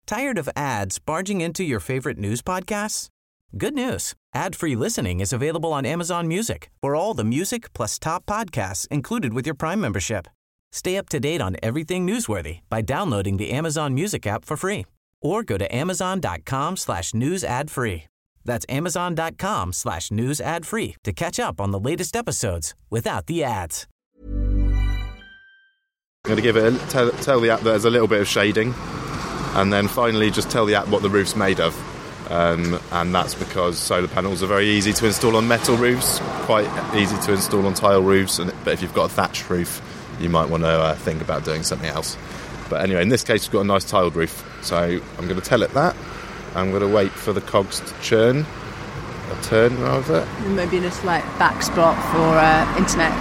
Tired 0.08 0.38
of 0.38 0.49
ads 0.56 0.97
barging 0.99 1.41
into 1.41 1.63
your 1.63 1.82
favorite 1.82 2.17
news 2.17 2.41
podcasts? 2.41 3.10
Good 3.57 3.73
news. 3.73 4.15
Ad-free 4.33 4.75
listening 4.75 5.21
is 5.21 5.31
available 5.31 5.71
on 5.71 5.85
Amazon 5.85 6.27
Music 6.27 6.69
for 6.81 6.93
all 6.93 7.13
the 7.13 7.23
music 7.23 7.71
plus 7.71 7.97
top 7.97 8.25
podcasts 8.25 8.85
included 8.89 9.31
with 9.31 9.45
your 9.45 9.55
Prime 9.55 9.79
membership. 9.79 10.27
Stay 10.73 10.97
up 10.97 11.07
to 11.07 11.21
date 11.21 11.39
on 11.39 11.55
everything 11.63 12.05
newsworthy 12.05 12.59
by 12.69 12.81
downloading 12.81 13.37
the 13.37 13.51
Amazon 13.51 13.93
Music 13.93 14.27
app 14.27 14.43
for 14.43 14.57
free 14.57 14.85
or 15.21 15.41
go 15.41 15.57
to 15.57 15.73
amazon.com 15.73 16.75
slash 16.75 17.13
news 17.13 17.45
ad 17.45 17.71
free. 17.71 18.03
That's 18.43 18.65
amazon.com 18.67 19.71
slash 19.71 20.11
news 20.11 20.41
ad 20.41 20.65
free 20.65 20.97
to 21.05 21.13
catch 21.13 21.39
up 21.39 21.61
on 21.61 21.71
the 21.71 21.79
latest 21.79 22.17
episodes 22.17 22.75
without 22.89 23.27
the 23.27 23.45
ads. 23.45 23.87
I'm 26.25 26.29
going 26.29 26.35
to 26.35 26.41
give 26.43 26.57
it 26.57 26.73
a, 26.73 26.77
tell, 26.89 27.09
tell 27.11 27.39
the 27.39 27.51
app 27.51 27.59
that 27.59 27.69
there's 27.69 27.85
a 27.85 27.89
little 27.89 28.09
bit 28.09 28.19
of 28.19 28.27
shading, 28.27 28.73
and 29.55 29.71
then 29.71 29.87
finally 29.87 30.29
just 30.29 30.51
tell 30.51 30.65
the 30.65 30.75
app 30.75 30.89
what 30.89 31.03
the 31.03 31.09
roof's 31.09 31.37
made 31.37 31.61
of. 31.61 31.73
Um, 32.29 32.79
and 32.91 33.13
that's 33.13 33.35
because 33.35 33.77
solar 33.77 34.07
panels 34.07 34.41
are 34.41 34.47
very 34.47 34.67
easy 34.67 34.93
to 34.93 35.05
install 35.05 35.35
on 35.35 35.47
metal 35.47 35.77
roofs, 35.77 36.19
quite 36.45 36.67
easy 36.95 37.17
to 37.17 37.33
install 37.33 37.65
on 37.65 37.73
tile 37.73 38.01
roofs. 38.01 38.39
And, 38.39 38.53
but 38.63 38.73
if 38.73 38.81
you've 38.81 38.93
got 38.93 39.11
a 39.11 39.13
thatched 39.13 39.49
roof, 39.49 39.81
you 40.19 40.29
might 40.29 40.49
want 40.49 40.63
to 40.63 40.69
uh, 40.69 40.95
think 40.95 41.21
about 41.21 41.45
doing 41.45 41.63
something 41.63 41.89
else. 41.89 42.17
But 42.69 42.81
anyway, 42.81 43.03
in 43.03 43.09
this 43.09 43.23
case, 43.23 43.45
we've 43.45 43.53
got 43.53 43.61
a 43.61 43.65
nice 43.65 43.85
tiled 43.85 44.15
roof, 44.15 44.43
so 44.63 44.77
I'm 44.77 45.27
going 45.27 45.39
to 45.39 45.47
tell 45.47 45.61
it 45.61 45.71
that. 45.73 45.95
I'm 46.55 46.71
going 46.71 46.81
to 46.81 46.88
wait 46.88 47.11
for 47.11 47.31
the 47.31 47.41
cogs 47.41 47.79
to 47.81 48.01
churn, 48.01 48.39
or 48.39 49.41
turn 49.43 49.79
rather. 49.81 50.27
Maybe 50.47 50.77
in 50.77 50.85
a 50.85 50.91
slight 50.91 51.23
back 51.38 51.61
spot 51.61 51.95
for 52.11 52.17
uh, 52.17 52.77
internet 52.77 53.11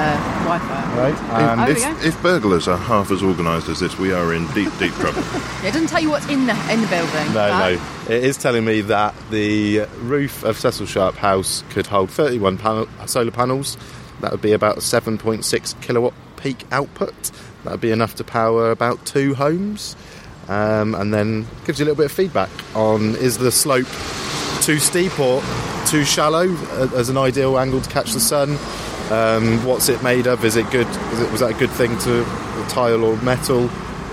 uh, 0.00 0.44
Wi-Fi. 0.44 0.96
Right. 0.96 1.58
Oh, 1.58 1.70
if, 1.70 2.04
if 2.04 2.22
burglars 2.22 2.66
are 2.68 2.76
half 2.76 3.10
as 3.10 3.22
organised 3.22 3.68
as 3.68 3.80
this, 3.80 3.98
we 3.98 4.12
are 4.12 4.32
in 4.34 4.46
deep, 4.52 4.72
deep 4.78 4.92
trouble. 4.94 5.22
It 5.60 5.72
doesn't 5.74 5.88
tell 5.88 6.00
you 6.00 6.08
what's 6.08 6.26
in 6.28 6.46
the 6.46 6.54
in 6.72 6.80
the 6.80 6.86
building. 6.86 7.26
No, 7.28 7.34
but- 7.34 7.74
no. 7.74 8.14
It 8.14 8.24
is 8.24 8.38
telling 8.38 8.64
me 8.64 8.80
that 8.80 9.14
the 9.30 9.80
roof 10.00 10.42
of 10.42 10.58
Cecil 10.58 10.86
Sharp 10.86 11.16
House 11.16 11.62
could 11.70 11.86
hold 11.86 12.10
31 12.10 12.56
panel, 12.56 12.88
solar 13.06 13.30
panels. 13.30 13.76
That 14.20 14.32
would 14.32 14.40
be 14.42 14.52
about 14.52 14.78
7.6 14.78 15.80
kilowatt 15.82 16.14
peak 16.36 16.64
output. 16.72 17.14
That 17.64 17.72
would 17.72 17.80
be 17.80 17.90
enough 17.90 18.14
to 18.16 18.24
power 18.24 18.70
about 18.70 19.04
two 19.04 19.34
homes. 19.34 19.96
Um, 20.48 20.94
and 20.94 21.12
then 21.14 21.46
gives 21.66 21.78
you 21.78 21.84
a 21.84 21.86
little 21.86 21.96
bit 21.96 22.06
of 22.06 22.12
feedback 22.12 22.50
on 22.74 23.14
is 23.16 23.38
the 23.38 23.52
slope 23.52 23.86
too 24.62 24.78
steep 24.78 25.18
or 25.20 25.42
too 25.86 26.04
shallow 26.04 26.48
uh, 26.52 26.88
as 26.96 27.08
an 27.08 27.16
ideal 27.16 27.58
angle 27.58 27.80
to 27.80 27.90
catch 27.90 28.12
the 28.12 28.20
sun. 28.20 28.56
Um, 29.10 29.64
what's 29.64 29.88
it 29.88 30.02
made 30.02 30.26
of? 30.26 30.44
Is 30.44 30.56
it 30.56 30.70
good? 30.70 30.86
Was, 30.86 31.20
it, 31.20 31.30
was 31.32 31.40
that 31.40 31.50
a 31.50 31.58
good 31.58 31.70
thing 31.70 31.98
to 31.98 32.24
tile 32.68 33.02
or 33.04 33.16
metal? 33.18 33.68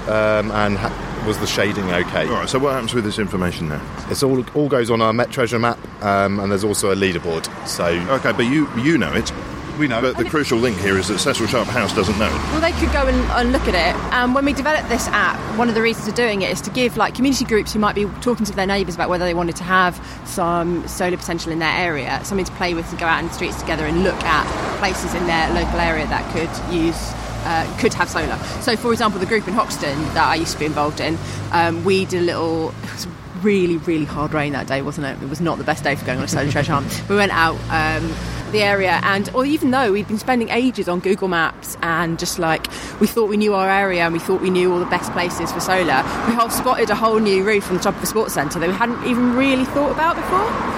Um, 0.09 0.51
and 0.51 0.77
ha- 0.77 1.23
was 1.27 1.37
the 1.39 1.47
shading 1.47 1.91
okay? 1.91 2.25
All 2.27 2.33
right. 2.35 2.49
So 2.49 2.57
what 2.59 2.71
happens 2.73 2.93
with 2.93 3.03
this 3.03 3.19
information 3.19 3.67
now? 3.67 3.81
It's 4.09 4.23
all 4.23 4.43
all 4.55 4.69
goes 4.69 4.89
on 4.89 5.01
our 5.01 5.11
Met 5.13 5.29
Treasure 5.31 5.59
map, 5.59 5.77
um, 6.03 6.39
and 6.39 6.51
there's 6.51 6.63
also 6.63 6.91
a 6.91 6.95
leaderboard. 6.95 7.45
So 7.67 7.85
Okay, 7.85 8.31
but 8.31 8.43
you 8.45 8.67
you 8.77 8.97
know 8.97 9.13
it. 9.13 9.31
We 9.77 9.87
know. 9.87 10.01
But 10.01 10.17
the 10.17 10.25
crucial 10.25 10.57
link 10.57 10.77
here 10.77 10.97
is 10.97 11.07
that 11.07 11.19
Cecil 11.19 11.47
Sharp 11.47 11.67
House 11.67 11.93
doesn't 11.93 12.17
know. 12.17 12.29
Well, 12.51 12.61
they 12.61 12.71
could 12.73 12.91
go 12.91 13.07
and, 13.07 13.17
and 13.31 13.51
look 13.51 13.63
at 13.63 13.75
it. 13.75 13.95
And 14.13 14.33
when 14.35 14.45
we 14.45 14.53
developed 14.53 14.89
this 14.89 15.07
app, 15.09 15.37
one 15.57 15.69
of 15.69 15.75
the 15.75 15.81
reasons 15.81 16.09
for 16.09 16.15
doing 16.15 16.41
it 16.41 16.51
is 16.51 16.61
to 16.61 16.69
give 16.69 16.97
like 16.97 17.15
community 17.15 17.45
groups 17.45 17.73
who 17.73 17.79
might 17.79 17.95
be 17.95 18.05
talking 18.21 18.45
to 18.45 18.53
their 18.53 18.67
neighbours 18.67 18.95
about 18.95 19.09
whether 19.09 19.25
they 19.25 19.33
wanted 19.33 19.55
to 19.57 19.63
have 19.63 20.01
some 20.25 20.87
solar 20.87 21.17
potential 21.17 21.51
in 21.51 21.59
their 21.59 21.71
area, 21.71 22.19
something 22.23 22.45
to 22.45 22.51
play 22.53 22.73
with 22.73 22.89
to 22.89 22.97
go 22.97 23.05
out 23.05 23.19
in 23.19 23.27
the 23.27 23.33
streets 23.33 23.59
together 23.59 23.85
and 23.85 24.03
look 24.03 24.21
at 24.23 24.79
places 24.79 25.13
in 25.13 25.25
their 25.27 25.49
local 25.53 25.79
area 25.79 26.05
that 26.07 26.23
could 26.33 26.73
use. 26.73 27.13
Uh, 27.45 27.77
could 27.79 27.93
have 27.93 28.09
solar. 28.09 28.35
So, 28.61 28.75
for 28.75 28.91
example, 28.91 29.21
the 29.21 29.25
group 29.25 29.47
in 29.47 29.53
Hoxton 29.53 29.97
that 30.15 30.27
I 30.27 30.35
used 30.35 30.51
to 30.53 30.59
be 30.59 30.65
involved 30.65 30.99
in, 30.99 31.17
um, 31.53 31.85
we 31.85 32.03
did 32.03 32.23
a 32.23 32.25
little. 32.25 32.69
It 32.83 32.91
was 32.91 33.07
really, 33.41 33.77
really 33.77 34.03
hard 34.03 34.33
rain 34.33 34.51
that 34.53 34.67
day, 34.67 34.81
wasn't 34.81 35.07
it? 35.07 35.23
It 35.23 35.29
was 35.29 35.39
not 35.39 35.57
the 35.57 35.63
best 35.63 35.83
day 35.83 35.95
for 35.95 36.05
going 36.05 36.17
on 36.17 36.25
a 36.25 36.27
solar 36.27 36.51
treasure 36.51 36.73
hunt. 36.73 37.03
We 37.07 37.15
went 37.15 37.31
out 37.31 37.55
um, 37.69 38.13
the 38.51 38.61
area 38.61 38.99
and 39.03 39.29
or 39.33 39.45
even 39.45 39.71
though 39.71 39.91
we'd 39.91 40.07
been 40.07 40.17
spending 40.17 40.49
ages 40.49 40.87
on 40.87 40.99
Google 40.99 41.27
Maps 41.27 41.77
and 41.81 42.17
just 42.17 42.39
like 42.39 42.67
we 42.99 43.07
thought 43.07 43.29
we 43.29 43.37
knew 43.37 43.53
our 43.53 43.69
area 43.69 44.03
and 44.03 44.13
we 44.13 44.19
thought 44.19 44.41
we 44.41 44.49
knew 44.49 44.71
all 44.71 44.79
the 44.79 44.85
best 44.85 45.11
places 45.11 45.51
for 45.51 45.59
solar, 45.59 46.03
we 46.27 46.33
have 46.33 46.51
spotted 46.51 46.89
a 46.89 46.95
whole 46.95 47.19
new 47.19 47.43
roof 47.43 47.67
on 47.69 47.77
the 47.77 47.83
top 47.83 47.95
of 47.95 48.03
a 48.03 48.05
sports 48.05 48.33
centre 48.33 48.59
that 48.59 48.69
we 48.69 48.75
hadn't 48.75 49.03
even 49.05 49.35
really 49.35 49.65
thought 49.65 49.91
about 49.91 50.15
before. 50.15 50.77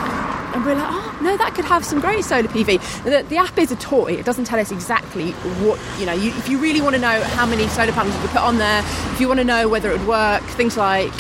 And 0.54 0.66
we're 0.66 0.76
like, 0.76 0.90
oh 0.90 1.20
no, 1.22 1.38
that 1.38 1.54
could 1.54 1.66
have 1.66 1.86
some 1.86 2.00
great 2.00 2.26
solar 2.26 2.48
PV. 2.48 3.04
The, 3.04 3.24
the 3.30 3.38
app 3.38 3.58
is 3.60 3.72
a 3.72 3.76
toy; 3.76 4.14
it 4.14 4.26
doesn't 4.26 4.46
tell 4.46 4.60
us 4.60 4.72
exactly 4.72 5.32
what 5.62 5.80
you 6.00 6.08
know. 6.08 6.14
You, 6.14 6.32
if 6.32 6.50
you 6.50 6.58
really 6.58 6.82
want 6.82 6.96
to 6.96 7.02
know 7.02 7.22
how 7.22 7.46
many 7.46 7.68
solar 7.68 7.92
panels 7.92 8.16
you 8.16 8.22
could 8.22 8.32
put 8.32 8.42
on 8.42 8.58
there, 8.58 8.80
if 9.14 9.20
you 9.22 9.28
want 9.28 9.40
to 9.40 9.44
know 9.44 9.68
whether 9.68 9.92
it 9.92 10.00
would 10.00 10.08
work, 10.08 10.42
things 10.42 10.76
like 10.76 11.14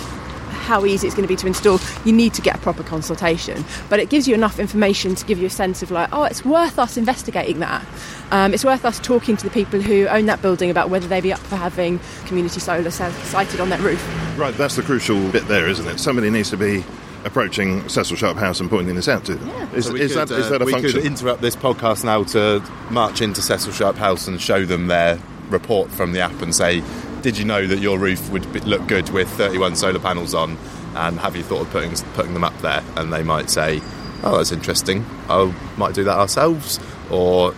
how 0.69 0.86
easy 0.86 1.08
it's 1.08 1.15
going 1.15 1.27
to 1.27 1.27
be 1.27 1.36
to 1.36 1.47
install, 1.47 1.79
you 2.05 2.13
need 2.13 2.34
to 2.36 2.41
get 2.41 2.55
a 2.55 2.60
proper 2.60 2.84
consultation. 2.84 3.65
But 3.89 3.99
it 3.99 4.10
gives 4.10 4.27
you 4.27 4.36
enough 4.36 4.60
information 4.60 5.15
to 5.15 5.25
give 5.25 5.39
you 5.39 5.47
a 5.47 5.49
sense 5.49 5.82
of 5.84 5.91
like, 5.91 6.10
oh, 6.13 6.23
it's 6.23 6.45
worth 6.45 6.79
us 6.79 6.95
investigating 6.95 7.60
that. 7.60 7.86
Um, 8.32 8.53
it's 8.53 8.63
worth 8.63 8.86
us 8.86 8.99
talking 8.99 9.36
to 9.36 9.43
the 9.43 9.49
people 9.49 9.82
who 9.82 10.05
own 10.08 10.27
that 10.27 10.41
building 10.41 10.69
about 10.69 10.89
whether 10.89 11.08
they'd 11.08 11.23
be 11.23 11.34
up 11.34 11.39
for 11.39 11.55
having 11.55 11.99
community 12.27 12.60
solar 12.60 12.91
cell 12.91 13.12
sited 13.25 13.60
on 13.60 13.69
their 13.69 13.79
roof. 13.82 14.01
Right, 14.38 14.53
that's 14.53 14.75
the 14.75 14.84
crucial 14.84 15.19
bit 15.32 15.47
there, 15.47 15.67
isn't 15.67 15.88
it? 15.88 15.99
Somebody 15.99 16.29
needs 16.29 16.49
to 16.51 16.58
be 16.58 16.86
approaching 17.25 17.88
Cecil 17.89 18.15
Sharp 18.15 18.38
House 18.38 18.60
and 18.62 18.69
pointing 18.69 18.95
this 18.95 19.10
out 19.10 19.25
to 19.25 19.36
them. 19.36 19.49
Is, 19.75 19.88
So 19.88 19.95
is 19.95 20.13
could, 20.13 20.27
that, 20.29 20.38
is 20.38 20.45
uh, 20.45 20.49
that 20.51 20.62
a 20.62 20.65
we 20.65 20.71
function? 20.71 20.93
could 20.93 21.05
interrupt 21.05 21.41
this 21.41 21.55
podcast 21.55 22.05
now 22.05 22.23
to 22.25 22.63
march 22.91 23.21
into 23.21 23.41
Cecil 23.41 23.73
Sharp 23.73 23.97
House 23.97 24.27
and 24.27 24.39
show 24.39 24.63
them 24.65 24.88
their 24.88 25.19
report 25.49 25.89
from 25.91 26.13
the 26.13 26.21
app 26.21 26.41
and 26.41 26.53
say, 26.55 26.82
"Did 27.21 27.38
you 27.38 27.45
know 27.45 27.67
that 27.67 27.79
your 27.79 27.99
roof 27.99 28.29
would 28.32 28.51
be, 28.51 28.60
look 28.62 28.88
good 28.88 29.10
with 29.10 29.29
31 29.29 29.75
solar 29.75 29.99
panels 29.99 30.34
on?" 30.34 30.58
and 30.95 31.19
have 31.19 31.36
you 31.36 31.43
thought 31.43 31.62
of 31.62 31.69
putting 31.69 31.95
putting 32.13 32.34
them 32.34 32.43
up 32.43 32.58
there? 32.62 32.84
And 32.95 33.13
they 33.13 33.23
might 33.23 33.49
say, 33.49 33.82
oh, 34.23 34.38
that's 34.38 34.51
interesting. 34.51 35.05
I 35.29 35.53
might 35.77 35.95
do 35.95 36.03
that 36.03 36.17
ourselves, 36.17 36.79
or 37.10 37.53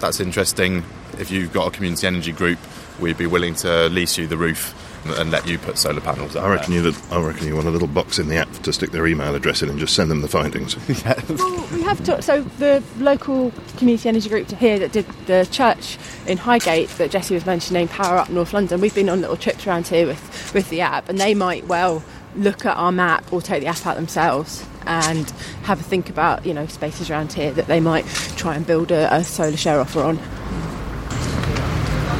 that's 0.00 0.20
interesting. 0.20 0.84
If 1.18 1.30
you've 1.30 1.52
got 1.52 1.68
a 1.68 1.70
community 1.70 2.06
energy 2.06 2.32
group, 2.32 2.58
we'd 3.00 3.18
be 3.18 3.26
willing 3.26 3.54
to 3.56 3.88
lease 3.88 4.18
you 4.18 4.26
the 4.26 4.36
roof 4.36 4.74
and 5.06 5.30
let 5.30 5.46
you 5.46 5.58
put 5.58 5.78
solar 5.78 6.00
panels 6.00 6.36
up. 6.36 6.44
I 6.44 6.54
reckon 6.54 6.74
there. 6.74 6.90
you. 6.90 6.96
I 7.10 7.20
reckon 7.20 7.46
you 7.46 7.54
want 7.54 7.66
a 7.66 7.70
little 7.70 7.88
box 7.88 8.18
in 8.18 8.28
the 8.28 8.36
app 8.36 8.52
to 8.52 8.72
stick 8.72 8.90
their 8.90 9.06
email 9.06 9.34
address 9.34 9.62
in 9.62 9.68
and 9.68 9.78
just 9.78 9.94
send 9.94 10.10
them 10.10 10.22
the 10.22 10.28
findings. 10.28 10.76
Well, 11.34 11.66
we 11.72 11.82
have 11.82 12.02
talked. 12.04 12.24
So 12.24 12.42
the 12.42 12.82
local 12.98 13.52
community 13.76 14.08
energy 14.08 14.28
group 14.28 14.50
here 14.50 14.78
that 14.78 14.92
did 14.92 15.06
the 15.26 15.46
church 15.50 15.98
in 16.26 16.38
Highgate 16.38 16.88
that 16.90 17.10
Jesse 17.10 17.34
was 17.34 17.44
mentioning, 17.46 17.88
Power 17.88 18.16
Up 18.16 18.30
North 18.30 18.52
London. 18.52 18.80
We've 18.80 18.94
been 18.94 19.08
on 19.08 19.20
little 19.20 19.36
trips 19.36 19.66
around 19.66 19.88
here 19.88 20.06
with 20.06 20.54
with 20.54 20.70
the 20.70 20.80
app, 20.80 21.08
and 21.08 21.18
they 21.18 21.34
might 21.34 21.66
well 21.66 22.02
look 22.36 22.64
at 22.66 22.76
our 22.76 22.92
map 22.92 23.32
or 23.32 23.40
take 23.40 23.60
the 23.60 23.66
app 23.68 23.86
out 23.86 23.96
themselves 23.96 24.64
and 24.86 25.30
have 25.62 25.80
a 25.80 25.82
think 25.82 26.10
about 26.10 26.44
you 26.44 26.54
know 26.54 26.66
spaces 26.66 27.10
around 27.10 27.32
here 27.32 27.52
that 27.52 27.66
they 27.66 27.80
might 27.80 28.06
try 28.36 28.54
and 28.54 28.66
build 28.66 28.90
a, 28.90 29.12
a 29.14 29.24
solar 29.24 29.56
share 29.56 29.80
offer 29.80 30.00
on. 30.00 30.16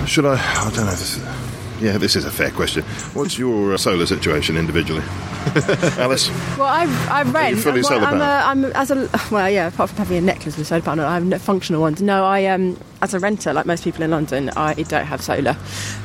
Should 0.07 0.27
I? 0.27 0.35
I 0.37 0.70
don't 0.75 0.87
know. 0.87 1.54
This 1.85 1.90
is, 1.90 1.92
yeah, 1.92 1.99
this 1.99 2.16
is 2.16 2.25
a 2.25 2.31
fair 2.31 2.51
question. 2.51 2.83
What's 3.12 3.38
your 3.38 3.75
uh, 3.75 3.77
solar 3.77 4.07
situation 4.07 4.57
individually, 4.57 5.03
Alice? 5.99 6.31
Well, 6.57 6.62
I, 6.62 6.85
I 7.11 7.23
rent. 7.23 7.59
fully 7.59 7.83
well, 7.83 7.90
solar 7.90 8.07
I'm, 8.07 8.16
a, 8.16 8.18
panel? 8.18 8.73
I'm 8.73 8.73
as 8.73 8.90
a 8.90 9.11
well, 9.31 9.51
yeah. 9.51 9.68
Apart 9.68 9.90
from 9.90 9.99
having 9.99 10.16
a 10.18 10.20
necklace 10.20 10.57
with 10.57 10.66
a 10.66 10.68
solar 10.68 10.83
panel, 10.83 11.05
I 11.05 11.14
have 11.14 11.25
no 11.25 11.38
functional 11.38 11.81
ones. 11.81 12.01
No, 12.01 12.25
I 12.25 12.47
um 12.47 12.79
as 13.03 13.14
a 13.14 13.18
renter, 13.20 13.53
like 13.53 13.66
most 13.66 13.85
people 13.85 14.03
in 14.03 14.11
London, 14.11 14.51
I 14.57 14.75
don't 14.75 15.07
have 15.07 15.20
solar. 15.20 15.57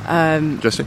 Um, 0.06 0.60
Jesse? 0.60 0.86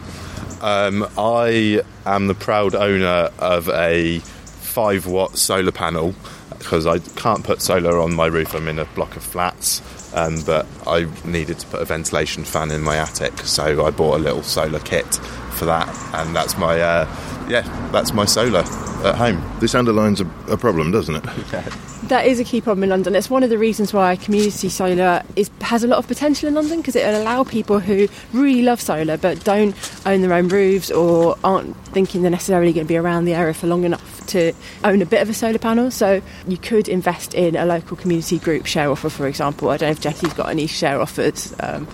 Um, 0.62 1.08
I 1.18 1.82
am 2.06 2.28
the 2.28 2.36
proud 2.36 2.76
owner 2.76 3.32
of 3.40 3.70
a 3.70 4.20
five 4.20 5.08
watt 5.08 5.38
solar 5.38 5.72
panel 5.72 6.14
because 6.58 6.86
I 6.86 7.00
can't 7.00 7.44
put 7.44 7.62
solar 7.62 8.00
on 8.00 8.14
my 8.14 8.28
roof. 8.28 8.54
I'm 8.54 8.68
in 8.68 8.80
a 8.80 8.86
block 8.86 9.16
of 9.16 9.24
flats, 9.24 9.80
um, 10.14 10.42
but 10.46 10.66
I 10.88 11.08
needed 11.26 11.60
to 11.60 11.68
put 11.68 11.82
a 11.82 11.86
ventilation 11.86 12.44
fan 12.44 12.72
in 12.72 12.82
my 12.82 12.98
attic, 12.98 13.38
so 13.40 13.86
I 13.86 13.92
bought 13.92 14.16
a 14.20 14.24
little 14.24 14.44
solar 14.44 14.80
kit 14.80 15.16
for 15.54 15.66
that, 15.66 15.88
and 16.14 16.36
that's 16.36 16.58
my 16.58 16.80
uh, 16.80 17.06
yeah, 17.50 17.62
that's 17.92 18.14
my 18.14 18.26
solar 18.26 18.60
at 18.60 19.16
home. 19.16 19.44
This 19.60 19.76
underlines 19.76 20.22
a, 20.22 20.26
a 20.50 20.58
problem, 20.58 20.92
doesn't 20.92 21.16
it? 21.16 21.74
that 22.10 22.26
is 22.26 22.40
a 22.40 22.44
key 22.44 22.62
problem 22.62 22.84
in 22.84 22.90
London. 22.90 23.16
It's 23.16 23.30
one 23.30 23.44
of 23.44 23.50
the 23.50 23.58
reasons 23.58 23.94
why 23.94 24.16
community 24.16 24.70
solar 24.70 25.24
is 25.36 25.50
has 25.62 25.84
a 25.84 25.88
lot 25.88 26.00
of 26.00 26.08
potential 26.08 26.48
in 26.48 26.56
London 26.56 26.78
because 26.78 26.96
it 26.96 27.06
will 27.06 27.22
allow 27.22 27.44
people 27.44 27.80
who 27.80 28.08
really 28.34 28.62
love 28.62 28.82
solar 28.82 29.18
but 29.18 29.44
don't 29.44 29.76
own 30.06 30.22
their 30.22 30.34
own 30.34 30.48
roofs 30.48 30.92
or 30.92 31.38
aren't 31.44 31.76
thinking 31.88 32.22
they're 32.22 32.32
necessarily 32.32 32.74
going 32.74 32.86
to 32.86 32.90
be 32.90 32.98
around 32.98 33.26
the 33.26 33.34
area 33.34 33.54
for 33.54 33.68
long 33.68 33.84
enough 33.84 34.26
to 34.28 34.54
own 34.84 35.02
a 35.02 35.06
bit 35.06 35.22
of 35.22 35.30
a 35.30 35.34
solar 35.34 35.60
panel. 35.60 35.92
So 35.92 36.22
you 36.48 36.58
could 36.58 36.90
invest 36.90 37.34
in 37.34 37.56
a 37.56 37.66
local 37.66 37.96
community 37.98 38.40
group 38.40 38.66
share 38.66 38.90
offer, 38.90 39.10
for 39.10 39.28
example. 39.28 39.70
I 39.70 39.78
don't 39.78 39.88
know 39.88 39.92
if 39.92 40.02
Jesse's 40.02 40.34
got 40.34 40.50
any 40.50 40.68
share 40.68 41.00
offers. 41.00 41.54
Um, 41.60 41.88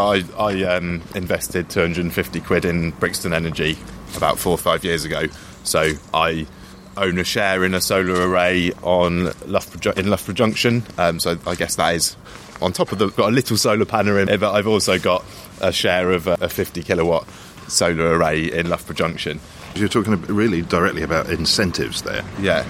I, 0.00 0.24
I 0.38 0.62
um, 0.64 1.02
invested 1.14 1.70
250 1.70 2.40
quid 2.40 2.64
in 2.64 2.90
Brixton 2.92 3.32
Energy 3.32 3.78
about 4.16 4.38
four 4.38 4.52
or 4.52 4.58
five 4.58 4.84
years 4.84 5.04
ago. 5.04 5.26
So 5.64 5.92
I 6.12 6.46
own 6.96 7.18
a 7.18 7.24
share 7.24 7.64
in 7.64 7.74
a 7.74 7.80
solar 7.80 8.28
array 8.28 8.72
on 8.82 9.30
Loughborough, 9.46 9.92
in 9.92 10.10
Loughborough 10.10 10.34
Junction. 10.34 10.82
Um, 10.98 11.20
so 11.20 11.38
I 11.46 11.54
guess 11.54 11.76
that 11.76 11.94
is 11.94 12.16
on 12.60 12.72
top 12.72 12.92
of 12.92 12.98
the 12.98 13.08
got 13.08 13.28
a 13.28 13.32
little 13.32 13.56
solar 13.56 13.84
panel 13.84 14.16
in 14.16 14.28
it, 14.28 14.40
but 14.40 14.52
I've 14.52 14.66
also 14.66 14.98
got 14.98 15.24
a 15.60 15.72
share 15.72 16.12
of 16.12 16.26
a, 16.26 16.36
a 16.40 16.48
50 16.48 16.82
kilowatt 16.82 17.28
solar 17.68 18.16
array 18.16 18.50
in 18.52 18.68
Loughborough 18.68 18.94
Junction. 18.94 19.40
You're 19.74 19.88
talking 19.88 20.20
really 20.22 20.62
directly 20.62 21.02
about 21.02 21.30
incentives 21.30 22.02
there. 22.02 22.24
Yeah, 22.40 22.64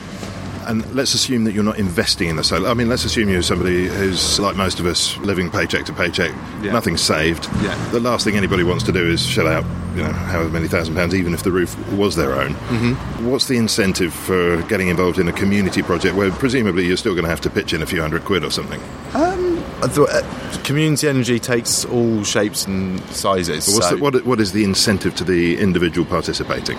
And 0.66 0.94
let's 0.94 1.14
assume 1.14 1.44
that 1.44 1.52
you're 1.52 1.64
not 1.64 1.78
investing 1.78 2.28
in 2.28 2.36
the 2.36 2.44
solar. 2.44 2.68
I 2.68 2.74
mean, 2.74 2.88
let's 2.88 3.04
assume 3.04 3.28
you're 3.28 3.42
somebody 3.42 3.86
who's 3.88 4.38
like 4.40 4.56
most 4.56 4.80
of 4.80 4.86
us, 4.86 5.16
living 5.18 5.50
paycheck 5.50 5.84
to 5.86 5.92
paycheck, 5.92 6.30
Yeah. 6.62 6.72
nothing's 6.72 7.00
saved. 7.02 7.46
Yeah. 7.62 7.74
The 7.90 8.00
last 8.00 8.24
thing 8.24 8.36
anybody 8.36 8.62
wants 8.64 8.84
to 8.84 8.92
do 8.92 9.06
is 9.06 9.24
shell 9.24 9.46
out, 9.48 9.64
you 9.94 10.02
know, 10.02 10.12
however 10.12 10.48
many 10.50 10.68
thousand 10.68 10.94
pounds, 10.94 11.14
even 11.14 11.34
if 11.34 11.42
the 11.42 11.52
roof 11.52 11.76
was 11.92 12.16
their 12.16 12.32
own. 12.34 12.54
Mm-hmm. 12.54 13.28
What's 13.30 13.46
the 13.46 13.56
incentive 13.56 14.12
for 14.14 14.60
getting 14.62 14.88
involved 14.88 15.18
in 15.18 15.28
a 15.28 15.32
community 15.32 15.82
project 15.82 16.16
where 16.16 16.30
presumably 16.30 16.86
you're 16.86 16.96
still 16.96 17.14
going 17.14 17.24
to 17.24 17.30
have 17.30 17.40
to 17.42 17.50
pitch 17.50 17.72
in 17.72 17.82
a 17.82 17.86
few 17.86 18.00
hundred 18.00 18.24
quid 18.24 18.44
or 18.44 18.50
something? 18.50 18.80
I 19.14 19.86
thought, 19.88 20.08
uh, 20.10 20.22
community 20.62 21.08
energy 21.08 21.38
takes 21.38 21.84
all 21.84 22.24
shapes 22.24 22.64
and 22.66 23.00
sizes. 23.10 23.66
What's 23.74 23.88
so- 23.90 23.96
the, 23.96 24.02
what, 24.02 24.24
what 24.24 24.40
is 24.40 24.52
the 24.52 24.64
incentive 24.64 25.14
to 25.16 25.24
the 25.24 25.58
individual 25.58 26.06
participating? 26.06 26.78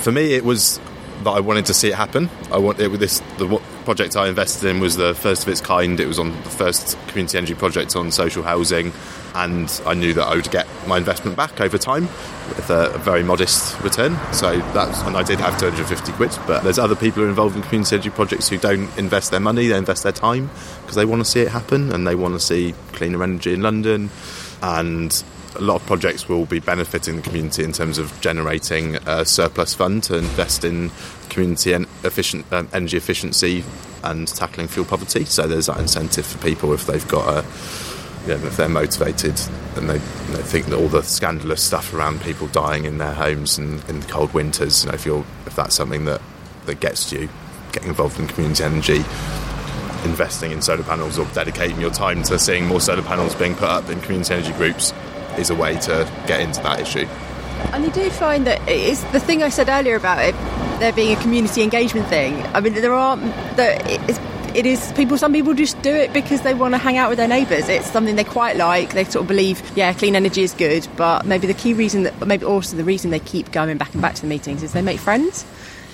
for 0.00 0.12
me, 0.12 0.34
it 0.34 0.44
was 0.44 0.78
that 1.24 1.30
I 1.30 1.40
wanted 1.40 1.66
to 1.66 1.74
see 1.74 1.88
it 1.88 1.94
happen. 1.94 2.30
I 2.52 2.58
want 2.58 2.80
it 2.80 2.88
with 2.88 3.00
this. 3.00 3.20
The 3.38 3.60
project 3.84 4.16
I 4.16 4.28
invested 4.28 4.68
in 4.68 4.80
was 4.80 4.96
the 4.96 5.14
first 5.14 5.42
of 5.42 5.48
its 5.48 5.60
kind. 5.60 5.98
It 5.98 6.06
was 6.06 6.18
on 6.18 6.30
the 6.30 6.50
first 6.50 6.98
community 7.08 7.38
energy 7.38 7.54
project 7.54 7.96
on 7.96 8.10
social 8.12 8.42
housing, 8.42 8.92
and 9.34 9.68
I 9.84 9.94
knew 9.94 10.14
that 10.14 10.24
I 10.24 10.34
would 10.34 10.50
get 10.50 10.66
my 10.86 10.98
investment 10.98 11.36
back 11.36 11.60
over 11.60 11.78
time 11.78 12.04
with 12.48 12.70
a, 12.70 12.96
very 12.98 13.22
modest 13.22 13.80
return. 13.80 14.16
So 14.32 14.58
that's 14.72 15.00
and 15.02 15.16
I 15.16 15.22
did 15.22 15.40
have 15.40 15.58
250 15.58 16.12
quid. 16.12 16.30
But 16.46 16.62
there's 16.62 16.78
other 16.78 16.96
people 16.96 17.20
who 17.20 17.26
are 17.26 17.30
involved 17.30 17.56
in 17.56 17.62
community 17.62 17.96
energy 17.96 18.10
projects 18.10 18.48
who 18.48 18.58
don't 18.58 18.96
invest 18.96 19.30
their 19.30 19.40
money; 19.40 19.66
they 19.66 19.76
invest 19.76 20.02
their 20.02 20.12
time 20.12 20.50
because 20.82 20.94
they 20.96 21.04
want 21.04 21.24
to 21.24 21.30
see 21.30 21.40
it 21.40 21.48
happen 21.48 21.92
and 21.92 22.06
they 22.06 22.14
want 22.14 22.34
to 22.34 22.40
see 22.40 22.74
cleaner 22.92 23.22
energy 23.22 23.52
in 23.52 23.62
London 23.62 24.10
and 24.62 25.24
a 25.56 25.60
lot 25.60 25.76
of 25.76 25.86
projects 25.86 26.28
will 26.28 26.46
be 26.46 26.60
benefiting 26.60 27.16
the 27.16 27.22
community 27.22 27.64
in 27.64 27.72
terms 27.72 27.98
of 27.98 28.18
generating 28.20 28.96
a 29.06 29.24
surplus 29.24 29.74
fund 29.74 30.02
to 30.04 30.16
invest 30.16 30.64
in 30.64 30.90
community 31.28 31.74
en- 31.74 31.86
efficient 32.02 32.50
um, 32.52 32.68
energy 32.72 32.96
efficiency 32.96 33.64
and 34.02 34.28
tackling 34.28 34.68
fuel 34.68 34.86
poverty. 34.86 35.24
So 35.24 35.46
there's 35.46 35.66
that 35.66 35.78
incentive 35.78 36.26
for 36.26 36.38
people 36.38 36.72
if 36.72 36.86
they've 36.86 37.06
got 37.08 37.44
a 37.44 37.46
you 38.26 38.34
if 38.34 38.56
they're 38.56 38.68
motivated 38.68 39.38
and 39.76 39.90
they, 39.90 39.98
think 39.98 40.66
that 40.66 40.78
all 40.78 40.88
the 40.88 41.02
scandalous 41.02 41.62
stuff 41.62 41.92
around 41.92 42.20
people 42.22 42.46
dying 42.48 42.84
in 42.84 42.98
their 42.98 43.12
homes 43.12 43.58
and 43.58 43.86
in 43.88 44.00
the 44.00 44.06
cold 44.06 44.32
winters, 44.32 44.84
you 44.84 44.90
know, 44.90 44.94
if 44.94 45.04
you're 45.04 45.24
if 45.46 45.54
that's 45.56 45.74
something 45.74 46.04
that 46.06 46.20
that 46.66 46.80
gets 46.80 47.12
you 47.12 47.28
getting 47.72 47.88
involved 47.88 48.18
in 48.18 48.26
community 48.26 48.64
energy 48.64 49.04
investing 50.04 50.52
in 50.52 50.60
solar 50.60 50.82
panels 50.82 51.18
or 51.18 51.26
dedicating 51.32 51.80
your 51.80 51.90
time 51.90 52.22
to 52.22 52.38
seeing 52.38 52.66
more 52.66 52.80
solar 52.80 53.02
panels 53.02 53.34
being 53.34 53.54
put 53.54 53.68
up 53.68 53.88
in 53.88 54.00
community 54.02 54.34
energy 54.34 54.52
groups 54.52 54.92
is 55.38 55.50
a 55.50 55.54
way 55.54 55.76
to 55.78 56.10
get 56.26 56.40
into 56.40 56.62
that 56.62 56.80
issue. 56.80 57.06
And 57.72 57.84
you 57.84 57.90
do 57.90 58.10
find 58.10 58.46
that 58.46 58.60
it 58.68 58.80
is 58.80 59.02
the 59.12 59.20
thing 59.20 59.42
I 59.42 59.48
said 59.48 59.68
earlier 59.68 59.96
about 59.96 60.24
it 60.24 60.34
there 60.80 60.92
being 60.92 61.16
a 61.16 61.20
community 61.20 61.62
engagement 61.62 62.08
thing. 62.08 62.42
I 62.54 62.60
mean, 62.60 62.74
there 62.74 62.94
are 62.94 63.16
there 63.56 63.80
is 64.08 64.18
it 64.54 64.66
is 64.66 64.92
people. 64.92 65.18
Some 65.18 65.32
people 65.32 65.52
just 65.54 65.80
do 65.82 65.92
it 65.92 66.12
because 66.12 66.42
they 66.42 66.54
want 66.54 66.74
to 66.74 66.78
hang 66.78 66.96
out 66.96 67.08
with 67.08 67.18
their 67.18 67.28
neighbours. 67.28 67.68
It's 67.68 67.90
something 67.90 68.14
they 68.16 68.24
quite 68.24 68.56
like. 68.56 68.92
They 68.94 69.04
sort 69.04 69.22
of 69.22 69.28
believe, 69.28 69.60
yeah, 69.76 69.92
clean 69.92 70.14
energy 70.14 70.42
is 70.42 70.54
good. 70.54 70.86
But 70.96 71.26
maybe 71.26 71.46
the 71.46 71.54
key 71.54 71.74
reason 71.74 72.04
that, 72.04 72.26
maybe 72.26 72.44
also 72.44 72.76
the 72.76 72.84
reason 72.84 73.10
they 73.10 73.18
keep 73.18 73.50
going 73.50 73.76
back 73.78 73.92
and 73.92 74.00
back 74.00 74.14
to 74.14 74.22
the 74.22 74.28
meetings 74.28 74.62
is 74.62 74.72
they 74.72 74.82
make 74.82 75.00
friends. 75.00 75.44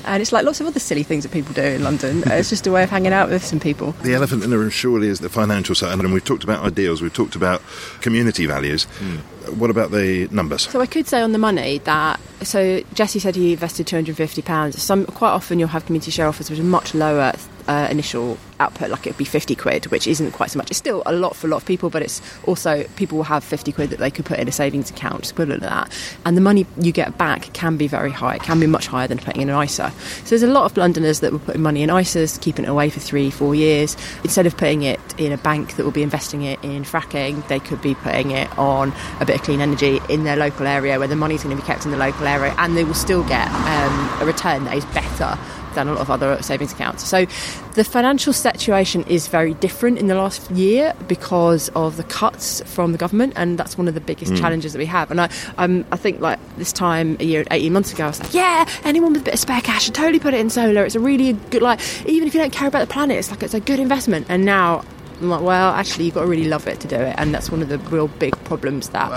And 0.05 0.21
it's 0.21 0.33
like 0.33 0.45
lots 0.45 0.61
of 0.61 0.67
other 0.67 0.81
silly 0.81 1.03
things 1.03 1.25
that 1.25 1.33
people 1.33 1.53
do 1.55 1.63
in 1.63 1.83
London. 1.85 2.23
Uh, 2.25 2.35
it's 2.35 2.51
just 2.51 2.67
a 2.67 2.73
way 2.73 2.83
of 2.83 2.91
hanging 2.91 3.13
out 3.13 3.29
with 3.29 3.45
some 3.45 3.61
people. 3.61 3.93
The 4.03 4.15
elephant 4.15 4.43
in 4.45 4.51
the 4.51 4.59
room 4.59 4.71
surely 4.71 5.09
is 5.09 5.21
the 5.21 5.29
financial 5.29 5.75
side. 5.75 5.99
And 5.99 6.13
we've 6.13 6.25
talked 6.25 6.45
about 6.45 6.65
ideals, 6.65 7.03
we've 7.03 7.13
talked 7.13 7.37
about 7.37 7.63
community 8.01 8.47
values. 8.47 8.85
Hmm. 8.85 9.17
What 9.59 9.71
about 9.71 9.91
the 9.91 10.29
numbers? 10.31 10.63
So 10.63 10.81
I 10.81 10.87
could 10.87 11.07
say 11.07 11.21
on 11.21 11.33
the 11.33 11.39
money 11.39 11.79
that 11.79 12.21
so 12.43 12.83
Jesse 12.95 13.19
said 13.19 13.37
he 13.37 13.53
invested 13.53 13.87
two 13.87 13.97
hundred 13.97 14.11
and 14.11 14.17
fifty 14.17 14.43
pounds. 14.43 14.81
Some 14.81 15.07
quite 15.07 15.31
often 15.31 15.59
you'll 15.59 15.69
have 15.69 15.87
community 15.87 16.11
share 16.11 16.27
offers 16.27 16.51
which 16.51 16.59
are 16.59 16.65
much 16.65 16.95
lower 16.95 17.33
uh, 17.69 17.89
initial 17.91 18.39
output, 18.59 18.91
like 18.91 19.07
it'd 19.07 19.17
be 19.17 19.25
fifty 19.25 19.55
quid, 19.55 19.87
which 19.87 20.07
isn't 20.07 20.33
quite 20.33 20.51
so 20.51 20.59
much. 20.59 20.71
It's 20.71 20.79
still 20.79 21.03
a 21.07 21.13
lot 21.13 21.35
for 21.37 21.47
a 21.47 21.51
lot 21.51 21.59
of 21.59 21.67
people, 21.67 21.91
but 21.91 22.03
it's 22.03 22.21
also 22.45 22.85
people 22.97 23.19
will 23.19 23.25
have 23.25 23.43
fifty 23.43 23.73
quid 23.73 23.91
that 23.91 23.99
they 23.99 24.11
could 24.11 24.25
put 24.25 24.39
in 24.39 24.49
a 24.49 24.53
savings 24.53 24.91
account, 24.91 25.31
equivalent 25.31 25.63
to 25.63 25.69
that. 25.69 25.93
And 26.25 26.37
the 26.37 26.41
money 26.41 26.67
you 26.81 26.93
get 26.93 27.17
back 27.19 27.53
can 27.53 27.77
be 27.77 27.87
very 27.87 28.11
high. 28.11 28.37
It 28.37 28.43
can 28.43 28.61
be 28.61 28.67
much 28.67 28.87
higher 28.87 29.09
than 29.09 29.19
putting 29.19 29.43
in 29.43 29.51
an 29.51 29.63
ISA. 29.63 29.91
So 30.25 30.31
there's 30.31 30.43
a 30.43 30.47
lot 30.47 30.65
of 30.65 30.77
Londoners 30.77 31.21
that 31.21 31.33
were 31.33 31.39
putting 31.39 31.63
money 31.63 31.83
in 31.83 31.91
ISAs, 31.91 32.41
keeping 32.41 32.65
it 32.65 32.69
away 32.69 32.91
for 32.91 33.01
three, 33.01 33.31
four 33.31 33.55
years. 33.55 33.97
Instead 34.23 34.47
of 34.47 34.57
putting 34.57 34.83
it 34.83 35.01
in 35.19 35.33
a 35.33 35.39
bank 35.39 35.77
that 35.77 35.85
will 35.85 35.91
be 35.91 36.03
investing 36.03 36.43
it 36.43 36.63
in 36.63 36.85
fracking, 36.85 37.47
they 37.49 37.61
could 37.61 37.81
be 37.81 37.95
putting 37.95 38.31
it 38.31 38.51
on 38.59 38.93
a 39.21 39.25
bit 39.25 39.37
of 39.37 39.43
clean 39.43 39.61
energy 39.61 40.01
in 40.09 40.25
their 40.25 40.37
local 40.37 40.67
area 40.67 40.99
where 40.99 41.09
the 41.09 41.17
money's 41.17 41.43
going 41.43 41.57
to 41.57 41.61
be 41.61 41.67
kept 41.67 41.85
in 41.85 41.91
the 41.91 41.97
local 41.97 42.27
area 42.27 42.55
and 42.59 42.77
they 42.77 42.85
will 42.85 42.95
still 42.95 43.23
get 43.25 43.49
um, 43.49 44.23
a 44.23 44.25
return 44.25 44.65
that 44.65 44.77
is 44.77 44.85
better 44.87 45.39
than 45.75 45.89
a 45.89 45.93
lot 45.93 46.01
of 46.01 46.11
other 46.11 46.41
savings 46.43 46.73
accounts. 46.73 47.07
So 47.07 47.27
the 47.75 47.85
financial 47.85 48.33
situation 48.33 49.05
is 49.05 49.29
very 49.29 49.55
different 49.55 49.99
in 49.99 50.07
the 50.09 50.15
last 50.15 50.51
year 50.51 50.95
because 51.09 51.69
of 51.71 51.97
the 51.97 52.05
cuts 52.05 52.63
from 52.67 52.93
the 52.93 52.99
government, 52.99 53.33
and 53.37 53.59
that's 53.59 53.79
one 53.79 53.89
of 53.89 53.95
the 53.95 54.01
biggest 54.01 54.37
challenges 54.37 54.73
that 54.73 54.79
we 54.79 54.87
have. 54.87 55.11
And 55.11 55.21
I, 55.21 55.31
um, 55.59 55.85
I 55.93 55.97
think 55.97 56.21
like 56.21 56.39
this 56.57 56.73
time 56.73 57.17
a 57.21 57.25
year, 57.25 57.45
eighteen 57.51 57.73
months 57.73 57.93
ago, 57.93 58.05
I 58.05 58.09
was 58.09 58.21
like, 58.21 58.35
yeah, 58.35 58.69
anyone 58.85 59.13
with 59.13 59.23
a 59.23 59.25
bit 59.25 59.35
of 59.35 59.41
spare 59.41 59.61
cash 59.61 59.85
should 59.85 59.95
totally 59.95 60.21
put 60.21 60.35
it 60.35 60.41
in 60.41 60.51
solar. 60.51 60.85
It's 60.85 60.95
a 60.95 61.01
really 61.01 61.33
good 61.33 61.63
like, 61.63 61.81
even 62.07 62.27
if 62.27 62.35
you 62.35 62.41
don't 62.41 62.53
care 62.53 62.69
about 62.69 62.81
the 62.81 62.93
planet, 62.93 63.17
it's 63.17 63.31
like 63.31 63.43
it's 63.43 63.55
a 63.55 63.61
good 63.61 63.81
investment. 63.81 64.27
And 64.29 64.45
now. 64.45 64.85
I'm 65.21 65.29
like, 65.29 65.43
well, 65.43 65.73
actually, 65.73 66.07
you've 66.07 66.15
got 66.15 66.23
to 66.23 66.27
really 66.27 66.49
love 66.49 66.67
it 66.67 66.81
to 66.81 66.89
do 66.89 66.97
it, 66.97 67.15
and 67.19 67.35
that's 67.35 67.51
one 67.51 67.61
of 67.61 67.69
the 67.69 67.77
real 67.77 68.09
big 68.09 68.35
problems 68.45 68.89
that. 68.89 69.11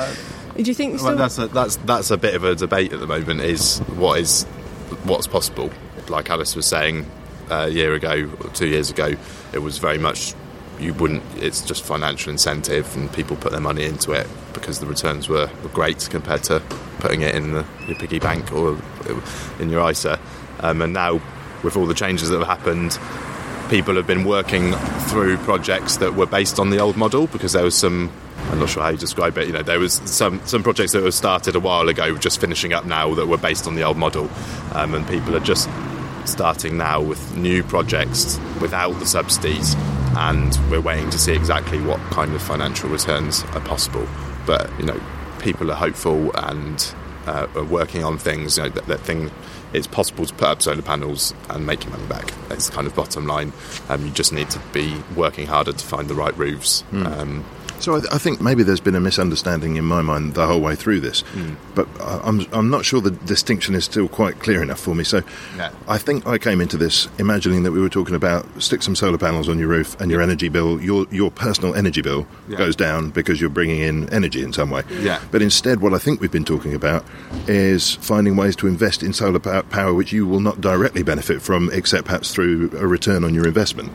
do 0.57 0.63
you 0.63 0.73
think? 0.73 1.01
Well, 1.01 1.15
that's 1.15 1.37
a, 1.37 1.47
that's 1.47 1.77
that's 1.77 2.11
a 2.11 2.17
bit 2.17 2.35
of 2.35 2.43
a 2.43 2.55
debate 2.55 2.91
at 2.91 2.99
the 2.99 3.07
moment. 3.07 3.39
Is 3.39 3.79
what 3.95 4.19
is 4.19 4.43
what's 5.05 5.27
possible? 5.27 5.71
Like 6.09 6.29
Alice 6.29 6.55
was 6.55 6.65
saying 6.65 7.09
uh, 7.49 7.65
a 7.67 7.69
year 7.69 7.93
ago 7.93 8.29
or 8.41 8.49
two 8.51 8.67
years 8.67 8.89
ago, 8.89 9.13
it 9.53 9.59
was 9.59 9.77
very 9.77 9.97
much 9.97 10.33
you 10.79 10.93
wouldn't. 10.93 11.23
It's 11.37 11.61
just 11.61 11.83
financial 11.83 12.31
incentive, 12.31 12.95
and 12.95 13.11
people 13.13 13.35
put 13.35 13.51
their 13.51 13.61
money 13.61 13.83
into 13.83 14.11
it 14.11 14.27
because 14.53 14.79
the 14.79 14.85
returns 14.85 15.29
were, 15.29 15.49
were 15.61 15.69
great 15.69 16.07
compared 16.09 16.43
to 16.43 16.61
putting 16.99 17.21
it 17.21 17.35
in 17.35 17.53
the, 17.53 17.65
your 17.87 17.95
piggy 17.95 18.19
bank 18.19 18.51
or 18.51 18.77
in 19.59 19.69
your 19.69 19.89
ISA. 19.89 20.19
Um, 20.59 20.81
and 20.81 20.93
now, 20.93 21.21
with 21.63 21.75
all 21.75 21.85
the 21.85 21.93
changes 21.93 22.29
that 22.29 22.39
have 22.39 22.47
happened, 22.47 22.97
people 23.69 23.95
have 23.95 24.07
been 24.07 24.23
working 24.23 24.73
through 25.07 25.37
projects 25.37 25.97
that 25.97 26.15
were 26.15 26.25
based 26.25 26.59
on 26.59 26.69
the 26.69 26.79
old 26.79 26.97
model 26.97 27.27
because 27.27 27.53
there 27.53 27.63
was 27.63 27.75
some 27.75 28.11
I'm 28.51 28.59
not 28.59 28.69
sure 28.69 28.83
how 28.83 28.89
you 28.89 28.97
describe 28.97 29.37
it. 29.37 29.47
You 29.47 29.53
know, 29.53 29.63
there 29.63 29.79
was 29.79 29.93
some 30.05 30.45
some 30.45 30.63
projects 30.63 30.91
that 30.91 31.03
were 31.03 31.11
started 31.11 31.55
a 31.55 31.59
while 31.59 31.89
ago, 31.89 32.15
just 32.17 32.39
finishing 32.39 32.73
up 32.73 32.85
now, 32.85 33.13
that 33.15 33.27
were 33.27 33.37
based 33.37 33.67
on 33.67 33.75
the 33.75 33.83
old 33.83 33.97
model, 33.97 34.29
um, 34.73 34.93
and 34.93 35.07
people 35.07 35.35
are 35.35 35.41
just 35.41 35.69
starting 36.25 36.77
now 36.77 37.01
with 37.01 37.35
new 37.35 37.63
projects 37.63 38.39
without 38.61 38.93
the 38.99 39.05
subsidies, 39.05 39.75
and 40.17 40.57
we're 40.69 40.81
waiting 40.81 41.09
to 41.09 41.19
see 41.19 41.33
exactly 41.33 41.81
what 41.81 41.99
kind 42.11 42.33
of 42.33 42.41
financial 42.41 42.89
returns 42.89 43.43
are 43.53 43.61
possible. 43.61 44.07
But 44.45 44.69
you 44.79 44.85
know, 44.85 44.99
people 45.39 45.71
are 45.71 45.75
hopeful 45.75 46.31
and 46.35 46.93
uh, 47.25 47.47
are 47.55 47.63
working 47.63 48.03
on 48.03 48.17
things. 48.17 48.57
You 48.57 48.63
know, 48.63 48.69
that, 48.69 48.85
that 48.87 48.99
thing 49.01 49.31
it's 49.73 49.87
possible 49.87 50.25
to 50.25 50.33
put 50.35 50.47
up 50.47 50.61
solar 50.61 50.81
panels 50.81 51.33
and 51.49 51.65
make 51.65 51.83
your 51.83 51.91
money 51.91 52.05
back. 52.07 52.31
That's 52.47 52.69
kind 52.69 52.87
of 52.87 52.95
bottom 52.95 53.25
line. 53.25 53.51
Um, 53.89 54.05
you 54.05 54.11
just 54.11 54.31
need 54.31 54.49
to 54.51 54.59
be 54.71 54.95
working 55.15 55.47
harder 55.47 55.73
to 55.73 55.85
find 55.85 56.07
the 56.07 56.13
right 56.13 56.37
roofs. 56.37 56.83
Mm. 56.91 57.05
Um, 57.05 57.45
so 57.83 57.95
I, 57.95 58.01
I, 58.11 58.17
think 58.17 58.41
maybe 58.41 58.63
there's 58.63 58.79
been 58.79 58.95
a 58.95 58.99
misunderstanding 58.99 59.75
in 59.75 59.85
my 59.85 60.01
mind 60.01 60.33
the 60.33 60.47
whole 60.47 60.61
way 60.61 60.75
through 60.75 61.01
this, 61.01 61.23
mm. 61.33 61.55
but 61.75 61.87
I'm 61.99 62.45
I'm 62.53 62.69
not 62.69 62.85
sure 62.85 63.01
the 63.01 63.11
distinction 63.11 63.75
is 63.75 63.85
still 63.85 64.07
quite 64.07 64.39
clear 64.39 64.61
enough 64.61 64.79
for 64.79 64.95
me. 64.95 65.03
So. 65.03 65.21
I 65.87 65.97
think 65.97 66.25
I 66.25 66.37
came 66.37 66.61
into 66.61 66.77
this 66.77 67.07
imagining 67.19 67.63
that 67.63 67.71
we 67.71 67.81
were 67.81 67.89
talking 67.89 68.15
about 68.15 68.45
stick 68.61 68.81
some 68.81 68.95
solar 68.95 69.17
panels 69.17 69.49
on 69.49 69.59
your 69.59 69.67
roof 69.67 69.99
and 69.99 70.09
your 70.09 70.21
energy 70.21 70.49
bill, 70.49 70.81
your 70.81 71.05
your 71.11 71.29
personal 71.31 71.75
energy 71.75 72.01
bill 72.01 72.25
yeah. 72.47 72.57
goes 72.57 72.75
down 72.75 73.09
because 73.09 73.41
you're 73.41 73.49
bringing 73.49 73.81
in 73.81 74.09
energy 74.09 74.41
in 74.41 74.53
some 74.53 74.69
way. 74.69 74.83
Yeah. 74.89 75.21
But 75.31 75.41
instead, 75.41 75.81
what 75.81 75.93
I 75.93 75.97
think 75.97 76.21
we've 76.21 76.31
been 76.31 76.45
talking 76.45 76.73
about 76.73 77.05
is 77.47 77.95
finding 77.95 78.35
ways 78.35 78.55
to 78.57 78.67
invest 78.67 79.03
in 79.03 79.13
solar 79.13 79.39
power 79.39 79.93
which 79.93 80.11
you 80.11 80.25
will 80.25 80.39
not 80.39 80.61
directly 80.61 81.03
benefit 81.03 81.41
from, 81.41 81.69
except 81.73 82.05
perhaps 82.05 82.33
through 82.33 82.71
a 82.77 82.87
return 82.87 83.23
on 83.23 83.33
your 83.33 83.47
investment. 83.47 83.91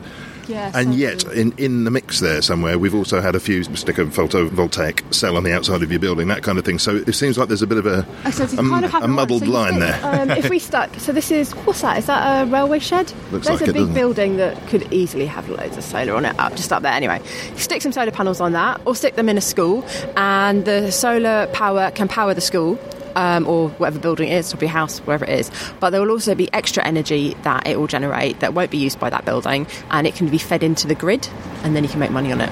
Yeah, 0.49 0.71
and 0.73 0.95
yet, 0.95 1.23
in, 1.25 1.53
in 1.57 1.83
the 1.83 1.91
mix 1.91 2.19
there 2.19 2.41
somewhere, 2.41 2.79
we've 2.79 2.95
also 2.95 3.21
had 3.21 3.35
a 3.35 3.39
few 3.39 3.63
stick 3.75 3.99
a 3.99 4.05
photovoltaic 4.05 5.13
cell 5.13 5.37
on 5.37 5.43
the 5.43 5.53
outside 5.53 5.83
of 5.83 5.91
your 5.91 5.99
building, 5.99 6.27
that 6.29 6.41
kind 6.41 6.57
of 6.57 6.65
thing. 6.65 6.79
So 6.79 6.95
it 6.95 7.13
seems 7.13 7.37
like 7.37 7.49
there's 7.49 7.61
a 7.61 7.67
bit 7.67 7.77
of 7.77 7.85
a, 7.85 8.03
oh, 8.25 8.31
so 8.31 8.45
a, 8.45 8.47
kind 8.47 8.83
of 8.83 8.93
a 8.95 9.07
muddled 9.07 9.43
so 9.43 9.49
line 9.51 9.79
there. 9.79 9.99
Um, 10.03 10.31
if 10.31 10.49
we 10.49 10.57
stuck, 10.69 10.95
so 10.95 11.11
this 11.11 11.29
is, 11.29 11.51
what's 11.51 11.81
that? 11.81 11.99
Is 11.99 12.07
that 12.07 12.47
a 12.47 12.51
railway 12.51 12.79
shed? 12.79 13.13
Looks 13.31 13.45
there's 13.45 13.61
like 13.61 13.69
a 13.69 13.71
it, 13.71 13.73
big 13.73 13.93
building 13.93 14.37
that 14.37 14.67
could 14.67 14.91
easily 14.91 15.27
have 15.27 15.47
loads 15.49 15.77
of 15.77 15.83
solar 15.83 16.15
on 16.15 16.25
it, 16.25 16.37
up, 16.39 16.55
just 16.55 16.73
up 16.73 16.81
there. 16.81 16.93
Anyway, 16.93 17.21
stick 17.55 17.83
some 17.83 17.91
solar 17.91 18.11
panels 18.11 18.41
on 18.41 18.53
that, 18.53 18.81
or 18.85 18.95
stick 18.95 19.13
them 19.15 19.29
in 19.29 19.37
a 19.37 19.41
school, 19.41 19.85
and 20.17 20.65
the 20.65 20.91
solar 20.91 21.45
power 21.53 21.91
can 21.91 22.07
power 22.07 22.33
the 22.33 22.41
school 22.41 22.79
um, 23.15 23.47
or 23.47 23.69
whatever 23.69 23.99
building 23.99 24.29
it 24.29 24.37
is, 24.37 24.53
a 24.53 24.67
house, 24.67 24.99
wherever 24.99 25.25
it 25.25 25.39
is. 25.39 25.51
But 25.79 25.91
there 25.91 26.01
will 26.01 26.11
also 26.11 26.35
be 26.35 26.51
extra 26.53 26.83
energy 26.85 27.35
that 27.43 27.67
it 27.67 27.79
will 27.79 27.87
generate 27.87 28.39
that 28.39 28.53
won't 28.53 28.71
be 28.71 28.77
used 28.77 28.99
by 28.99 29.09
that 29.09 29.25
building, 29.25 29.67
and 29.91 30.05
it 30.07 30.15
can 30.15 30.29
be 30.29 30.37
fed 30.37 30.63
into 30.63 30.87
the 30.87 30.95
grid, 30.95 31.27
and 31.63 31.75
then 31.75 31.83
you 31.83 31.89
can 31.89 31.99
make 31.99 32.11
money 32.11 32.31
on 32.31 32.41
it. 32.41 32.51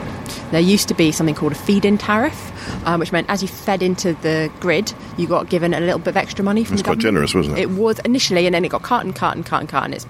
There 0.52 0.62
used 0.62 0.88
to 0.88 0.94
be 0.94 1.12
something 1.12 1.36
called 1.36 1.52
a 1.52 1.56
feed-in 1.56 1.98
tariff, 1.98 2.52
um, 2.86 3.00
which 3.00 3.12
meant 3.12 3.30
as 3.30 3.42
you 3.42 3.48
fed 3.48 3.84
into 3.84 4.14
the 4.14 4.52
grid, 4.60 4.94
you 5.18 5.28
got 5.28 5.50
given 5.50 5.74
a 5.74 5.80
little 5.80 6.00
bit 6.00 6.10
of 6.10 6.18
extra 6.18 6.44
money 6.44 6.64
from 6.64 6.78
the 6.78 6.84
quite 6.84 7.00
generous, 7.00 7.34
wasn't 7.34 7.58
it? 7.58 7.62
It 7.62 7.70
was 7.72 8.00
initially, 8.00 8.46
and 8.46 8.54
then 8.56 8.64
it 8.64 8.70
got 8.70 8.84
cut 8.84 9.04
and 9.04 9.16
cut 9.16 9.36
and 9.36 9.46
cut 9.46 9.60
and 9.60 9.70
cut, 9.70 9.84
and 9.84 9.94
it's 9.94 10.06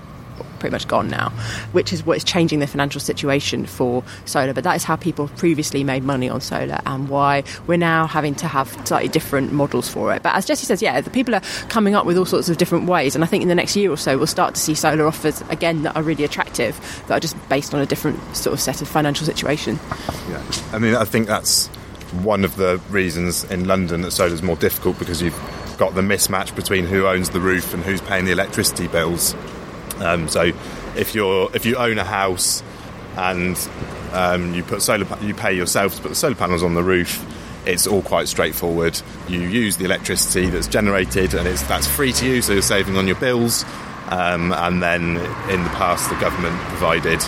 pretty 0.57 0.73
much 0.73 0.87
gone 0.87 1.09
now, 1.09 1.29
which 1.71 1.93
is 1.93 2.05
what 2.05 2.17
is 2.17 2.23
changing 2.23 2.59
the 2.59 2.67
financial 2.67 2.99
situation 2.99 3.65
for 3.65 4.03
solar. 4.25 4.53
But 4.53 4.63
that 4.63 4.75
is 4.75 4.83
how 4.83 4.95
people 4.95 5.27
previously 5.29 5.83
made 5.83 6.03
money 6.03 6.29
on 6.29 6.41
solar 6.41 6.79
and 6.85 7.09
why 7.09 7.43
we're 7.65 7.77
now 7.77 8.07
having 8.07 8.35
to 8.35 8.47
have 8.47 8.69
slightly 8.87 9.09
different 9.09 9.51
models 9.51 9.89
for 9.89 10.13
it. 10.13 10.23
But 10.23 10.35
as 10.35 10.45
Jesse 10.45 10.65
says, 10.65 10.81
yeah, 10.81 11.01
the 11.01 11.09
people 11.09 11.35
are 11.35 11.41
coming 11.69 11.95
up 11.95 12.05
with 12.05 12.17
all 12.17 12.25
sorts 12.25 12.49
of 12.49 12.57
different 12.57 12.87
ways. 12.87 13.15
And 13.15 13.23
I 13.23 13.27
think 13.27 13.41
in 13.41 13.47
the 13.47 13.55
next 13.55 13.75
year 13.75 13.91
or 13.91 13.97
so, 13.97 14.17
we'll 14.17 14.27
start 14.27 14.55
to 14.55 14.61
see 14.61 14.75
solar 14.75 15.05
offers 15.05 15.41
again 15.49 15.83
that 15.83 15.95
are 15.95 16.03
really 16.03 16.23
attractive, 16.23 16.79
that 17.07 17.17
are 17.17 17.19
just 17.19 17.37
based 17.49 17.73
on 17.73 17.79
a 17.79 17.85
different 17.85 18.19
sort 18.35 18.53
of 18.53 18.59
set 18.59 18.81
of 18.81 18.87
financial 18.87 19.25
situation. 19.25 19.79
Yeah, 20.29 20.43
I 20.71 20.79
mean, 20.79 20.95
I 20.95 21.05
think 21.05 21.27
that's 21.27 21.67
one 22.23 22.45
of 22.45 22.55
the 22.55 22.81
reasons 22.89 23.43
in 23.45 23.67
London 23.67 24.01
that 24.01 24.11
solar 24.11 24.33
is 24.33 24.41
more 24.41 24.55
difficult 24.55 24.97
because 24.97 25.21
you've 25.21 25.37
got 25.77 25.93
the 25.93 26.01
mismatch 26.01 26.55
between 26.55 26.85
who 26.85 27.05
owns 27.05 27.29
the 27.29 27.39
roof 27.39 27.73
and 27.73 27.83
who's 27.83 28.01
paying 28.01 28.25
the 28.25 28.31
electricity 28.31 28.87
bills. 28.87 29.35
Um, 30.01 30.27
so 30.27 30.51
if 30.95 31.15
you're 31.15 31.49
if 31.55 31.65
you 31.65 31.75
own 31.75 31.97
a 31.97 32.03
house 32.03 32.63
and 33.15 33.57
um, 34.13 34.53
you 34.53 34.63
put 34.63 34.81
solar 34.81 35.07
you 35.21 35.33
pay 35.33 35.53
yourself 35.53 35.95
to 35.95 36.01
put 36.01 36.09
the 36.09 36.15
solar 36.15 36.35
panels 36.35 36.63
on 36.63 36.75
the 36.75 36.83
roof 36.83 37.25
it's 37.67 37.85
all 37.85 38.01
quite 38.01 38.27
straightforward. 38.27 38.99
You 39.27 39.41
use 39.41 39.77
the 39.77 39.85
electricity 39.85 40.49
that's 40.49 40.67
generated 40.67 41.33
and 41.33 41.47
it's 41.47 41.61
that's 41.63 41.85
free 41.85 42.13
to 42.13 42.25
you 42.25 42.41
so 42.41 42.53
you're 42.53 42.61
saving 42.61 42.97
on 42.97 43.07
your 43.07 43.17
bills. 43.17 43.65
Um, 44.09 44.53
and 44.53 44.81
then 44.81 45.17
in 45.49 45.63
the 45.63 45.69
past 45.71 46.09
the 46.09 46.15
government 46.15 46.57
provided 46.69 47.21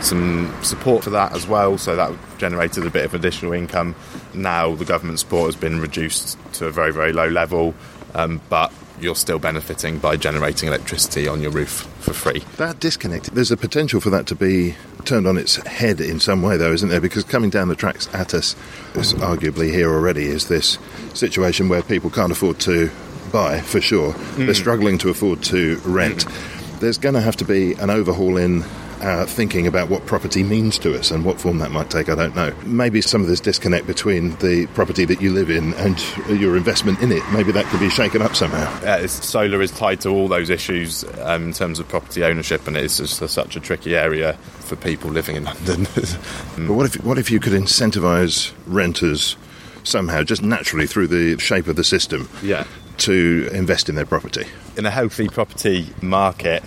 some 0.00 0.54
support 0.62 1.04
for 1.04 1.10
that 1.10 1.34
as 1.34 1.46
well 1.46 1.76
so 1.76 1.96
that 1.96 2.12
generated 2.38 2.86
a 2.86 2.90
bit 2.90 3.04
of 3.04 3.14
additional 3.14 3.52
income. 3.52 3.96
Now 4.32 4.74
the 4.76 4.84
government 4.84 5.18
support 5.18 5.46
has 5.46 5.56
been 5.56 5.80
reduced 5.80 6.38
to 6.54 6.66
a 6.66 6.70
very 6.70 6.92
very 6.92 7.12
low 7.12 7.28
level 7.28 7.74
um, 8.14 8.40
but 8.48 8.72
you're 9.02 9.14
still 9.14 9.38
benefiting 9.38 9.98
by 9.98 10.16
generating 10.16 10.68
electricity 10.68 11.26
on 11.28 11.40
your 11.40 11.50
roof 11.50 11.88
for 12.00 12.12
free. 12.12 12.42
That 12.56 12.80
disconnect, 12.80 13.34
there's 13.34 13.50
a 13.50 13.56
potential 13.56 14.00
for 14.00 14.10
that 14.10 14.26
to 14.26 14.34
be 14.34 14.74
turned 15.04 15.26
on 15.26 15.36
its 15.36 15.56
head 15.66 16.00
in 16.00 16.20
some 16.20 16.42
way, 16.42 16.56
though, 16.56 16.72
isn't 16.72 16.88
there? 16.88 17.00
Because 17.00 17.24
coming 17.24 17.50
down 17.50 17.68
the 17.68 17.74
tracks 17.74 18.08
at 18.12 18.34
us, 18.34 18.54
is 18.94 19.14
arguably 19.14 19.72
here 19.72 19.92
already, 19.92 20.26
is 20.26 20.48
this 20.48 20.78
situation 21.14 21.68
where 21.68 21.82
people 21.82 22.10
can't 22.10 22.32
afford 22.32 22.58
to 22.60 22.90
buy, 23.32 23.60
for 23.60 23.80
sure. 23.80 24.12
Mm. 24.12 24.46
They're 24.46 24.54
struggling 24.54 24.98
to 24.98 25.08
afford 25.08 25.42
to 25.44 25.76
rent. 25.84 26.26
Mm. 26.26 26.80
There's 26.80 26.98
going 26.98 27.14
to 27.14 27.20
have 27.20 27.36
to 27.36 27.44
be 27.44 27.74
an 27.74 27.90
overhaul 27.90 28.36
in 28.36 28.64
uh, 29.00 29.26
thinking 29.26 29.66
about 29.66 29.88
what 29.88 30.04
property 30.06 30.42
means 30.42 30.78
to 30.78 30.98
us 30.98 31.10
and 31.10 31.24
what 31.24 31.40
form 31.40 31.58
that 31.58 31.70
might 31.70 31.90
take, 31.90 32.08
I 32.08 32.14
don't 32.14 32.34
know. 32.34 32.54
Maybe 32.64 33.00
some 33.00 33.22
of 33.22 33.28
this 33.28 33.40
disconnect 33.40 33.86
between 33.86 34.36
the 34.36 34.66
property 34.74 35.04
that 35.06 35.20
you 35.20 35.32
live 35.32 35.50
in 35.50 35.74
and 35.74 35.98
your 36.28 36.56
investment 36.56 37.00
in 37.00 37.12
it, 37.12 37.22
maybe 37.32 37.52
that 37.52 37.64
could 37.66 37.80
be 37.80 37.90
shaken 37.90 38.22
up 38.22 38.36
somehow. 38.36 38.66
Uh, 38.84 39.06
solar 39.06 39.62
is 39.62 39.70
tied 39.70 40.00
to 40.02 40.10
all 40.10 40.28
those 40.28 40.50
issues 40.50 41.04
um, 41.20 41.44
in 41.44 41.52
terms 41.52 41.78
of 41.78 41.88
property 41.88 42.24
ownership, 42.24 42.66
and 42.66 42.76
it's 42.76 42.98
just 42.98 43.22
a, 43.22 43.28
such 43.28 43.56
a 43.56 43.60
tricky 43.60 43.96
area 43.96 44.34
for 44.34 44.76
people 44.76 45.10
living 45.10 45.36
in 45.36 45.44
London. 45.44 45.84
but 45.94 46.74
what 46.74 46.86
if, 46.86 47.04
what 47.04 47.18
if 47.18 47.30
you 47.30 47.40
could 47.40 47.52
incentivise 47.52 48.52
renters 48.66 49.36
somehow, 49.82 50.22
just 50.22 50.42
naturally 50.42 50.86
through 50.86 51.06
the 51.06 51.38
shape 51.38 51.66
of 51.66 51.76
the 51.76 51.84
system, 51.84 52.28
yeah. 52.42 52.66
to 52.98 53.48
invest 53.52 53.88
in 53.88 53.94
their 53.94 54.06
property? 54.06 54.44
In 54.76 54.84
a 54.86 54.90
healthy 54.90 55.28
property 55.28 55.88
market, 56.02 56.62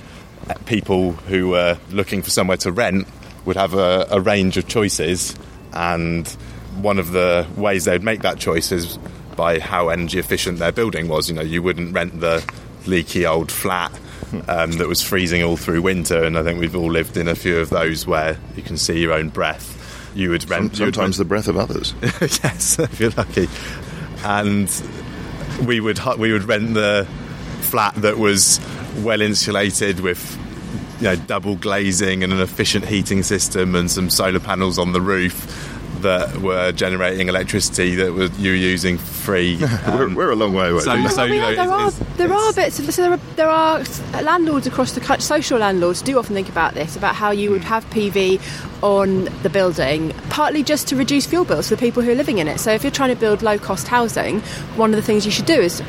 people 0.66 1.14
who 1.14 1.50
were 1.50 1.78
looking 1.92 2.22
for 2.22 2.30
somewhere 2.30 2.58
to 2.58 2.72
rent 2.72 3.08
would 3.46 3.56
have 3.56 3.74
a, 3.74 4.08
a 4.12 4.20
range 4.20 4.58
of 4.58 4.68
choices, 4.68 5.36
and 5.74 6.28
one 6.82 7.00
of 7.00 7.12
the 7.12 7.48
ways 7.56 7.86
they'd 7.86 8.04
make 8.04 8.22
that 8.22 8.40
choice 8.40 8.72
is 8.72 8.98
by 9.36 9.60
how 9.60 9.90
energy 9.90 10.20
efficient 10.20 10.60
their 10.60 10.72
building 10.72 11.08
was. 11.08 11.30
You 11.30 11.36
know, 11.36 11.42
you 11.42 11.62
wouldn't 11.62 11.94
rent 11.94 12.20
the 12.20 12.44
leaky 12.86 13.26
old 13.26 13.52
flat 13.52 13.92
um, 14.48 14.72
that 14.74 14.88
was 14.88 15.02
freezing 15.02 15.44
all 15.44 15.58
through 15.58 15.82
winter, 15.82 16.24
and 16.24 16.38
I 16.38 16.44
think 16.44 16.60
we've 16.60 16.76
all 16.76 16.92
lived 16.92 17.18
in 17.18 17.28
a 17.28 17.36
few 17.36 17.60
of 17.60 17.70
those 17.70 18.08
where 18.08 18.38
you 18.56 18.64
can 18.64 18.78
see 18.78 19.00
your 19.00 19.14
own 19.14 19.30
breath. 19.30 19.80
You 20.16 20.30
would 20.30 20.48
rent 20.50 20.76
sometimes 20.76 20.98
rent, 20.98 21.16
the 21.18 21.26
breath 21.26 21.48
of 21.48 21.58
others. 21.58 21.94
yes, 22.22 22.78
if 22.80 23.00
you're 23.00 23.12
lucky, 23.12 23.48
and 24.24 24.70
we 25.66 25.80
would 25.80 26.00
we 26.18 26.32
would 26.32 26.44
rent 26.44 26.74
the 26.74 27.08
flat 27.62 27.96
that 27.96 28.18
was 28.18 28.60
well 28.98 29.22
insulated 29.22 30.00
with 30.00 30.38
you 31.00 31.06
know, 31.06 31.16
double 31.16 31.56
glazing 31.56 32.24
and 32.24 32.32
an 32.32 32.40
efficient 32.40 32.86
heating 32.86 33.24
system 33.24 33.76
and 33.76 33.90
some 33.90 34.10
solar 34.10 34.40
panels 34.40 34.80
on 34.80 34.94
the 34.94 35.02
roof 35.02 35.72
that 36.04 36.38
were 36.38 36.72
generating 36.72 37.30
electricity 37.30 37.96
that 37.96 38.14
were, 38.14 38.26
you 38.38 38.52
were 38.52 38.58
using 38.58 38.98
free. 38.98 39.60
Um, 39.84 40.16
we're, 40.16 40.28
we're, 40.28 40.32
a 40.32 40.36
long 40.36 40.54
way 40.54 40.70
away. 40.70 40.80
So, 40.82 41.08
so 41.08 41.24
you 41.26 41.40
know, 41.40 41.56
there, 41.56 41.70
are, 41.70 41.92
there 41.92 42.32
are 42.32 42.54
bits 42.54 42.80
of 42.80 42.94
so 42.94 43.02
there 43.02 43.12
are, 43.12 43.18
there 43.36 43.50
are 43.50 43.84
landlords 44.22 44.66
across 44.66 44.94
the 44.94 45.02
country, 45.02 45.22
social 45.22 45.60
landlords 45.60 46.02
do 46.02 46.18
often 46.18 46.34
think 46.34 46.48
about 46.48 46.74
this 46.74 46.96
about 46.96 47.16
how 47.16 47.32
you 47.32 47.52
would 47.52 47.64
have 47.64 47.86
PV 47.90 48.40
on 48.82 49.26
the 49.44 49.50
building, 49.50 50.12
partly 50.30 50.64
just 50.64 50.88
to 50.88 50.96
reduce 50.96 51.26
fuel 51.26 51.44
bills 51.44 51.68
for 51.68 51.76
the 51.76 51.80
people 51.80 52.02
who 52.02 52.12
are 52.12 52.16
living 52.16 52.38
in 52.38 52.48
it. 52.48 52.60
So 52.60 52.72
if 52.72 52.84
you're 52.84 52.92
trying 52.92 53.14
to 53.14 53.20
build 53.20 53.42
low 53.42 53.58
cost 53.58 53.88
housing, 53.88 54.40
one 54.76 54.92
of 54.92 54.96
the 54.96 55.02
things 55.02 55.26
you 55.26 55.32
should 55.32 55.46
do 55.46 55.60
is 55.60 55.82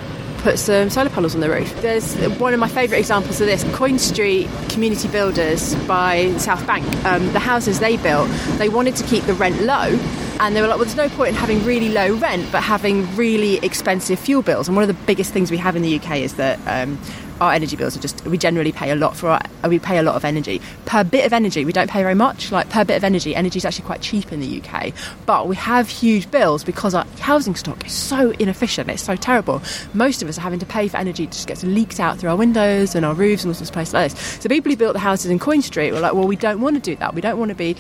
put 0.45 0.59
some 0.59 0.91
solar 0.91 1.09
panels 1.09 1.35
on 1.35 1.41
the 1.41 1.49
roof. 1.49 1.75
There's 1.81 2.15
one 2.39 2.53
of 2.53 2.61
my 2.61 2.69
favourite 2.69 3.01
examples 3.01 3.41
of 3.41 3.47
this 3.47 3.65
Coin 3.75 3.99
Street 3.99 4.47
Community 4.69 5.09
Builders 5.09 5.75
by 5.87 6.37
South 6.37 6.67
Bank. 6.67 6.85
Um, 7.07 7.33
the 7.33 7.39
houses 7.39 7.81
they 7.81 7.97
built, 7.97 8.29
they 8.59 8.69
wanted 8.69 8.95
to 8.97 9.05
keep 9.05 9.25
the 9.25 9.33
rent 9.33 9.63
low. 9.63 9.99
And 10.41 10.55
they 10.55 10.61
were 10.61 10.67
like, 10.67 10.77
well, 10.77 10.85
there's 10.85 10.97
no 10.97 11.09
point 11.09 11.31
in 11.31 11.35
having 11.37 11.65
really 11.65 11.89
low 11.89 12.15
rent, 12.17 12.47
but 12.53 12.63
having 12.63 13.17
really 13.17 13.57
expensive 13.65 14.19
fuel 14.19 14.43
bills. 14.43 14.69
And 14.69 14.77
one 14.77 14.83
of 14.83 14.89
the 14.89 15.03
biggest 15.07 15.33
things 15.33 15.51
we 15.51 15.57
have 15.57 15.77
in 15.77 15.83
the 15.83 15.99
UK 15.99 16.19
is 16.19 16.35
that 16.35 16.61
um, 16.67 17.01
our 17.45 17.53
energy 17.53 17.77
bills 17.77 17.97
are 17.97 18.01
just 18.01 18.25
we 18.25 18.39
generally 18.39 18.73
pay 18.73 18.91
a 18.91 18.97
lot 18.97 19.17
for 19.17 19.29
our 19.29 19.41
uh, 19.63 19.69
we 19.69 19.79
pay 19.79 19.99
a 19.99 20.03
lot 20.03 20.17
of 20.17 20.25
energy 20.25 20.61
per 20.87 21.05
bit 21.05 21.27
of 21.27 21.33
energy. 21.33 21.65
We 21.65 21.73
don't 21.73 21.91
pay 21.91 22.03
very 22.03 22.15
much. 22.15 22.51
Like 22.51 22.71
per 22.71 22.85
bit 22.85 22.97
of 22.97 23.05
energy, 23.05 23.35
energy 23.35 23.59
is 23.59 23.65
actually 23.65 23.87
quite 23.87 24.01
cheap 24.01 24.33
in 24.33 24.41
the 24.41 24.63
UK, 24.63 24.93
but 25.27 25.49
we 25.49 25.57
have 25.57 25.89
huge 25.89 26.31
bills 26.31 26.65
because 26.65 26.95
our 26.95 27.07
housing 27.21 27.55
stock 27.55 27.85
is 27.87 27.93
so 27.93 28.31
inefficient. 28.33 28.91
It's 28.91 29.03
so 29.03 29.17
terrible. 29.17 29.63
Most 29.93 30.23
of 30.23 30.29
us 30.29 30.39
are 30.39 30.43
having 30.43 30.59
to 30.61 30.67
pay 30.67 30.89
for 30.89 30.97
energy 30.97 31.27
that 31.27 31.33
just 31.33 31.47
gets 31.47 31.63
leaked 31.65 32.01
out 32.01 32.19
through 32.19 32.31
our 32.31 32.37
windows 32.37 32.95
and 32.95 33.05
our 33.05 33.15
roofs 33.15 33.45
and 33.45 33.51
all 33.51 33.55
sorts 33.55 33.71
of 33.71 33.75
places 33.75 33.95
like 33.95 34.13
this. 34.13 34.43
So 34.43 34.49
people 34.49 34.71
who 34.71 34.77
built 34.77 34.95
the 34.95 34.99
houses 35.01 35.31
in 35.31 35.39
Coin 35.39 35.63
Street 35.63 35.93
were 35.93 36.01
like, 36.01 36.15
well, 36.15 36.27
we 36.27 36.37
don't 36.37 36.61
want 36.61 36.77
to 36.77 36.81
do 36.81 36.97
that. 36.97 37.15
We 37.15 37.21
don't 37.21 37.39
want 37.39 37.51
to 37.51 37.55
be 37.55 37.77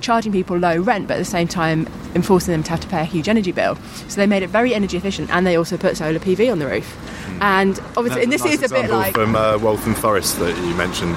charging 0.00 0.32
people 0.32 0.56
low 0.56 0.78
rent, 0.78 1.08
but 1.08 1.14
at 1.14 1.18
the 1.18 1.24
same 1.24 1.48
time 1.48 1.88
enforcing 2.14 2.52
them 2.52 2.62
to 2.64 2.70
have 2.70 2.80
to 2.80 2.88
pay 2.88 3.00
a 3.00 3.04
huge 3.04 3.28
energy 3.28 3.52
bill. 3.52 3.76
So 4.08 4.16
they 4.16 4.26
made 4.26 4.42
it 4.42 4.48
very 4.48 4.74
energy 4.74 4.96
efficient, 4.96 5.30
and 5.30 5.46
they 5.46 5.56
also 5.56 5.76
put 5.76 5.96
solar 5.96 6.18
PV 6.18 6.50
on 6.50 6.58
the 6.58 6.66
roof. 6.66 6.96
And 7.40 7.78
obviously, 7.96 8.22
and 8.22 8.32
this 8.32 8.44
Nice 8.44 8.54
is 8.54 8.70
a 8.70 8.74
bit 8.74 8.84
example 8.84 8.98
like 8.98 9.14
from 9.14 9.36
uh, 9.36 9.58
Waltham 9.58 9.94
Forest 9.94 10.38
that 10.38 10.56
you 10.56 10.74
mentioned 10.74 11.16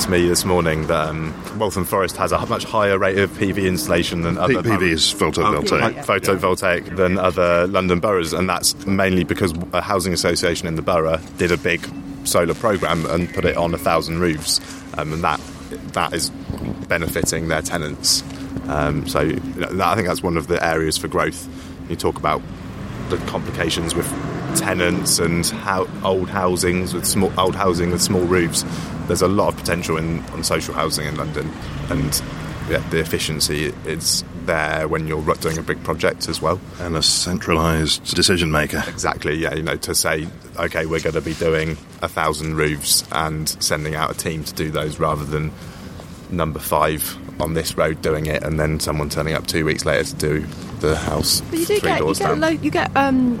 to 0.00 0.10
me 0.10 0.28
this 0.28 0.44
morning 0.44 0.86
that 0.88 1.08
um, 1.08 1.34
Waltham 1.58 1.84
Forest 1.84 2.16
has 2.18 2.30
a 2.30 2.46
much 2.46 2.64
higher 2.64 2.98
rate 2.98 3.18
of 3.18 3.30
PV 3.30 3.66
installation 3.66 4.22
than 4.22 4.36
other 4.36 4.62
PV 4.62 4.82
is 4.82 5.14
photovoltaic. 5.14 5.80
like 5.80 5.96
photovoltaic 5.96 6.96
than 6.96 7.18
other 7.18 7.66
London 7.66 8.00
boroughs, 8.00 8.32
and 8.32 8.48
that's 8.48 8.86
mainly 8.86 9.24
because 9.24 9.54
a 9.72 9.80
housing 9.80 10.12
association 10.12 10.68
in 10.68 10.74
the 10.74 10.82
borough 10.82 11.18
did 11.38 11.50
a 11.50 11.56
big 11.56 11.88
solar 12.24 12.54
program 12.54 13.06
and 13.06 13.32
put 13.32 13.44
it 13.44 13.56
on 13.56 13.72
a 13.72 13.78
thousand 13.78 14.20
roofs, 14.20 14.60
um, 14.98 15.14
and 15.14 15.24
that 15.24 15.40
that 15.92 16.12
is 16.12 16.30
benefiting 16.88 17.48
their 17.48 17.62
tenants. 17.62 18.22
Um, 18.68 19.06
so 19.06 19.24
that, 19.26 19.80
I 19.80 19.94
think 19.94 20.08
that's 20.08 20.22
one 20.22 20.36
of 20.36 20.46
the 20.46 20.64
areas 20.64 20.96
for 20.96 21.08
growth. 21.08 21.48
You 21.88 21.96
talk 21.96 22.18
about 22.18 22.42
the 23.08 23.16
complications 23.28 23.94
with 23.94 24.06
tenants 24.56 25.18
and 25.18 25.46
how 25.46 25.86
old 26.02 26.28
housings 26.28 26.94
with 26.94 27.04
small 27.04 27.32
old 27.38 27.54
housing 27.54 27.90
with 27.90 28.02
small 28.02 28.22
roofs. 28.22 28.64
There's 29.06 29.22
a 29.22 29.28
lot 29.28 29.48
of 29.48 29.56
potential 29.56 29.96
in 29.96 30.20
on 30.30 30.42
social 30.42 30.74
housing 30.74 31.06
in 31.06 31.16
London, 31.16 31.50
and 31.90 32.22
yeah, 32.68 32.78
the 32.90 32.98
efficiency 32.98 33.66
is 33.84 34.24
there 34.44 34.88
when 34.88 35.06
you're 35.06 35.22
doing 35.36 35.58
a 35.58 35.62
big 35.62 35.82
project 35.84 36.28
as 36.28 36.40
well. 36.40 36.60
And 36.80 36.96
a 36.96 37.02
centralised 37.02 38.14
decision 38.14 38.50
maker. 38.50 38.82
Exactly, 38.88 39.36
yeah. 39.36 39.54
You 39.54 39.62
know, 39.62 39.76
to 39.76 39.94
say, 39.94 40.26
okay, 40.58 40.86
we're 40.86 41.00
going 41.00 41.14
to 41.14 41.20
be 41.20 41.34
doing 41.34 41.76
a 42.02 42.08
thousand 42.08 42.56
roofs 42.56 43.04
and 43.12 43.48
sending 43.48 43.94
out 43.94 44.10
a 44.10 44.14
team 44.14 44.44
to 44.44 44.54
do 44.54 44.70
those 44.70 44.98
rather 44.98 45.24
than 45.24 45.52
number 46.30 46.58
five 46.58 47.16
on 47.40 47.54
this 47.54 47.76
road 47.76 48.00
doing 48.02 48.26
it 48.26 48.42
and 48.42 48.58
then 48.58 48.80
someone 48.80 49.08
turning 49.08 49.34
up 49.34 49.46
two 49.46 49.64
weeks 49.64 49.84
later 49.84 50.04
to 50.04 50.14
do 50.16 50.46
the 50.80 50.96
house 50.96 51.40
But 51.42 51.58
you 51.60 51.66
do 51.66 51.78
three 51.78 51.90
get 51.90 51.98
you 51.98 52.04
doors 52.04 52.18
get 52.18 52.28
down. 52.28 52.40
lo- 52.40 52.48
you 52.48 52.70
get 52.70 52.96
um, 52.96 53.40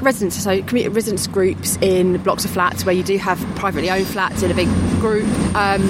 residents 0.00 0.42
so 0.42 0.62
community 0.62 0.88
residents 0.94 1.26
groups 1.26 1.76
in 1.80 2.18
blocks 2.22 2.44
of 2.44 2.50
flats 2.50 2.84
where 2.84 2.94
you 2.94 3.02
do 3.02 3.16
have 3.18 3.38
privately 3.56 3.90
owned 3.90 4.06
flats 4.06 4.42
in 4.42 4.50
a 4.50 4.54
big 4.54 4.68
group. 5.00 5.26
Um, 5.56 5.82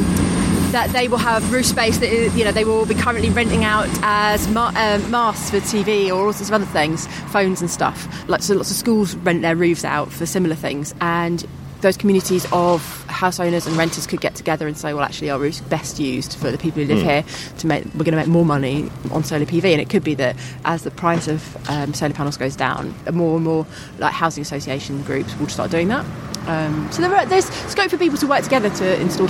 that 0.73 0.91
they 0.93 1.07
will 1.07 1.17
have 1.17 1.53
roof 1.53 1.65
space 1.65 1.99
that 1.99 2.09
is- 2.13 2.37
you 2.37 2.45
know 2.45 2.51
they 2.51 2.65
will 2.65 2.85
be 2.87 2.95
currently 2.95 3.31
renting 3.31 3.63
out 3.65 3.89
as 4.03 4.49
ma- 4.49 4.73
um, 4.77 5.11
masts 5.13 5.49
for 5.49 5.59
TV 5.61 6.09
or 6.11 6.27
all 6.27 6.33
sorts 6.33 6.49
of 6.49 6.55
other 6.55 6.65
things, 6.67 7.07
phones 7.31 7.61
and 7.61 7.71
stuff. 7.71 8.29
Like 8.29 8.43
so, 8.43 8.55
lots 8.55 8.71
of 8.73 8.77
schools 8.77 9.15
rent 9.17 9.43
their 9.43 9.55
roofs 9.55 9.85
out 9.85 10.11
for 10.11 10.27
similar 10.27 10.57
things, 10.57 10.93
and 11.01 11.47
those 11.81 11.97
communities 11.97 12.47
of 12.53 13.05
house 13.07 13.39
owners 13.39 13.67
and 13.67 13.77
renters 13.77 14.07
could 14.07 14.21
get 14.21 14.35
together 14.35 14.67
and 14.67 14.77
say, 14.77 14.95
well, 14.95 15.05
actually, 15.05 15.31
our 15.31 15.39
roof's 15.39 15.61
best 15.61 15.99
used 15.99 16.35
for 16.37 16.51
the 16.51 16.59
people 16.59 16.83
who 16.83 16.95
live 16.95 17.05
here 17.05 17.25
to 17.59 17.67
make. 17.67 17.85
We're 17.87 18.05
going 18.05 18.13
to 18.13 18.17
make 18.17 18.29
more 18.29 18.45
money 18.45 18.91
on 19.11 19.25
solar 19.25 19.45
PV, 19.45 19.65
and 19.65 19.81
it 19.81 19.91
could 19.91 20.05
be 20.05 20.15
that 20.15 20.37
as 20.65 20.83
the 20.83 20.91
price 20.91 21.29
of 21.29 21.69
um, 21.69 21.95
solar 21.95 22.15
panels 22.15 22.37
goes 22.37 22.57
down, 22.57 22.95
more 23.13 23.37
and 23.37 23.45
more 23.45 23.67
like 23.99 24.13
housing 24.13 24.43
association 24.43 25.03
groups 25.03 25.37
will 25.39 25.49
start 25.49 25.71
doing 25.71 25.89
that. 25.89 26.05
Um, 26.47 26.91
so 26.93 27.03
there 27.03 27.15
are, 27.15 27.27
there's 27.27 27.47
scope 27.47 27.91
for 27.91 27.99
people 27.99 28.19
to 28.19 28.27
work 28.27 28.43
together 28.43 28.71
to 28.71 29.01
install 29.01 29.29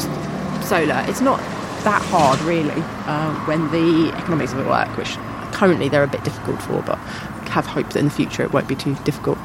solar. 0.62 1.04
It's 1.08 1.20
not 1.20 1.38
that 1.84 2.02
hard, 2.02 2.40
really, 2.40 2.82
um, 3.06 3.34
when 3.46 3.70
the 3.70 4.12
economics 4.16 4.52
of 4.52 4.58
it 4.58 4.66
work, 4.66 4.96
which 4.96 5.16
currently 5.52 5.88
they're 5.88 6.02
a 6.02 6.08
bit 6.08 6.24
difficult 6.24 6.60
for, 6.62 6.82
but 6.82 6.98
have 7.48 7.64
hope 7.66 7.88
that 7.90 8.00
in 8.00 8.06
the 8.06 8.10
future 8.10 8.42
it 8.42 8.52
won't 8.52 8.68
be 8.68 8.74
too 8.74 8.94
difficult. 9.04 9.38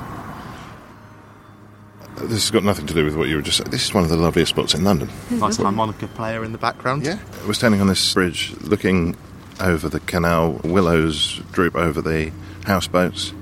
This 2.23 2.43
has 2.43 2.51
got 2.51 2.63
nothing 2.63 2.87
to 2.87 2.93
do 2.93 3.03
with 3.03 3.15
what 3.15 3.27
you 3.29 3.35
were 3.35 3.41
just 3.41 3.57
saying. 3.57 3.69
This 3.71 3.85
is 3.85 3.93
one 3.93 4.03
of 4.03 4.09
the 4.09 4.15
loveliest 4.15 4.51
spots 4.51 4.73
in 4.73 4.83
London. 4.83 5.09
Nice 5.31 5.57
harmonica 5.57 6.07
player 6.07 6.43
in 6.43 6.51
the 6.51 6.57
background. 6.57 7.05
Yeah. 7.05 7.19
We're 7.45 7.53
standing 7.53 7.81
on 7.81 7.87
this 7.87 8.13
bridge 8.13 8.53
looking 8.61 9.15
over 9.59 9.89
the 9.89 9.99
canal. 10.01 10.61
Willows 10.63 11.41
droop 11.51 11.75
over 11.75 12.01
the 12.01 12.31
houseboats. 12.65 13.33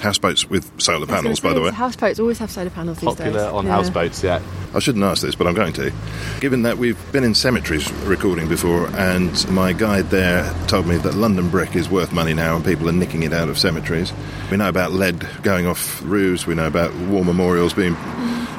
Houseboats 0.00 0.50
with 0.50 0.68
solar 0.82 1.06
panels, 1.06 1.38
by 1.40 1.52
the 1.52 1.60
way. 1.60 1.70
Houseboats 1.70 2.18
always 2.18 2.38
have 2.38 2.50
solar 2.50 2.70
panels 2.70 2.98
these 2.98 3.08
Popular 3.08 3.30
days. 3.44 3.52
on 3.52 3.66
Yeah. 3.66 3.72
houseboats, 3.72 4.22
yeah. 4.22 4.40
I 4.74 4.78
shouldn't 4.80 5.04
ask 5.04 5.22
this, 5.22 5.34
but 5.36 5.46
I'm 5.46 5.54
going 5.54 5.72
to. 5.74 5.92
Given 6.40 6.62
that 6.62 6.78
we've 6.78 6.98
been 7.12 7.22
in 7.22 7.34
cemeteries 7.34 7.90
recording 8.04 8.48
before, 8.48 8.88
and 8.96 9.48
my 9.50 9.72
guide 9.72 10.10
there 10.10 10.52
told 10.66 10.86
me 10.88 10.96
that 10.96 11.14
London 11.14 11.50
brick 11.50 11.76
is 11.76 11.88
worth 11.88 12.12
money 12.12 12.34
now 12.34 12.56
and 12.56 12.64
people 12.64 12.88
are 12.88 12.92
nicking 12.92 13.22
it 13.22 13.32
out 13.32 13.48
of 13.48 13.58
cemeteries. 13.58 14.12
We 14.50 14.56
know 14.56 14.68
about 14.68 14.92
lead 14.92 15.24
going 15.42 15.66
off 15.66 16.02
roofs, 16.04 16.46
we 16.46 16.54
know 16.54 16.66
about 16.66 16.92
war 16.94 17.24
memorials 17.24 17.72
being 17.74 17.96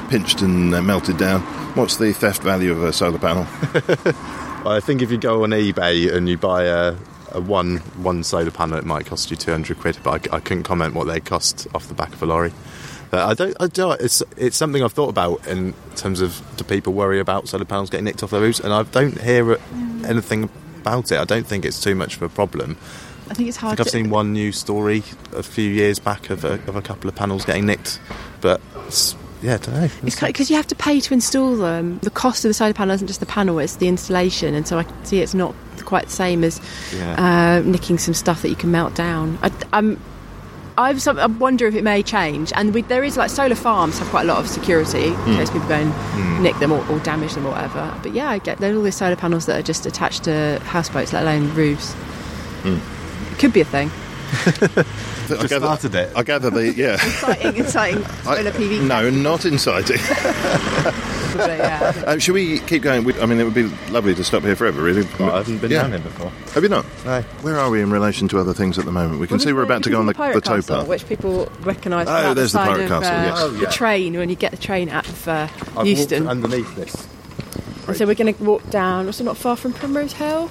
pinched 0.08 0.40
and 0.40 0.74
uh, 0.74 0.80
melted 0.82 1.18
down. 1.18 1.40
What's 1.74 1.96
the 1.98 2.12
theft 2.12 2.42
value 2.42 2.72
of 2.72 2.82
a 2.84 2.92
solar 2.92 3.18
panel? 3.18 3.46
Well, 4.64 4.72
I 4.72 4.80
think 4.80 5.02
if 5.02 5.10
you 5.10 5.18
go 5.18 5.42
on 5.44 5.50
eBay 5.50 6.10
and 6.10 6.26
you 6.26 6.38
buy 6.38 6.62
a, 6.62 6.94
a 7.34 7.40
one 7.40 7.78
one 8.02 8.24
solar 8.24 8.50
panel, 8.50 8.78
it 8.78 8.84
might 8.84 9.06
cost 9.06 9.30
you 9.30 9.36
two 9.36 9.50
hundred 9.50 9.78
quid. 9.78 9.98
But 10.02 10.32
I, 10.32 10.36
I 10.36 10.40
couldn't 10.40 10.62
comment 10.62 10.94
what 10.94 11.06
they 11.06 11.20
cost 11.20 11.66
off 11.74 11.88
the 11.88 11.94
back 11.94 12.12
of 12.12 12.22
a 12.22 12.26
lorry. 12.26 12.52
But 13.10 13.28
I 13.28 13.34
don't. 13.34 13.56
I 13.60 13.66
don't. 13.66 14.00
It's 14.00 14.22
it's 14.36 14.56
something 14.56 14.82
I've 14.82 14.92
thought 14.92 15.10
about 15.10 15.46
in 15.46 15.74
terms 15.96 16.20
of 16.20 16.42
do 16.56 16.64
people 16.64 16.92
worry 16.92 17.20
about 17.20 17.48
solar 17.48 17.64
panels 17.64 17.90
getting 17.90 18.04
nicked 18.04 18.22
off 18.22 18.30
their 18.30 18.40
roofs, 18.40 18.60
and 18.60 18.72
I 18.72 18.82
don't 18.84 19.20
hear 19.20 19.44
mm. 19.44 20.04
anything 20.04 20.48
about 20.78 21.12
it. 21.12 21.18
I 21.18 21.24
don't 21.24 21.46
think 21.46 21.64
it's 21.64 21.80
too 21.80 21.94
much 21.94 22.16
of 22.16 22.22
a 22.22 22.28
problem. 22.28 22.76
I 23.30 23.34
think 23.34 23.48
it's 23.48 23.58
I 23.58 23.62
hard. 23.62 23.76
think 23.76 23.86
I've 23.86 23.92
to, 23.92 23.98
seen 23.98 24.10
one 24.10 24.32
news 24.32 24.58
story 24.58 25.02
a 25.34 25.42
few 25.42 25.70
years 25.70 25.98
back 25.98 26.28
of 26.30 26.44
a, 26.44 26.54
of 26.66 26.76
a 26.76 26.82
couple 26.82 27.08
of 27.08 27.14
panels 27.14 27.44
getting 27.44 27.66
nicked, 27.66 28.00
but 28.40 28.60
it's, 28.86 29.16
yeah, 29.44 29.54
I 29.54 29.56
don't 29.58 29.74
know. 29.74 29.88
It's 30.04 30.18
because 30.18 30.48
you 30.48 30.56
have 30.56 30.66
to 30.68 30.74
pay 30.74 31.00
to 31.00 31.12
install 31.12 31.54
them. 31.56 31.98
The 31.98 32.10
cost 32.10 32.46
of 32.46 32.48
the 32.48 32.54
solar 32.54 32.72
panel 32.72 32.94
isn't 32.94 33.06
just 33.06 33.20
the 33.20 33.26
panel; 33.26 33.58
it's 33.58 33.76
the 33.76 33.88
installation, 33.88 34.54
and 34.54 34.66
so 34.66 34.78
I 34.78 34.86
see 35.02 35.20
it's 35.20 35.34
not 35.34 35.54
quite 35.84 36.06
the 36.06 36.12
same 36.12 36.42
as 36.42 36.62
Yeah. 36.96 37.60
uh, 37.60 37.68
nicking 37.68 37.98
some 37.98 38.14
stuff 38.14 38.40
that 38.40 38.48
you 38.48 38.56
can 38.56 38.70
melt 38.70 38.94
down. 38.94 39.38
I, 39.42 39.52
I'm. 39.72 40.00
I've 40.76 41.00
some, 41.00 41.20
I 41.20 41.26
wonder 41.26 41.68
if 41.68 41.74
it 41.76 41.84
may 41.84 42.02
change, 42.02 42.52
and 42.56 42.72
we, 42.72 42.82
there 42.82 43.04
is 43.04 43.16
like 43.18 43.30
solar 43.30 43.54
farms 43.54 43.98
have 43.98 44.08
quite 44.08 44.22
a 44.22 44.26
lot 44.26 44.38
of 44.38 44.48
security 44.48 45.08
in 45.08 45.14
hmm. 45.14 45.36
case 45.36 45.50
people 45.50 45.68
go 45.68 45.74
and 45.74 45.92
hmm. 45.92 46.42
nick 46.42 46.58
them 46.58 46.72
or, 46.72 46.84
or 46.90 46.98
damage 47.00 47.34
them 47.34 47.46
or 47.46 47.50
whatever. 47.50 47.94
But 48.02 48.12
yeah, 48.14 48.30
I 48.30 48.38
get 48.38 48.58
there's 48.58 48.74
all 48.74 48.82
these 48.82 48.96
solar 48.96 49.14
panels 49.14 49.46
that 49.46 49.60
are 49.60 49.62
just 49.62 49.84
attached 49.84 50.24
to 50.24 50.58
houseboats, 50.64 51.12
let 51.12 51.22
alone 51.22 51.54
roofs. 51.54 51.94
It 52.64 53.38
could 53.38 53.52
be 53.52 53.60
a 53.60 53.64
thing. 53.66 53.90
I 55.30 55.46
gather, 55.46 55.58
started 55.66 55.94
it. 55.94 56.12
I 56.16 56.22
gather 56.22 56.50
the 56.50 56.72
yeah. 56.72 56.94
Exciting, 56.94 57.56
exciting 57.56 58.04
I- 58.04 58.36
solar 58.36 58.50
PV. 58.52 58.86
no, 58.86 59.10
not 59.10 59.44
inciting. 59.44 59.98
But 61.34 61.58
yeah. 61.58 62.04
Um, 62.06 62.20
should 62.20 62.34
we 62.34 62.60
keep 62.60 62.82
going? 62.84 63.02
We- 63.02 63.20
I 63.20 63.26
mean, 63.26 63.40
it 63.40 63.44
would 63.44 63.54
be 63.54 63.64
lovely 63.90 64.14
to 64.14 64.22
stop 64.22 64.44
here 64.44 64.54
forever, 64.54 64.80
really. 64.80 65.00
I 65.18 65.38
haven't 65.38 65.58
been 65.58 65.72
Yeah. 65.72 65.82
down 65.82 65.90
here 65.90 65.98
before. 65.98 66.30
Have 66.52 66.62
you 66.62 66.68
not? 66.68 66.86
No. 67.04 67.22
Where 67.42 67.58
are 67.58 67.70
we 67.70 67.82
in 67.82 67.90
relation 67.90 68.28
to 68.28 68.38
other 68.38 68.54
things 68.54 68.78
at 68.78 68.84
the 68.84 68.92
moment? 68.92 69.18
We 69.18 69.26
can 69.26 69.40
see 69.40 69.52
we're 69.52 69.64
about 69.64 69.82
to 69.82 69.90
go 69.90 69.98
on 69.98 70.06
the, 70.06 70.12
the 70.12 70.16
pirate 70.18 70.44
tow 70.44 70.62
path. 70.62 70.86
which 70.86 71.08
people 71.08 71.46
recognise. 71.62 72.06
Oh, 72.08 72.34
there's 72.34 72.52
the 72.52 72.60
outside 72.60 72.72
pirate 72.74 72.84
of, 72.84 73.02
castle, 73.02 73.16
uh, 73.16 73.22
yes. 73.24 73.38
Oh, 73.40 73.50
The 73.50 73.66
train 73.66 74.14
when 74.16 74.28
you 74.28 74.36
get 74.36 74.52
the 74.52 74.56
train 74.58 74.88
out 74.90 75.08
of 75.08 75.26
uh, 75.26 75.48
I've 75.76 75.86
Euston. 75.88 76.26
walked 76.26 76.44
underneath 76.44 76.76
this. 76.76 77.08
And 77.88 77.96
so 77.96 78.06
we're 78.06 78.14
going 78.14 78.32
to 78.32 78.44
walk 78.44 78.70
down. 78.70 79.06
Also, 79.06 79.24
not 79.24 79.36
far 79.36 79.56
from 79.56 79.72
Primrose 79.72 80.12
Hill. 80.12 80.48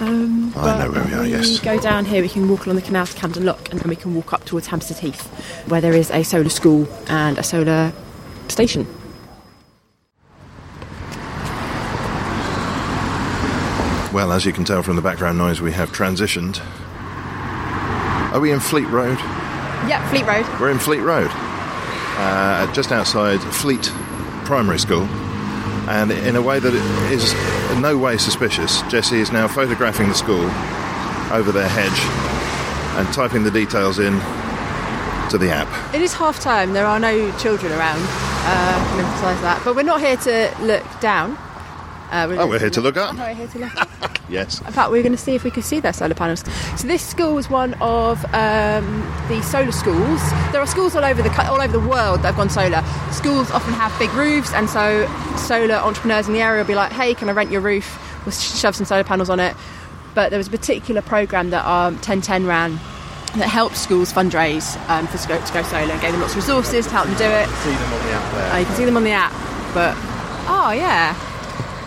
Um, 0.00 0.52
I 0.56 0.78
know 0.78 0.90
where 0.92 1.04
we 1.04 1.12
are, 1.12 1.26
yes. 1.26 1.58
go 1.58 1.78
down 1.78 2.06
here. 2.06 2.22
We 2.22 2.28
can 2.30 2.48
walk 2.48 2.64
along 2.64 2.76
the 2.76 2.82
canal 2.82 3.06
to 3.06 3.14
Camden 3.14 3.44
Lock, 3.44 3.70
and 3.70 3.78
then 3.78 3.88
we 3.88 3.96
can 3.96 4.14
walk 4.14 4.32
up 4.32 4.44
towards 4.46 4.66
Hampstead 4.66 4.96
Heath, 4.96 5.26
where 5.68 5.82
there 5.82 5.92
is 5.92 6.10
a 6.10 6.22
solar 6.22 6.48
school 6.48 6.88
and 7.08 7.36
a 7.36 7.42
solar 7.42 7.92
station. 8.48 8.86
Well, 14.12 14.32
as 14.32 14.46
you 14.46 14.52
can 14.54 14.64
tell 14.64 14.82
from 14.82 14.96
the 14.96 15.02
background 15.02 15.36
noise, 15.36 15.60
we 15.60 15.72
have 15.72 15.90
transitioned. 15.90 16.60
Are 18.32 18.40
we 18.40 18.52
in 18.52 18.60
Fleet 18.60 18.88
Road? 18.88 19.18
Yep, 19.86 20.08
Fleet 20.08 20.26
Road. 20.26 20.46
We're 20.60 20.70
in 20.70 20.78
Fleet 20.78 21.00
Road, 21.00 21.30
uh, 21.30 22.72
just 22.72 22.90
outside 22.90 23.40
Fleet 23.40 23.82
Primary 24.46 24.78
School. 24.78 25.06
And 25.90 26.12
in 26.12 26.36
a 26.36 26.42
way 26.42 26.60
that 26.60 26.72
is 27.10 27.32
in 27.74 27.82
no 27.82 27.98
way 27.98 28.16
suspicious, 28.16 28.80
Jesse 28.82 29.18
is 29.20 29.32
now 29.32 29.48
photographing 29.48 30.08
the 30.08 30.14
school 30.14 30.44
over 31.32 31.50
their 31.50 31.68
hedge 31.68 32.00
and 32.96 33.12
typing 33.12 33.42
the 33.42 33.50
details 33.50 33.98
in 33.98 34.12
to 35.30 35.36
the 35.38 35.50
app. 35.50 35.68
It 35.92 36.00
is 36.00 36.12
half 36.14 36.38
time. 36.38 36.74
There 36.74 36.86
are 36.86 37.00
no 37.00 37.36
children 37.38 37.72
around. 37.72 37.98
Uh, 38.00 38.78
I 38.78 38.86
can 38.90 39.04
emphasise 39.04 39.40
that. 39.42 39.62
But 39.64 39.74
we're 39.74 39.82
not 39.82 40.00
here 40.00 40.16
to 40.16 40.54
look 40.60 40.84
down. 41.00 41.32
Uh, 42.12 42.36
Oh, 42.38 42.46
we're 42.46 42.60
here 42.60 42.70
to 42.70 42.80
look 42.80 42.96
up. 42.96 43.16
We're 43.16 43.34
here 43.34 43.48
to 43.48 43.58
look 43.58 43.76
up. 43.76 43.88
Yes. 44.30 44.60
In 44.60 44.72
fact, 44.72 44.90
we 44.90 44.98
were 44.98 45.02
going 45.02 45.12
to 45.12 45.18
see 45.18 45.34
if 45.34 45.44
we 45.44 45.50
could 45.50 45.64
see 45.64 45.80
their 45.80 45.92
solar 45.92 46.14
panels. 46.14 46.44
So 46.76 46.86
this 46.86 47.04
school 47.06 47.34
was 47.34 47.50
one 47.50 47.74
of 47.80 48.24
um, 48.34 49.00
the 49.28 49.42
solar 49.42 49.72
schools. 49.72 50.20
There 50.52 50.60
are 50.60 50.66
schools 50.66 50.94
all 50.94 51.04
over 51.04 51.20
the 51.20 51.50
all 51.50 51.60
over 51.60 51.72
the 51.72 51.80
world 51.80 52.20
that 52.20 52.28
have 52.28 52.36
gone 52.36 52.48
solar. 52.50 52.82
Schools 53.12 53.50
often 53.50 53.74
have 53.74 53.96
big 53.98 54.12
roofs, 54.14 54.52
and 54.52 54.70
so 54.70 55.06
solar 55.36 55.74
entrepreneurs 55.74 56.28
in 56.28 56.32
the 56.32 56.40
area 56.40 56.62
will 56.62 56.68
be 56.68 56.74
like, 56.74 56.92
"Hey, 56.92 57.14
can 57.14 57.28
I 57.28 57.32
rent 57.32 57.50
your 57.50 57.60
roof? 57.60 57.98
We'll 58.24 58.32
shove 58.32 58.76
some 58.76 58.86
solar 58.86 59.04
panels 59.04 59.28
on 59.28 59.40
it." 59.40 59.56
But 60.14 60.30
there 60.30 60.38
was 60.38 60.48
a 60.48 60.50
particular 60.50 61.02
program 61.02 61.50
that 61.50 61.64
um, 61.66 61.94
1010 61.94 62.46
ran 62.46 62.72
that 63.36 63.48
helped 63.48 63.76
schools 63.76 64.12
fundraise 64.12 64.76
um, 64.88 65.06
for 65.06 65.18
scope 65.18 65.44
to 65.44 65.52
go 65.52 65.62
solar 65.62 65.92
and 65.92 66.00
gave 66.00 66.12
them 66.12 66.20
lots 66.20 66.32
of 66.32 66.38
resources 66.38 66.86
to 66.86 66.92
help 66.92 67.06
them 67.06 67.16
do 67.16 67.24
it. 67.24 67.48
See 67.62 67.70
them 67.70 67.92
on 67.92 68.02
the 68.06 68.12
app 68.12 68.34
there. 68.34 68.52
Uh, 68.52 68.58
you 68.58 68.66
can 68.66 68.74
see 68.74 68.84
them 68.84 68.96
on 68.96 69.04
the 69.04 69.10
app, 69.12 69.32
but 69.72 69.94
oh 70.50 70.72
yeah, 70.74 71.14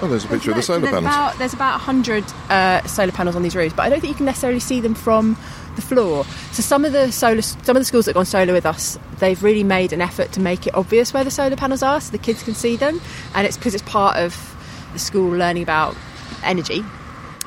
Oh, 0.04 0.08
there's 0.10 0.26
a 0.26 0.28
picture 0.28 0.51
of 0.51 0.58
the 0.58 0.62
solar 0.62 0.82
there's 0.82 0.91
panels. 0.91 1.16
About, 1.16 1.38
there's 1.38 1.54
about 1.54 1.80
100 1.80 2.26
uh, 2.49 2.86
solar 2.86 3.14
panels 3.14 3.38
on 3.38 3.41
these 3.41 3.56
roofs, 3.56 3.74
but 3.74 3.84
I 3.84 3.89
don't 3.89 4.01
think 4.01 4.12
you 4.12 4.18
can 4.18 4.26
necessarily 4.26 4.60
see 4.60 4.82
them 4.82 4.95
from 4.95 5.38
the 5.78 5.82
floor. 5.82 6.26
So 6.51 6.62
some 6.62 6.84
of 6.84 6.91
the 6.91 7.10
solar, 7.10 7.41
some 7.41 7.78
of 7.78 7.82
the 7.82 7.86
schools 7.86 8.04
that 8.06 8.10
have 8.10 8.16
gone 8.16 8.26
solar 8.26 8.51
with 8.51 8.66
us, 8.66 8.99
they've 9.20 9.41
really 9.41 9.64
made 9.64 9.93
an 9.93 10.01
effort 10.01 10.34
to 10.34 10.41
make 10.41 10.68
it 10.68 10.76
obvious 10.76 11.14
where 11.14 11.24
the 11.24 11.32
solar 11.32 11.56
panels 11.56 11.82
are, 11.82 12.01
so 12.01 12.12
the 12.12 12.18
kids 12.18 12.43
can 12.43 12.54
see 12.54 12.76
them, 12.76 12.99
and 13.34 13.47
it's 13.47 13.56
because 13.56 13.74
it's 13.74 13.84
part 13.84 14.18
of 14.18 14.58
the 14.91 14.99
school 14.99 15.30
learning 15.30 15.64
about 15.64 15.95
energy. 16.43 16.84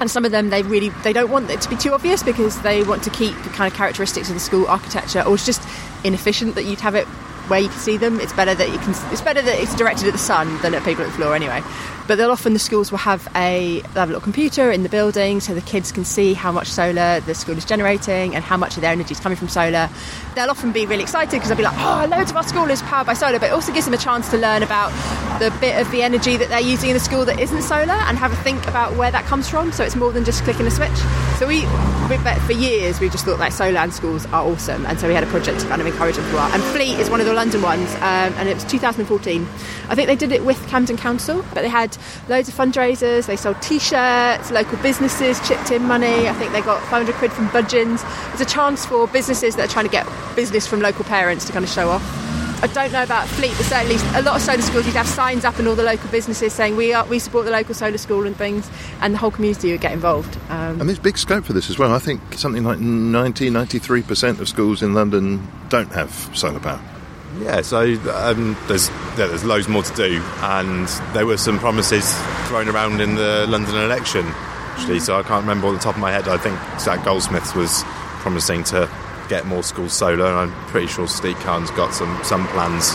And 0.01 0.11
some 0.11 0.25
of 0.25 0.31
them, 0.31 0.49
they 0.49 0.63
really 0.63 0.89
they 1.05 1.13
don't 1.13 1.31
want 1.31 1.51
it 1.51 1.61
to 1.61 1.69
be 1.69 1.77
too 1.77 1.93
obvious 1.93 2.23
because 2.23 2.63
they 2.63 2.83
want 2.85 3.03
to 3.03 3.11
keep 3.11 3.37
the 3.43 3.51
kind 3.51 3.71
of 3.71 3.77
characteristics 3.77 4.29
of 4.29 4.35
the 4.35 4.41
school 4.41 4.67
architecture, 4.67 5.21
or 5.21 5.35
it's 5.35 5.45
just 5.45 5.63
inefficient 6.05 6.55
that 6.55 6.65
you'd 6.65 6.81
have 6.81 6.95
it 6.95 7.07
where 7.49 7.61
you 7.61 7.69
can 7.69 7.79
see 7.79 7.97
them. 7.97 8.19
It's 8.21 8.33
better 8.33 8.55
that 8.55 8.73
you 8.73 8.79
can. 8.79 8.95
It's 9.13 9.21
better 9.21 9.43
that 9.43 9.59
it's 9.61 9.75
directed 9.75 10.07
at 10.07 10.13
the 10.13 10.19
sun 10.19 10.61
than 10.63 10.75
at 10.75 10.85
people 10.85 11.05
at 11.05 11.09
the 11.09 11.17
floor, 11.17 11.35
anyway. 11.35 11.63
But 12.07 12.19
they'll 12.19 12.31
often 12.31 12.53
the 12.53 12.59
schools 12.59 12.91
will 12.91 12.99
have 12.99 13.27
a 13.35 13.81
have 13.95 14.09
a 14.09 14.13
little 14.13 14.21
computer 14.21 14.71
in 14.71 14.83
the 14.83 14.89
building 14.89 15.41
so 15.41 15.55
the 15.55 15.61
kids 15.61 15.91
can 15.91 16.05
see 16.05 16.35
how 16.35 16.53
much 16.53 16.69
solar 16.69 17.21
the 17.21 17.35
school 17.35 17.57
is 17.57 17.65
generating 17.65 18.35
and 18.35 18.45
how 18.45 18.57
much 18.57 18.77
of 18.77 18.83
their 18.83 18.93
energy 18.93 19.13
is 19.13 19.21
coming 19.21 19.37
from 19.37 19.49
solar. 19.49 19.89
They'll 20.35 20.51
often 20.51 20.73
be 20.73 20.87
really 20.87 21.03
excited 21.03 21.33
because 21.33 21.49
they'll 21.49 21.57
be 21.59 21.65
like, 21.65 21.77
"Oh, 21.79 22.07
loads 22.09 22.31
of 22.31 22.37
our 22.37 22.45
school 22.45 22.71
is 22.71 22.83
powered 22.83 23.07
by 23.07 23.15
solar," 23.15 23.39
but 23.39 23.47
it 23.47 23.53
also 23.53 23.73
gives 23.73 23.87
them 23.87 23.95
a 23.95 23.99
chance 23.99 24.29
to 24.31 24.37
learn 24.37 24.63
about 24.63 24.93
the 25.41 25.51
bit 25.61 25.81
of 25.81 25.91
the 25.91 26.03
energy 26.03 26.37
that 26.37 26.49
they're 26.49 26.61
using 26.61 26.91
in 26.91 26.95
the 26.95 27.01
school 27.01 27.25
that 27.25 27.41
isn't 27.41 27.63
solar 27.63 27.93
and 28.09 28.17
have 28.19 28.33
a 28.33 28.37
think 28.37 28.67
about 28.69 28.97
where 28.97 29.11
that 29.11 29.25
comes 29.25 29.49
from. 29.49 29.73
So 29.73 29.85
it's 29.85 29.97
more 29.97 30.13
than 30.13 30.25
just 30.25 30.45
clicking 30.45 30.67
a 30.67 30.71
switch. 30.71 30.97
So 31.39 31.47
we, 31.47 31.63
for 32.47 32.53
years 32.53 33.01
we 33.01 33.09
just 33.11 33.25
thought 33.25 33.39
that 33.39 33.53
solar 33.53 33.79
and 33.79 33.93
schools 33.93 34.27
are 34.27 34.43
awesome, 34.45 34.87
and 34.87 35.01
so 35.01 35.09
we 35.09 35.15
had 35.15 35.25
a 35.25 35.27
project 35.29 35.61
to 35.61 35.67
kind 35.67 35.81
of 35.81 35.87
encourage 35.87 36.17
them 36.17 36.25
to 36.27 36.33
that. 36.33 36.55
And 36.55 36.63
Fleet 36.63 36.99
is 36.99 37.11
one 37.11 37.21
of 37.21 37.27
the 37.27 37.35
London 37.35 37.63
ones, 37.63 37.93
um, 37.97 38.33
and 38.39 38.49
it 38.49 38.55
was 38.55 38.65
2014. 38.65 39.47
I 39.89 39.95
think 39.95 40.07
they 40.07 40.17
did 40.17 40.33
it 40.33 40.45
with 40.45 40.65
Camden 40.69 40.97
Council, 40.97 41.45
but 41.53 41.63
they 41.63 41.69
had 41.69 41.95
loads 42.28 42.49
of 42.49 42.55
fundraisers. 42.55 43.26
They 43.26 43.36
sold 43.36 43.61
T-shirts, 43.62 44.51
local 44.51 44.78
businesses 44.78 45.40
chipped 45.47 45.70
in 45.70 45.82
money. 45.82 46.28
I 46.28 46.32
think 46.34 46.53
they 46.53 46.61
got 46.61 46.80
500 46.82 47.14
quid 47.16 47.32
from 47.32 47.49
Budgens. 47.49 48.05
It's 48.32 48.42
a 48.42 48.47
chance 48.47 48.84
for 48.86 49.07
businesses 49.09 49.57
that 49.57 49.68
are 49.68 49.72
trying 49.72 49.86
to 49.86 49.90
get 49.90 50.07
business 50.34 50.66
from 50.66 50.80
local 50.80 51.05
parents 51.05 51.44
to 51.47 51.53
kind 51.53 51.64
of 51.64 51.70
show 51.70 51.88
off. 51.88 52.03
I 52.62 52.68
don't 52.68 52.90
know 52.90 53.03
about 53.03 53.28
Fleet, 53.28 53.53
but 53.57 53.66
certainly 53.66 53.97
a 54.18 54.22
lot 54.22 54.36
of 54.36 54.42
solar 54.42 54.62
schools, 54.62 54.86
you'd 54.86 54.97
have 54.97 55.07
signs 55.07 55.44
up 55.44 55.61
in 55.61 55.66
all 55.66 55.74
the 55.74 55.82
local 55.82 56.09
businesses 56.11 56.55
saying 56.55 56.74
we 56.74 56.94
are 56.94 57.05
we 57.05 57.18
support 57.18 57.44
the 57.44 57.51
local 57.51 57.74
solar 57.74 57.99
school 57.99 58.26
and 58.26 58.34
things, 58.34 58.70
and 59.03 59.12
the 59.12 59.18
whole 59.18 59.30
community 59.30 59.72
would 59.72 59.82
get 59.82 59.92
involved. 59.92 60.38
Um, 60.49 60.80
And 60.80 60.88
there's 60.88 60.99
big 60.99 61.18
scope 61.18 61.44
for 61.44 61.53
this 61.53 61.68
as 61.68 61.78
well. 61.78 61.92
I 61.92 61.99
think 61.99 62.20
something 62.34 62.64
like 62.64 62.78
90, 62.78 63.51
93% 63.51 64.40
of 64.40 64.49
schools 64.49 64.82
in 64.82 64.94
London 64.94 65.47
don't 65.68 65.92
have 65.92 66.11
solar 66.32 66.59
power. 66.59 66.80
Yeah, 67.39 67.61
so 67.62 67.80
um, 68.12 68.57
there's 68.66 68.89
yeah, 68.89 69.26
there's 69.26 69.45
loads 69.45 69.68
more 69.68 69.82
to 69.82 69.95
do, 69.95 70.22
and 70.41 70.89
there 71.14 71.26
were 71.26 71.37
some 71.37 71.59
promises 71.59 72.05
thrown 72.49 72.68
around 72.68 73.01
in 73.01 73.14
the 73.14 73.47
London 73.49 73.76
election. 73.76 74.24
Actually, 74.26 75.01
so 75.01 75.18
I 75.18 75.22
can't 75.22 75.43
remember 75.43 75.68
on 75.68 75.74
the 75.74 75.80
top 75.80 75.95
of 75.95 76.01
my 76.01 76.12
head. 76.12 76.28
I 76.28 76.37
think 76.37 76.59
Zac 76.80 77.05
Goldsmiths 77.05 77.55
was 77.55 77.82
promising 78.20 78.62
to 78.64 78.91
get 79.28 79.47
more 79.47 79.62
schools 79.62 79.93
solar, 79.93 80.26
and 80.26 80.37
I'm 80.37 80.53
pretty 80.68 80.87
sure 80.87 81.07
Sadiq 81.07 81.37
Khan's 81.41 81.70
got 81.72 81.93
some 81.95 82.18
some 82.24 82.47
plans 82.49 82.95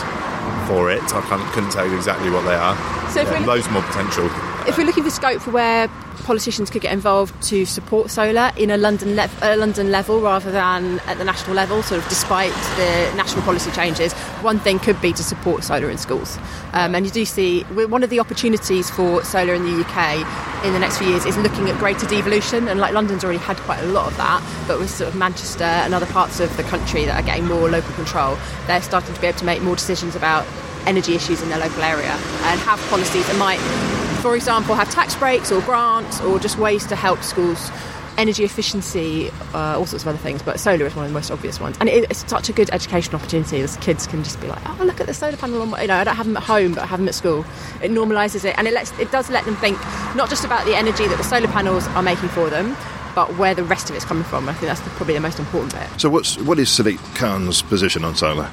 for 0.66 0.90
it. 0.90 1.02
I 1.02 1.20
can't, 1.28 1.42
couldn't 1.52 1.70
tell 1.70 1.86
you 1.86 1.96
exactly 1.96 2.30
what 2.30 2.42
they 2.42 2.54
are. 2.54 2.76
So 3.10 3.22
Yeah, 3.22 3.44
loads 3.46 3.68
more 3.70 3.82
potential. 3.82 4.28
If 4.66 4.78
we're 4.78 4.84
looking 4.84 5.04
for 5.04 5.10
scope 5.10 5.40
for 5.40 5.50
where 5.50 5.88
politicians 6.24 6.70
could 6.70 6.82
get 6.82 6.92
involved 6.92 7.40
to 7.42 7.64
support 7.64 8.10
solar 8.10 8.52
in 8.56 8.70
a 8.70 8.76
London 8.76 9.16
le- 9.16 9.30
a 9.42 9.56
London 9.56 9.90
level 9.90 10.20
rather 10.20 10.52
than 10.52 11.00
at 11.00 11.18
the 11.18 11.24
national 11.24 11.54
level, 11.54 11.82
sort 11.82 12.00
of 12.02 12.08
despite 12.08 12.52
the 12.76 13.12
national 13.16 13.42
policy 13.42 13.70
changes, 13.72 14.12
one 14.42 14.58
thing 14.58 14.78
could 14.78 15.00
be 15.00 15.12
to 15.12 15.22
support 15.24 15.64
solar 15.64 15.90
in 15.90 15.98
schools. 15.98 16.38
Um, 16.72 16.94
and 16.94 17.04
you 17.04 17.10
do 17.10 17.24
see 17.24 17.62
one 17.64 18.02
of 18.02 18.10
the 18.10 18.20
opportunities 18.20 18.90
for 18.90 19.24
solar 19.24 19.54
in 19.54 19.64
the 19.64 19.84
UK 19.84 20.64
in 20.64 20.72
the 20.72 20.78
next 20.78 20.98
few 20.98 21.08
years 21.08 21.24
is 21.24 21.36
looking 21.38 21.68
at 21.68 21.78
greater 21.78 22.06
devolution. 22.06 22.68
And 22.68 22.78
like 22.78 22.92
London's 22.92 23.24
already 23.24 23.40
had 23.40 23.56
quite 23.58 23.80
a 23.80 23.86
lot 23.86 24.06
of 24.10 24.16
that, 24.16 24.42
but 24.68 24.78
with 24.78 24.90
sort 24.90 25.08
of 25.08 25.16
Manchester 25.16 25.64
and 25.64 25.92
other 25.94 26.06
parts 26.06 26.40
of 26.40 26.56
the 26.56 26.62
country 26.64 27.04
that 27.04 27.20
are 27.20 27.26
getting 27.26 27.46
more 27.46 27.68
local 27.68 27.92
control, 27.94 28.38
they're 28.66 28.82
starting 28.82 29.14
to 29.14 29.20
be 29.20 29.26
able 29.26 29.38
to 29.38 29.44
make 29.44 29.62
more 29.62 29.76
decisions 29.76 30.14
about 30.14 30.46
energy 30.86 31.14
issues 31.14 31.42
in 31.42 31.48
their 31.48 31.58
local 31.58 31.82
area 31.82 32.10
and 32.10 32.60
have 32.60 32.80
policies 32.88 33.26
that 33.28 33.38
might 33.38 34.01
for 34.22 34.36
example, 34.36 34.76
have 34.76 34.88
tax 34.90 35.16
breaks 35.16 35.50
or 35.50 35.60
grants 35.62 36.20
or 36.20 36.38
just 36.38 36.56
ways 36.56 36.86
to 36.86 36.96
help 36.96 37.22
schools. 37.22 37.70
Energy 38.18 38.44
efficiency, 38.44 39.30
uh, 39.54 39.78
all 39.78 39.86
sorts 39.86 40.04
of 40.04 40.08
other 40.08 40.18
things, 40.18 40.42
but 40.42 40.60
solar 40.60 40.84
is 40.84 40.94
one 40.94 41.06
of 41.06 41.10
the 41.10 41.14
most 41.14 41.30
obvious 41.30 41.58
ones. 41.58 41.78
And 41.80 41.88
it, 41.88 42.04
it's 42.10 42.28
such 42.30 42.50
a 42.50 42.52
good 42.52 42.68
education 42.70 43.14
opportunity. 43.14 43.62
As 43.62 43.78
kids 43.78 44.06
can 44.06 44.22
just 44.22 44.38
be 44.38 44.48
like, 44.48 44.60
"Oh, 44.68 44.84
look 44.84 45.00
at 45.00 45.06
the 45.06 45.14
solar 45.14 45.38
panel 45.38 45.62
on 45.62 45.70
my." 45.70 45.80
You 45.80 45.88
know, 45.88 45.96
I 45.96 46.04
don't 46.04 46.14
have 46.14 46.26
them 46.26 46.36
at 46.36 46.42
home, 46.42 46.74
but 46.74 46.82
I 46.82 46.86
have 46.86 46.98
them 46.98 47.08
at 47.08 47.14
school. 47.14 47.40
It 47.82 47.90
normalises 47.90 48.44
it, 48.44 48.54
and 48.58 48.68
it 48.68 48.74
lets 48.74 48.92
it 48.98 49.10
does 49.10 49.30
let 49.30 49.46
them 49.46 49.56
think 49.56 49.78
not 50.14 50.28
just 50.28 50.44
about 50.44 50.66
the 50.66 50.76
energy 50.76 51.08
that 51.08 51.16
the 51.16 51.24
solar 51.24 51.48
panels 51.48 51.86
are 51.88 52.02
making 52.02 52.28
for 52.28 52.50
them, 52.50 52.76
but 53.14 53.34
where 53.38 53.54
the 53.54 53.64
rest 53.64 53.88
of 53.88 53.96
it's 53.96 54.04
coming 54.04 54.24
from. 54.24 54.46
I 54.46 54.52
think 54.52 54.66
that's 54.66 54.80
the, 54.80 54.90
probably 54.90 55.14
the 55.14 55.20
most 55.20 55.38
important 55.38 55.72
bit. 55.72 55.88
So, 55.98 56.10
what's 56.10 56.36
what 56.36 56.58
is 56.58 56.68
Sadiq 56.68 56.98
Khan's 57.14 57.62
position 57.62 58.04
on 58.04 58.14
solar? 58.14 58.50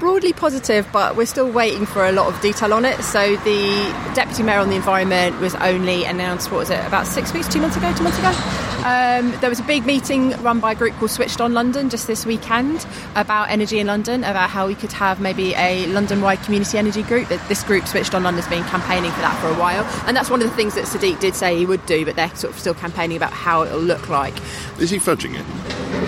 Broadly 0.00 0.32
positive, 0.32 0.88
but 0.92 1.14
we're 1.14 1.26
still 1.26 1.50
waiting 1.50 1.86
for 1.86 2.06
a 2.06 2.10
lot 2.10 2.32
of 2.32 2.40
detail 2.40 2.74
on 2.74 2.84
it. 2.84 3.00
So 3.02 3.36
the 3.36 4.12
deputy 4.14 4.42
mayor 4.42 4.58
on 4.58 4.70
the 4.70 4.76
environment 4.76 5.38
was 5.40 5.54
only 5.56 6.04
announced. 6.04 6.50
What 6.50 6.58
was 6.58 6.70
it? 6.70 6.84
About 6.86 7.06
six 7.06 7.32
weeks, 7.32 7.46
two 7.46 7.60
months 7.60 7.76
ago, 7.76 7.92
two 7.94 8.02
months 8.02 8.18
ago. 8.18 8.32
Um, 8.80 9.30
there 9.40 9.50
was 9.50 9.60
a 9.60 9.62
big 9.64 9.84
meeting 9.84 10.30
run 10.42 10.58
by 10.58 10.72
a 10.72 10.74
group 10.74 10.94
called 10.94 11.10
Switched 11.10 11.42
On 11.42 11.52
London 11.52 11.90
just 11.90 12.06
this 12.06 12.24
weekend 12.24 12.86
about 13.14 13.50
energy 13.50 13.78
in 13.78 13.86
London, 13.86 14.24
about 14.24 14.48
how 14.48 14.66
we 14.66 14.74
could 14.74 14.92
have 14.92 15.20
maybe 15.20 15.54
a 15.54 15.86
London-wide 15.88 16.42
community 16.42 16.78
energy 16.78 17.02
group. 17.02 17.28
That 17.28 17.46
This 17.48 17.62
group, 17.62 17.86
Switched 17.86 18.14
On 18.14 18.22
London, 18.22 18.42
has 18.42 18.50
been 18.50 18.64
campaigning 18.64 19.12
for 19.12 19.20
that 19.20 19.38
for 19.42 19.48
a 19.48 19.54
while, 19.54 19.84
and 20.06 20.16
that's 20.16 20.30
one 20.30 20.40
of 20.40 20.48
the 20.48 20.56
things 20.56 20.74
that 20.76 20.86
Sadiq 20.86 21.20
did 21.20 21.34
say 21.34 21.58
he 21.58 21.66
would 21.66 21.84
do. 21.84 22.06
But 22.06 22.16
they're 22.16 22.34
sort 22.34 22.54
of 22.54 22.58
still 22.58 22.72
campaigning 22.72 23.18
about 23.18 23.34
how 23.34 23.64
it'll 23.64 23.78
look 23.78 24.08
like. 24.08 24.34
Is 24.78 24.88
he 24.88 24.96
fudging 24.96 25.38
it? 25.38 25.44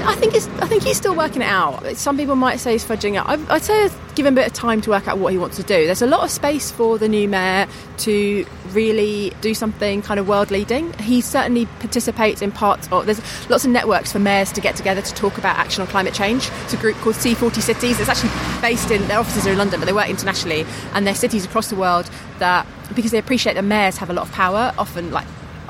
I 0.07 0.14
think 0.14 0.34
it's, 0.34 0.49
I 0.49 0.66
think 0.66 0.82
he's 0.82 0.97
still 0.97 1.14
working 1.14 1.43
it 1.43 1.49
out. 1.49 1.84
Some 1.97 2.16
people 2.16 2.36
might 2.36 2.59
say 2.59 2.72
he's 2.72 2.84
fudging 2.84 3.20
it. 3.20 3.28
I'd, 3.28 3.47
I'd 3.51 3.62
say 3.89 3.99
give 4.14 4.26
him 4.26 4.35
a 4.35 4.37
bit 4.37 4.47
of 4.47 4.53
time 4.53 4.80
to 4.83 4.91
work 4.91 5.09
out 5.09 5.18
what 5.18 5.33
he 5.33 5.39
wants 5.39 5.57
to 5.57 5.62
do. 5.62 5.87
There's 5.87 6.03
a 6.03 6.07
lot 6.07 6.22
of 6.22 6.30
space 6.30 6.70
for 6.70 6.99
the 6.99 7.09
new 7.09 7.28
mayor 7.28 7.66
to 7.99 8.47
really 8.70 9.33
do 9.41 9.55
something 9.55 10.03
kind 10.03 10.20
of 10.20 10.28
world 10.28 10.51
leading. 10.51 10.93
He 10.95 11.20
certainly 11.20 11.66
participates 11.80 12.43
in 12.43 12.53
parts 12.53 12.89
of. 12.93 13.07
There's 13.07 13.20
lots 13.49 13.64
of 13.64 13.70
networks 13.70 14.12
for 14.12 14.18
mayors 14.18 14.53
to 14.53 14.61
get 14.61 14.76
together 14.76 15.01
to 15.01 15.14
talk 15.14 15.39
about 15.39 15.57
action 15.57 15.80
on 15.80 15.87
climate 15.87 16.14
change. 16.14 16.51
It's 16.64 16.74
a 16.74 16.76
group 16.76 16.97
called 16.97 17.16
C40 17.16 17.62
Cities. 17.62 18.01
It's 18.01 18.09
actually 18.09 18.30
based 18.61 18.91
in 18.91 19.07
their 19.09 19.18
offices 19.18 19.47
are 19.47 19.53
in 19.53 19.59
London, 19.59 19.80
but 19.80 19.87
they 19.87 19.93
work 19.93 20.11
internationally, 20.11 20.66
and 20.93 21.07
they're 21.07 21.14
cities 21.14 21.45
across 21.45 21.68
the 21.68 21.76
world 21.76 22.11
that 22.39 22.66
because 22.95 23.11
they 23.11 23.18
appreciate 23.18 23.55
that 23.55 23.64
mayors 23.64 23.97
have 23.97 24.11
a 24.11 24.12
lot 24.12 24.28
of 24.28 24.33
power, 24.33 24.74
often 24.76 25.11
like 25.11 25.26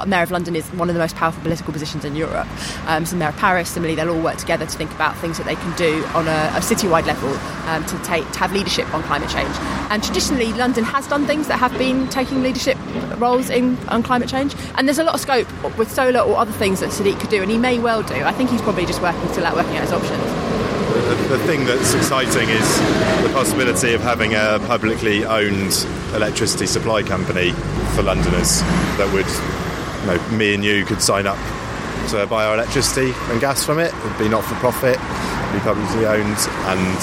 Mayor 0.07 0.23
of 0.23 0.31
London 0.31 0.57
is 0.57 0.67
one 0.73 0.89
of 0.89 0.95
the 0.95 1.01
most 1.01 1.17
powerful 1.17 1.43
political 1.43 1.73
positions 1.73 2.05
in 2.05 2.17
Europe. 2.17 2.49
Um, 2.87 3.07
so 3.07 3.17
Mayor 3.17 3.29
of 3.29 3.37
Paris, 3.37 3.71
similarly, 3.71 3.95
they'll 3.95 4.11
all 4.11 4.23
work 4.23 4.37
together 4.37 4.67
to 4.67 4.77
think 4.77 4.91
about 4.93 5.17
things 5.19 5.39
that 5.39 5.45
they 5.47 5.55
can 5.57 5.77
do 5.77 6.05
on 6.15 6.29
a, 6.29 6.53
a 6.55 6.61
citywide 6.61 7.07
level 7.07 7.31
um, 7.69 7.85
to 7.87 7.99
take 8.03 8.31
to 8.33 8.39
have 8.39 8.53
leadership 8.53 8.93
on 8.95 9.03
climate 9.05 9.31
change. 9.31 9.55
And 9.91 10.03
traditionally, 10.03 10.53
London 10.53 10.85
has 10.85 11.07
done 11.07 11.27
things 11.27 11.49
that 11.49 11.59
have 11.59 11.77
been 11.79 12.09
taking 12.09 12.43
leadership 12.43 12.79
roles 13.19 13.51
in 13.51 13.77
on 13.89 14.03
climate 14.03 14.29
change. 14.29 14.55
And 14.77 14.89
there's 14.89 14.99
a 14.99 15.05
lot 15.05 15.15
of 15.15 15.21
scope 15.21 15.49
with 15.79 15.91
solar 15.91 16.21
or 16.21 16.37
other 16.37 16.53
things 16.53 16.81
that 16.81 16.91
Sadiq 16.91 17.21
could 17.21 17.31
do, 17.31 17.43
and 17.43 17.51
he 17.51 17.59
may 17.59 17.79
well 17.79 18.03
do. 18.03 18.15
I 18.15 18.33
think 18.33 18.51
he's 18.51 18.63
probably 18.63 18.87
just 18.87 19.03
working 19.03 19.27
still 19.29 19.47
out 19.47 19.55
working 19.55 19.77
out 19.77 19.83
his 19.83 19.93
options. 19.93 20.23
The, 20.93 21.37
the 21.37 21.39
thing 21.47 21.65
that's 21.65 21.95
exciting 21.95 22.49
is 22.49 22.79
the 23.23 23.31
possibility 23.33 23.95
of 23.95 24.01
having 24.03 24.35
a 24.35 24.59
publicly 24.67 25.25
owned 25.25 25.87
electricity 26.15 26.67
supply 26.67 27.03
company 27.03 27.53
for 27.95 28.03
Londoners 28.03 28.61
that 28.99 29.11
would, 29.13 29.27
you 30.03 30.07
know, 30.07 30.29
me 30.37 30.55
and 30.55 30.65
you 30.65 30.85
could 30.85 31.01
sign 31.01 31.27
up 31.27 31.39
to 32.11 32.27
buy 32.27 32.45
our 32.45 32.55
electricity 32.55 33.13
and 33.31 33.41
gas 33.41 33.65
from 33.65 33.79
it. 33.79 33.95
It'd 33.95 34.19
be 34.19 34.29
not 34.29 34.45
for 34.45 34.55
profit, 34.57 34.97
be 35.53 35.59
publicly 35.61 36.05
owned, 36.07 36.37
and 36.69 36.99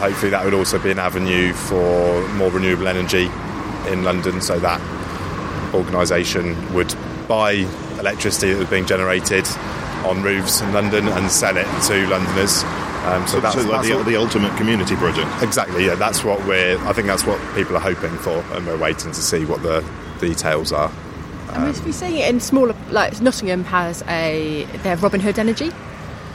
hopefully 0.00 0.30
that 0.30 0.44
would 0.44 0.54
also 0.54 0.78
be 0.78 0.90
an 0.90 0.98
avenue 0.98 1.52
for 1.52 2.26
more 2.30 2.50
renewable 2.50 2.88
energy 2.88 3.30
in 3.88 4.02
London 4.04 4.40
so 4.40 4.58
that 4.60 4.80
organisation 5.74 6.56
would 6.74 6.94
buy 7.28 7.52
electricity 7.98 8.52
that 8.52 8.58
was 8.58 8.68
being 8.68 8.86
generated 8.86 9.46
on 10.04 10.22
roofs 10.22 10.60
in 10.60 10.72
London 10.72 11.08
and 11.08 11.30
sell 11.30 11.56
it 11.56 11.66
to 11.86 12.06
Londoners. 12.08 12.64
Um, 13.04 13.26
so, 13.26 13.40
that's, 13.40 13.54
so 13.54 13.60
like 13.62 13.70
that's 13.70 13.88
the, 13.88 13.94
what- 13.96 14.06
the 14.06 14.16
ultimate 14.16 14.56
community 14.56 14.94
project. 14.96 15.28
exactly 15.42 15.86
yeah. 15.86 15.94
That's 15.96 16.22
what 16.24 16.44
we're. 16.46 16.78
I 16.86 16.92
think 16.92 17.06
that's 17.08 17.24
what 17.26 17.38
people 17.54 17.76
are 17.76 17.80
hoping 17.80 18.16
for, 18.18 18.38
and 18.54 18.66
we're 18.66 18.78
waiting 18.78 19.10
to 19.12 19.20
see 19.22 19.44
what 19.44 19.62
the 19.62 19.84
details 20.20 20.72
are. 20.72 20.90
And 21.54 21.64
we're 21.84 21.92
seeing 21.92 22.16
it 22.16 22.28
in 22.28 22.40
smaller, 22.40 22.74
like 22.90 23.20
Nottingham 23.20 23.64
has 23.64 24.02
a, 24.08 24.64
they 24.64 24.88
have 24.88 25.02
Robin 25.02 25.20
Hood 25.20 25.38
Energy. 25.38 25.70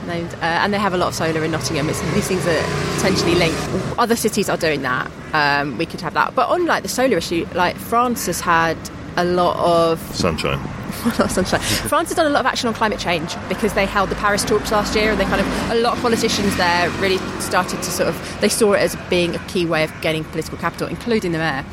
Named, 0.06 0.32
uh, 0.34 0.44
and 0.44 0.72
they 0.72 0.78
have 0.78 0.94
a 0.94 0.96
lot 0.96 1.08
of 1.08 1.14
solar 1.14 1.44
in 1.44 1.50
Nottingham. 1.50 1.88
It's, 1.90 2.00
these 2.14 2.28
things 2.28 2.46
are 2.46 2.62
potentially 2.96 3.34
linked. 3.34 3.58
Other 3.98 4.16
cities 4.16 4.48
are 4.48 4.56
doing 4.56 4.82
that. 4.82 5.10
Um, 5.34 5.76
we 5.76 5.86
could 5.86 6.00
have 6.00 6.14
that. 6.14 6.34
But 6.34 6.48
on 6.48 6.66
like 6.66 6.82
the 6.82 6.88
solar 6.88 7.18
issue, 7.18 7.46
like 7.54 7.76
France 7.76 8.26
has 8.26 8.40
had 8.40 8.78
a 9.16 9.24
lot 9.24 9.56
of 9.56 10.00
Sunshine. 10.14 10.60
a 11.18 11.28
sunshine. 11.28 11.60
France 11.60 12.08
has 12.08 12.16
done 12.16 12.26
a 12.26 12.30
lot 12.30 12.40
of 12.40 12.46
action 12.46 12.68
on 12.68 12.74
climate 12.74 12.98
change 12.98 13.36
because 13.48 13.74
they 13.74 13.86
held 13.86 14.08
the 14.08 14.14
Paris 14.16 14.44
talks 14.44 14.72
last 14.72 14.94
year, 14.96 15.10
and 15.10 15.20
they 15.20 15.24
kind 15.24 15.40
of 15.40 15.70
a 15.70 15.74
lot 15.76 15.96
of 15.96 16.02
politicians 16.02 16.56
there 16.56 16.90
really 17.00 17.18
started 17.40 17.76
to 17.76 17.90
sort 17.90 18.08
of 18.08 18.40
they 18.40 18.48
saw 18.48 18.72
it 18.72 18.80
as 18.80 18.96
being 19.10 19.34
a 19.34 19.38
key 19.46 19.66
way 19.66 19.84
of 19.84 19.92
getting 20.00 20.24
political 20.24 20.58
capital, 20.58 20.88
including 20.88 21.32
the 21.32 21.38
mayor. 21.38 21.64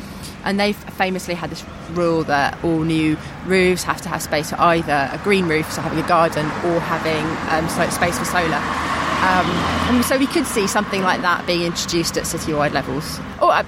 And 0.46 0.60
they've 0.60 0.76
famously 0.76 1.34
had 1.34 1.50
this 1.50 1.66
rule 1.92 2.24
that 2.26 2.64
all 2.64 2.82
new 2.82 3.18
roofs 3.46 3.84
have 3.84 4.02
to 4.02 4.10
have 4.10 4.22
space 4.22 4.52
for 4.52 4.62
either 4.62 5.10
a 5.12 5.20
green 5.24 5.48
roof, 5.48 5.70
so 5.72 5.82
having 5.82 6.00
a 6.00 6.08
garden, 6.08 6.46
or 6.46 6.80
having 6.80 7.26
um, 7.52 7.68
so 7.70 7.90
space 7.90 8.18
for 8.18 8.26
solar. 8.26 8.62
Um, 9.26 9.50
and 9.90 10.06
so 10.06 10.18
we 10.18 10.28
could 10.28 10.46
see 10.46 10.68
something 10.68 11.02
like 11.02 11.22
that 11.22 11.48
being 11.48 11.64
introduced 11.64 12.16
at 12.18 12.26
citywide 12.26 12.74
levels, 12.74 13.20
or 13.42 13.52
uh, 13.52 13.66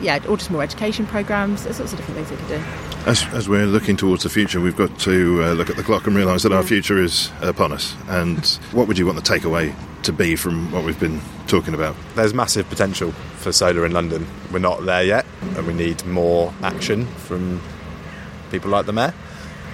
yeah, 0.00 0.18
or 0.28 0.36
just 0.36 0.50
more 0.50 0.62
education 0.62 1.06
programs. 1.06 1.64
There's 1.64 1.78
lots 1.78 1.92
of 1.92 1.98
different 1.98 2.26
things 2.26 2.30
we 2.30 2.36
could 2.36 2.60
do. 2.60 3.08
As, 3.08 3.24
as 3.32 3.48
we're 3.48 3.66
looking 3.66 3.96
towards 3.96 4.24
the 4.24 4.28
future, 4.28 4.60
we've 4.60 4.76
got 4.76 4.98
to 5.00 5.44
uh, 5.44 5.52
look 5.52 5.70
at 5.70 5.76
the 5.76 5.84
clock 5.84 6.08
and 6.08 6.16
realise 6.16 6.42
that 6.42 6.52
our 6.52 6.64
future 6.64 6.98
is 6.98 7.30
upon 7.40 7.72
us. 7.72 7.94
And 8.08 8.44
what 8.72 8.88
would 8.88 8.98
you 8.98 9.06
want 9.06 9.16
the 9.16 9.22
takeaway 9.22 9.72
to 10.02 10.12
be 10.12 10.34
from 10.34 10.72
what 10.72 10.84
we've 10.84 10.98
been 10.98 11.20
talking 11.46 11.72
about? 11.72 11.94
There's 12.16 12.34
massive 12.34 12.68
potential 12.68 13.12
for 13.36 13.52
solar 13.52 13.86
in 13.86 13.92
London. 13.92 14.26
We're 14.52 14.58
not 14.58 14.84
there 14.84 15.04
yet, 15.04 15.24
and 15.56 15.66
we 15.66 15.72
need 15.72 16.04
more 16.06 16.52
action 16.62 17.06
from 17.06 17.60
people 18.50 18.70
like 18.70 18.86
the 18.86 18.92
mayor. 18.92 19.14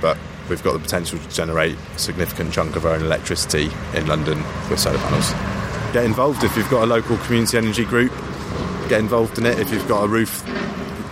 But 0.01 0.16
we've 0.49 0.62
got 0.62 0.72
the 0.72 0.78
potential 0.78 1.18
to 1.18 1.28
generate 1.28 1.76
a 1.95 1.99
significant 1.99 2.53
chunk 2.53 2.76
of 2.76 2.87
our 2.87 2.93
own 2.93 3.03
electricity 3.03 3.70
in 3.95 4.07
London 4.07 4.39
with 4.70 4.80
solar 4.80 4.99
panels. 4.99 5.30
Get 5.93 6.05
involved 6.05 6.43
if 6.45 6.57
you've 6.57 6.70
got 6.70 6.85
a 6.85 6.87
local 6.87 7.16
community 7.18 7.59
energy 7.59 7.85
group. 7.85 8.12
Get 8.89 9.01
involved 9.01 9.39
in 9.39 9.47
it 9.47 9.59
if 9.59 9.70
you've 9.70 9.89
got 9.89 10.05
a 10.05 10.09
roof 10.09 10.43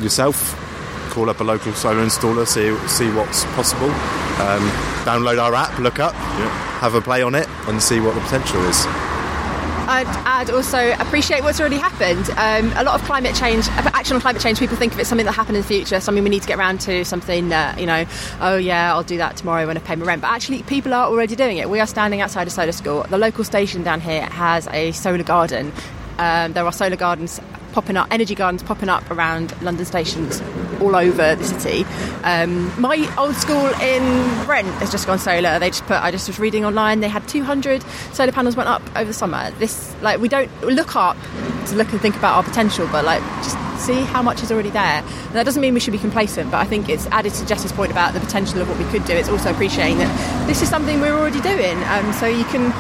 yourself. 0.01 0.57
Call 1.11 1.29
up 1.29 1.41
a 1.41 1.45
local 1.45 1.73
solar 1.73 2.05
installer, 2.05 2.47
see 2.47 2.75
see 2.89 3.11
what's 3.12 3.45
possible. 3.57 3.91
Um, 4.41 4.62
download 5.05 5.43
our 5.43 5.55
app, 5.55 5.79
look 5.79 5.99
up, 5.99 6.14
have 6.14 6.95
a 6.95 7.01
play 7.01 7.23
on 7.23 7.35
it, 7.35 7.49
and 7.66 7.83
see 7.83 8.01
what 8.01 8.14
the 8.14 8.21
potential 8.21 8.64
is. 8.64 9.09
I'd 9.91 10.07
add 10.24 10.51
also 10.51 10.93
appreciate 11.01 11.43
what's 11.43 11.59
already 11.59 11.76
happened. 11.76 12.30
Um, 12.36 12.72
a 12.78 12.84
lot 12.84 12.95
of 12.95 13.05
climate 13.07 13.34
change, 13.34 13.66
action 13.70 14.14
on 14.14 14.20
climate 14.20 14.41
change, 14.41 14.61
people 14.61 14.76
think 14.76 14.93
of 14.93 15.01
it 15.01 15.05
something 15.05 15.26
that 15.26 15.32
happened 15.32 15.57
in 15.57 15.62
the 15.62 15.68
future, 15.68 15.99
something 15.99 16.22
we 16.22 16.30
need 16.30 16.43
to 16.43 16.49
get 16.49 16.61
around 16.61 16.80
to, 16.82 17.05
something 17.05 17.49
that, 17.49 17.80
you 17.80 17.86
know, 17.86 18.05
oh 18.41 18.57
yeah, 18.57 18.95
I'll 18.95 19.03
do 19.03 19.16
that 19.16 19.36
tomorrow 19.36 19.66
when 19.66 19.76
I 19.76 19.80
pay 19.80 19.97
my 19.97 20.07
rent. 20.07 20.22
But 20.22 20.28
actually, 20.28 20.62
people 20.62 20.95
are 20.95 21.07
already 21.07 21.34
doing 21.34 21.57
it. 21.57 21.68
We 21.68 21.80
are 21.80 21.88
standing 21.88 22.20
outside 22.20 22.47
a 22.47 22.51
solar 22.51 22.70
school. 22.70 23.05
The 23.11 23.18
local 23.18 23.43
station 23.43 23.82
down 23.82 24.01
here 24.01 24.22
has 24.26 24.68
a 24.68 24.93
solar 24.93 25.24
garden. 25.24 25.72
Um, 26.18 26.53
there 26.53 26.64
are 26.64 26.72
solar 26.72 26.95
gardens 26.95 27.41
popping 27.73 27.97
up, 27.97 28.09
energy 28.11 28.35
gardens 28.35 28.62
popping 28.62 28.89
up 28.89 29.09
around 29.11 29.61
London 29.62 29.85
stations 29.85 30.41
all 30.81 30.97
over 30.97 31.35
the 31.35 31.45
city. 31.45 31.85
Um, 32.25 32.73
my 32.81 33.12
old 33.16 33.35
school 33.35 33.66
in 33.81 34.45
Brent 34.47 34.68
has 34.79 34.91
just 34.91 35.07
gone 35.07 35.18
solar. 35.18 35.59
They 35.59 35.71
just 35.71 35.85
put. 35.87 35.97
I 35.97 36.11
just 36.11 36.27
was 36.29 36.39
reading 36.39 36.64
online. 36.64 37.01
They 37.01 37.09
had 37.09 37.27
200 37.29 37.83
solar 38.12 38.33
panels 38.33 38.57
went 38.57 38.68
up 38.68 38.83
over 38.97 39.07
the 39.07 39.14
summer. 39.14 39.51
This 39.53 39.95
like 40.03 40.21
we 40.21 40.29
don't 40.29 40.51
look 40.62 40.97
up 40.97 41.16
to 41.68 41.77
look 41.77 41.93
and 41.93 42.01
think 42.01 42.16
about 42.16 42.37
our 42.37 42.43
potential, 42.43 42.89
but 42.91 43.05
like 43.05 43.23
just 43.43 43.57
see 43.81 44.01
how 44.03 44.23
much 44.23 44.43
is 44.43 44.51
already 44.53 44.71
there. 44.71 45.03
And 45.03 45.33
that 45.33 45.45
doesn't 45.45 45.61
mean 45.61 45.75
we 45.75 45.81
should 45.81 45.93
be 45.93 45.99
complacent, 45.99 46.51
but 46.51 46.59
I 46.59 46.64
think 46.64 46.89
it's 46.89 47.07
added 47.07 47.33
to 47.35 47.47
Jess's 47.47 47.73
point 47.73 47.91
about 47.91 48.12
the 48.14 48.21
potential 48.21 48.61
of 48.61 48.68
what 48.68 48.79
we 48.79 48.85
could 48.91 49.05
do. 49.05 49.14
It's 49.14 49.29
also 49.29 49.51
appreciating 49.51 49.99
that 49.99 50.47
this 50.47 50.62
is 50.62 50.68
something 50.68 51.01
we're 51.01 51.16
already 51.16 51.41
doing. 51.41 51.77
Um, 51.85 52.12
so 52.14 52.27
you 52.27 52.45
can. 52.45 52.73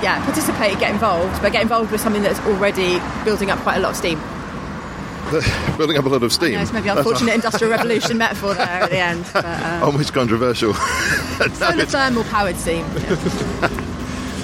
Yeah, 0.00 0.24
participate, 0.24 0.78
get 0.78 0.92
involved, 0.92 1.42
but 1.42 1.50
get 1.50 1.60
involved 1.60 1.90
with 1.90 2.00
something 2.00 2.22
that's 2.22 2.38
already 2.46 3.00
building 3.24 3.50
up 3.50 3.58
quite 3.58 3.78
a 3.78 3.80
lot 3.80 3.90
of 3.90 3.96
steam. 3.96 4.16
Building 5.76 5.96
up 5.98 6.04
a 6.04 6.08
lot 6.08 6.22
of 6.22 6.32
steam. 6.32 6.52
Yeah, 6.52 6.62
it's 6.62 6.72
maybe 6.72 6.88
unfortunate 6.88 7.34
industrial 7.34 7.70
revolution 7.70 8.16
metaphor 8.24 8.54
there 8.54 8.66
at 8.66 8.90
the 8.90 8.98
end. 8.98 9.26
But, 9.32 9.44
uh, 9.44 9.80
Almost 9.84 10.12
controversial. 10.14 10.74
solar 11.54 11.84
thermal 11.84 12.24
powered 12.24 12.56
steam. 12.56 12.84
Yeah. 12.94 13.16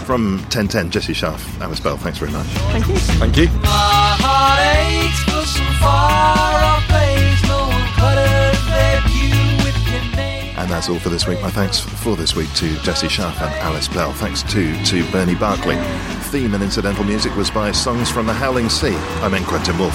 From 0.04 0.36
1010, 0.52 0.90
Jesse 0.90 1.14
Scharf, 1.14 1.60
Alice 1.62 1.80
Bell, 1.80 1.96
thanks 1.96 2.18
very 2.18 2.30
much. 2.30 2.46
Thank 2.46 2.88
you. 2.88 2.96
Thank 2.96 3.36
you. 3.38 3.46
My 3.46 4.16
heart 4.20 4.60
aches 4.76 5.22
for 5.24 5.46
some 5.46 5.74
far 5.80 6.62
off 6.62 6.84
place. 6.88 7.42
No 7.48 7.60
one 7.68 7.88
could 7.96 8.18
have 8.18 8.68
led 8.68 9.04
you 9.10 9.64
with 9.64 9.88
your 9.90 10.16
name. 10.16 10.54
And 10.58 10.70
that's 10.70 10.90
all 10.90 10.98
for 10.98 11.08
this 11.08 11.26
week. 11.26 11.40
My 11.40 11.50
thanks 11.50 11.80
for 11.80 12.16
this 12.16 12.36
week 12.36 12.52
to 12.56 12.76
Jesse 12.80 13.06
Scharf 13.06 13.40
and 13.40 13.54
Alice 13.62 13.88
Bell. 13.88 14.12
Thanks 14.12 14.42
too 14.42 14.76
to 14.84 15.10
Bernie 15.10 15.34
Barkley. 15.36 15.76
Theme 16.24 16.52
and 16.52 16.62
incidental 16.62 17.04
music 17.04 17.34
was 17.34 17.50
by 17.50 17.72
Songs 17.72 18.10
from 18.10 18.26
the 18.26 18.34
Howling 18.34 18.68
Sea. 18.68 18.94
I'm 19.22 19.32
in 19.32 19.44
Quentin 19.44 19.78
Wolf. 19.78 19.94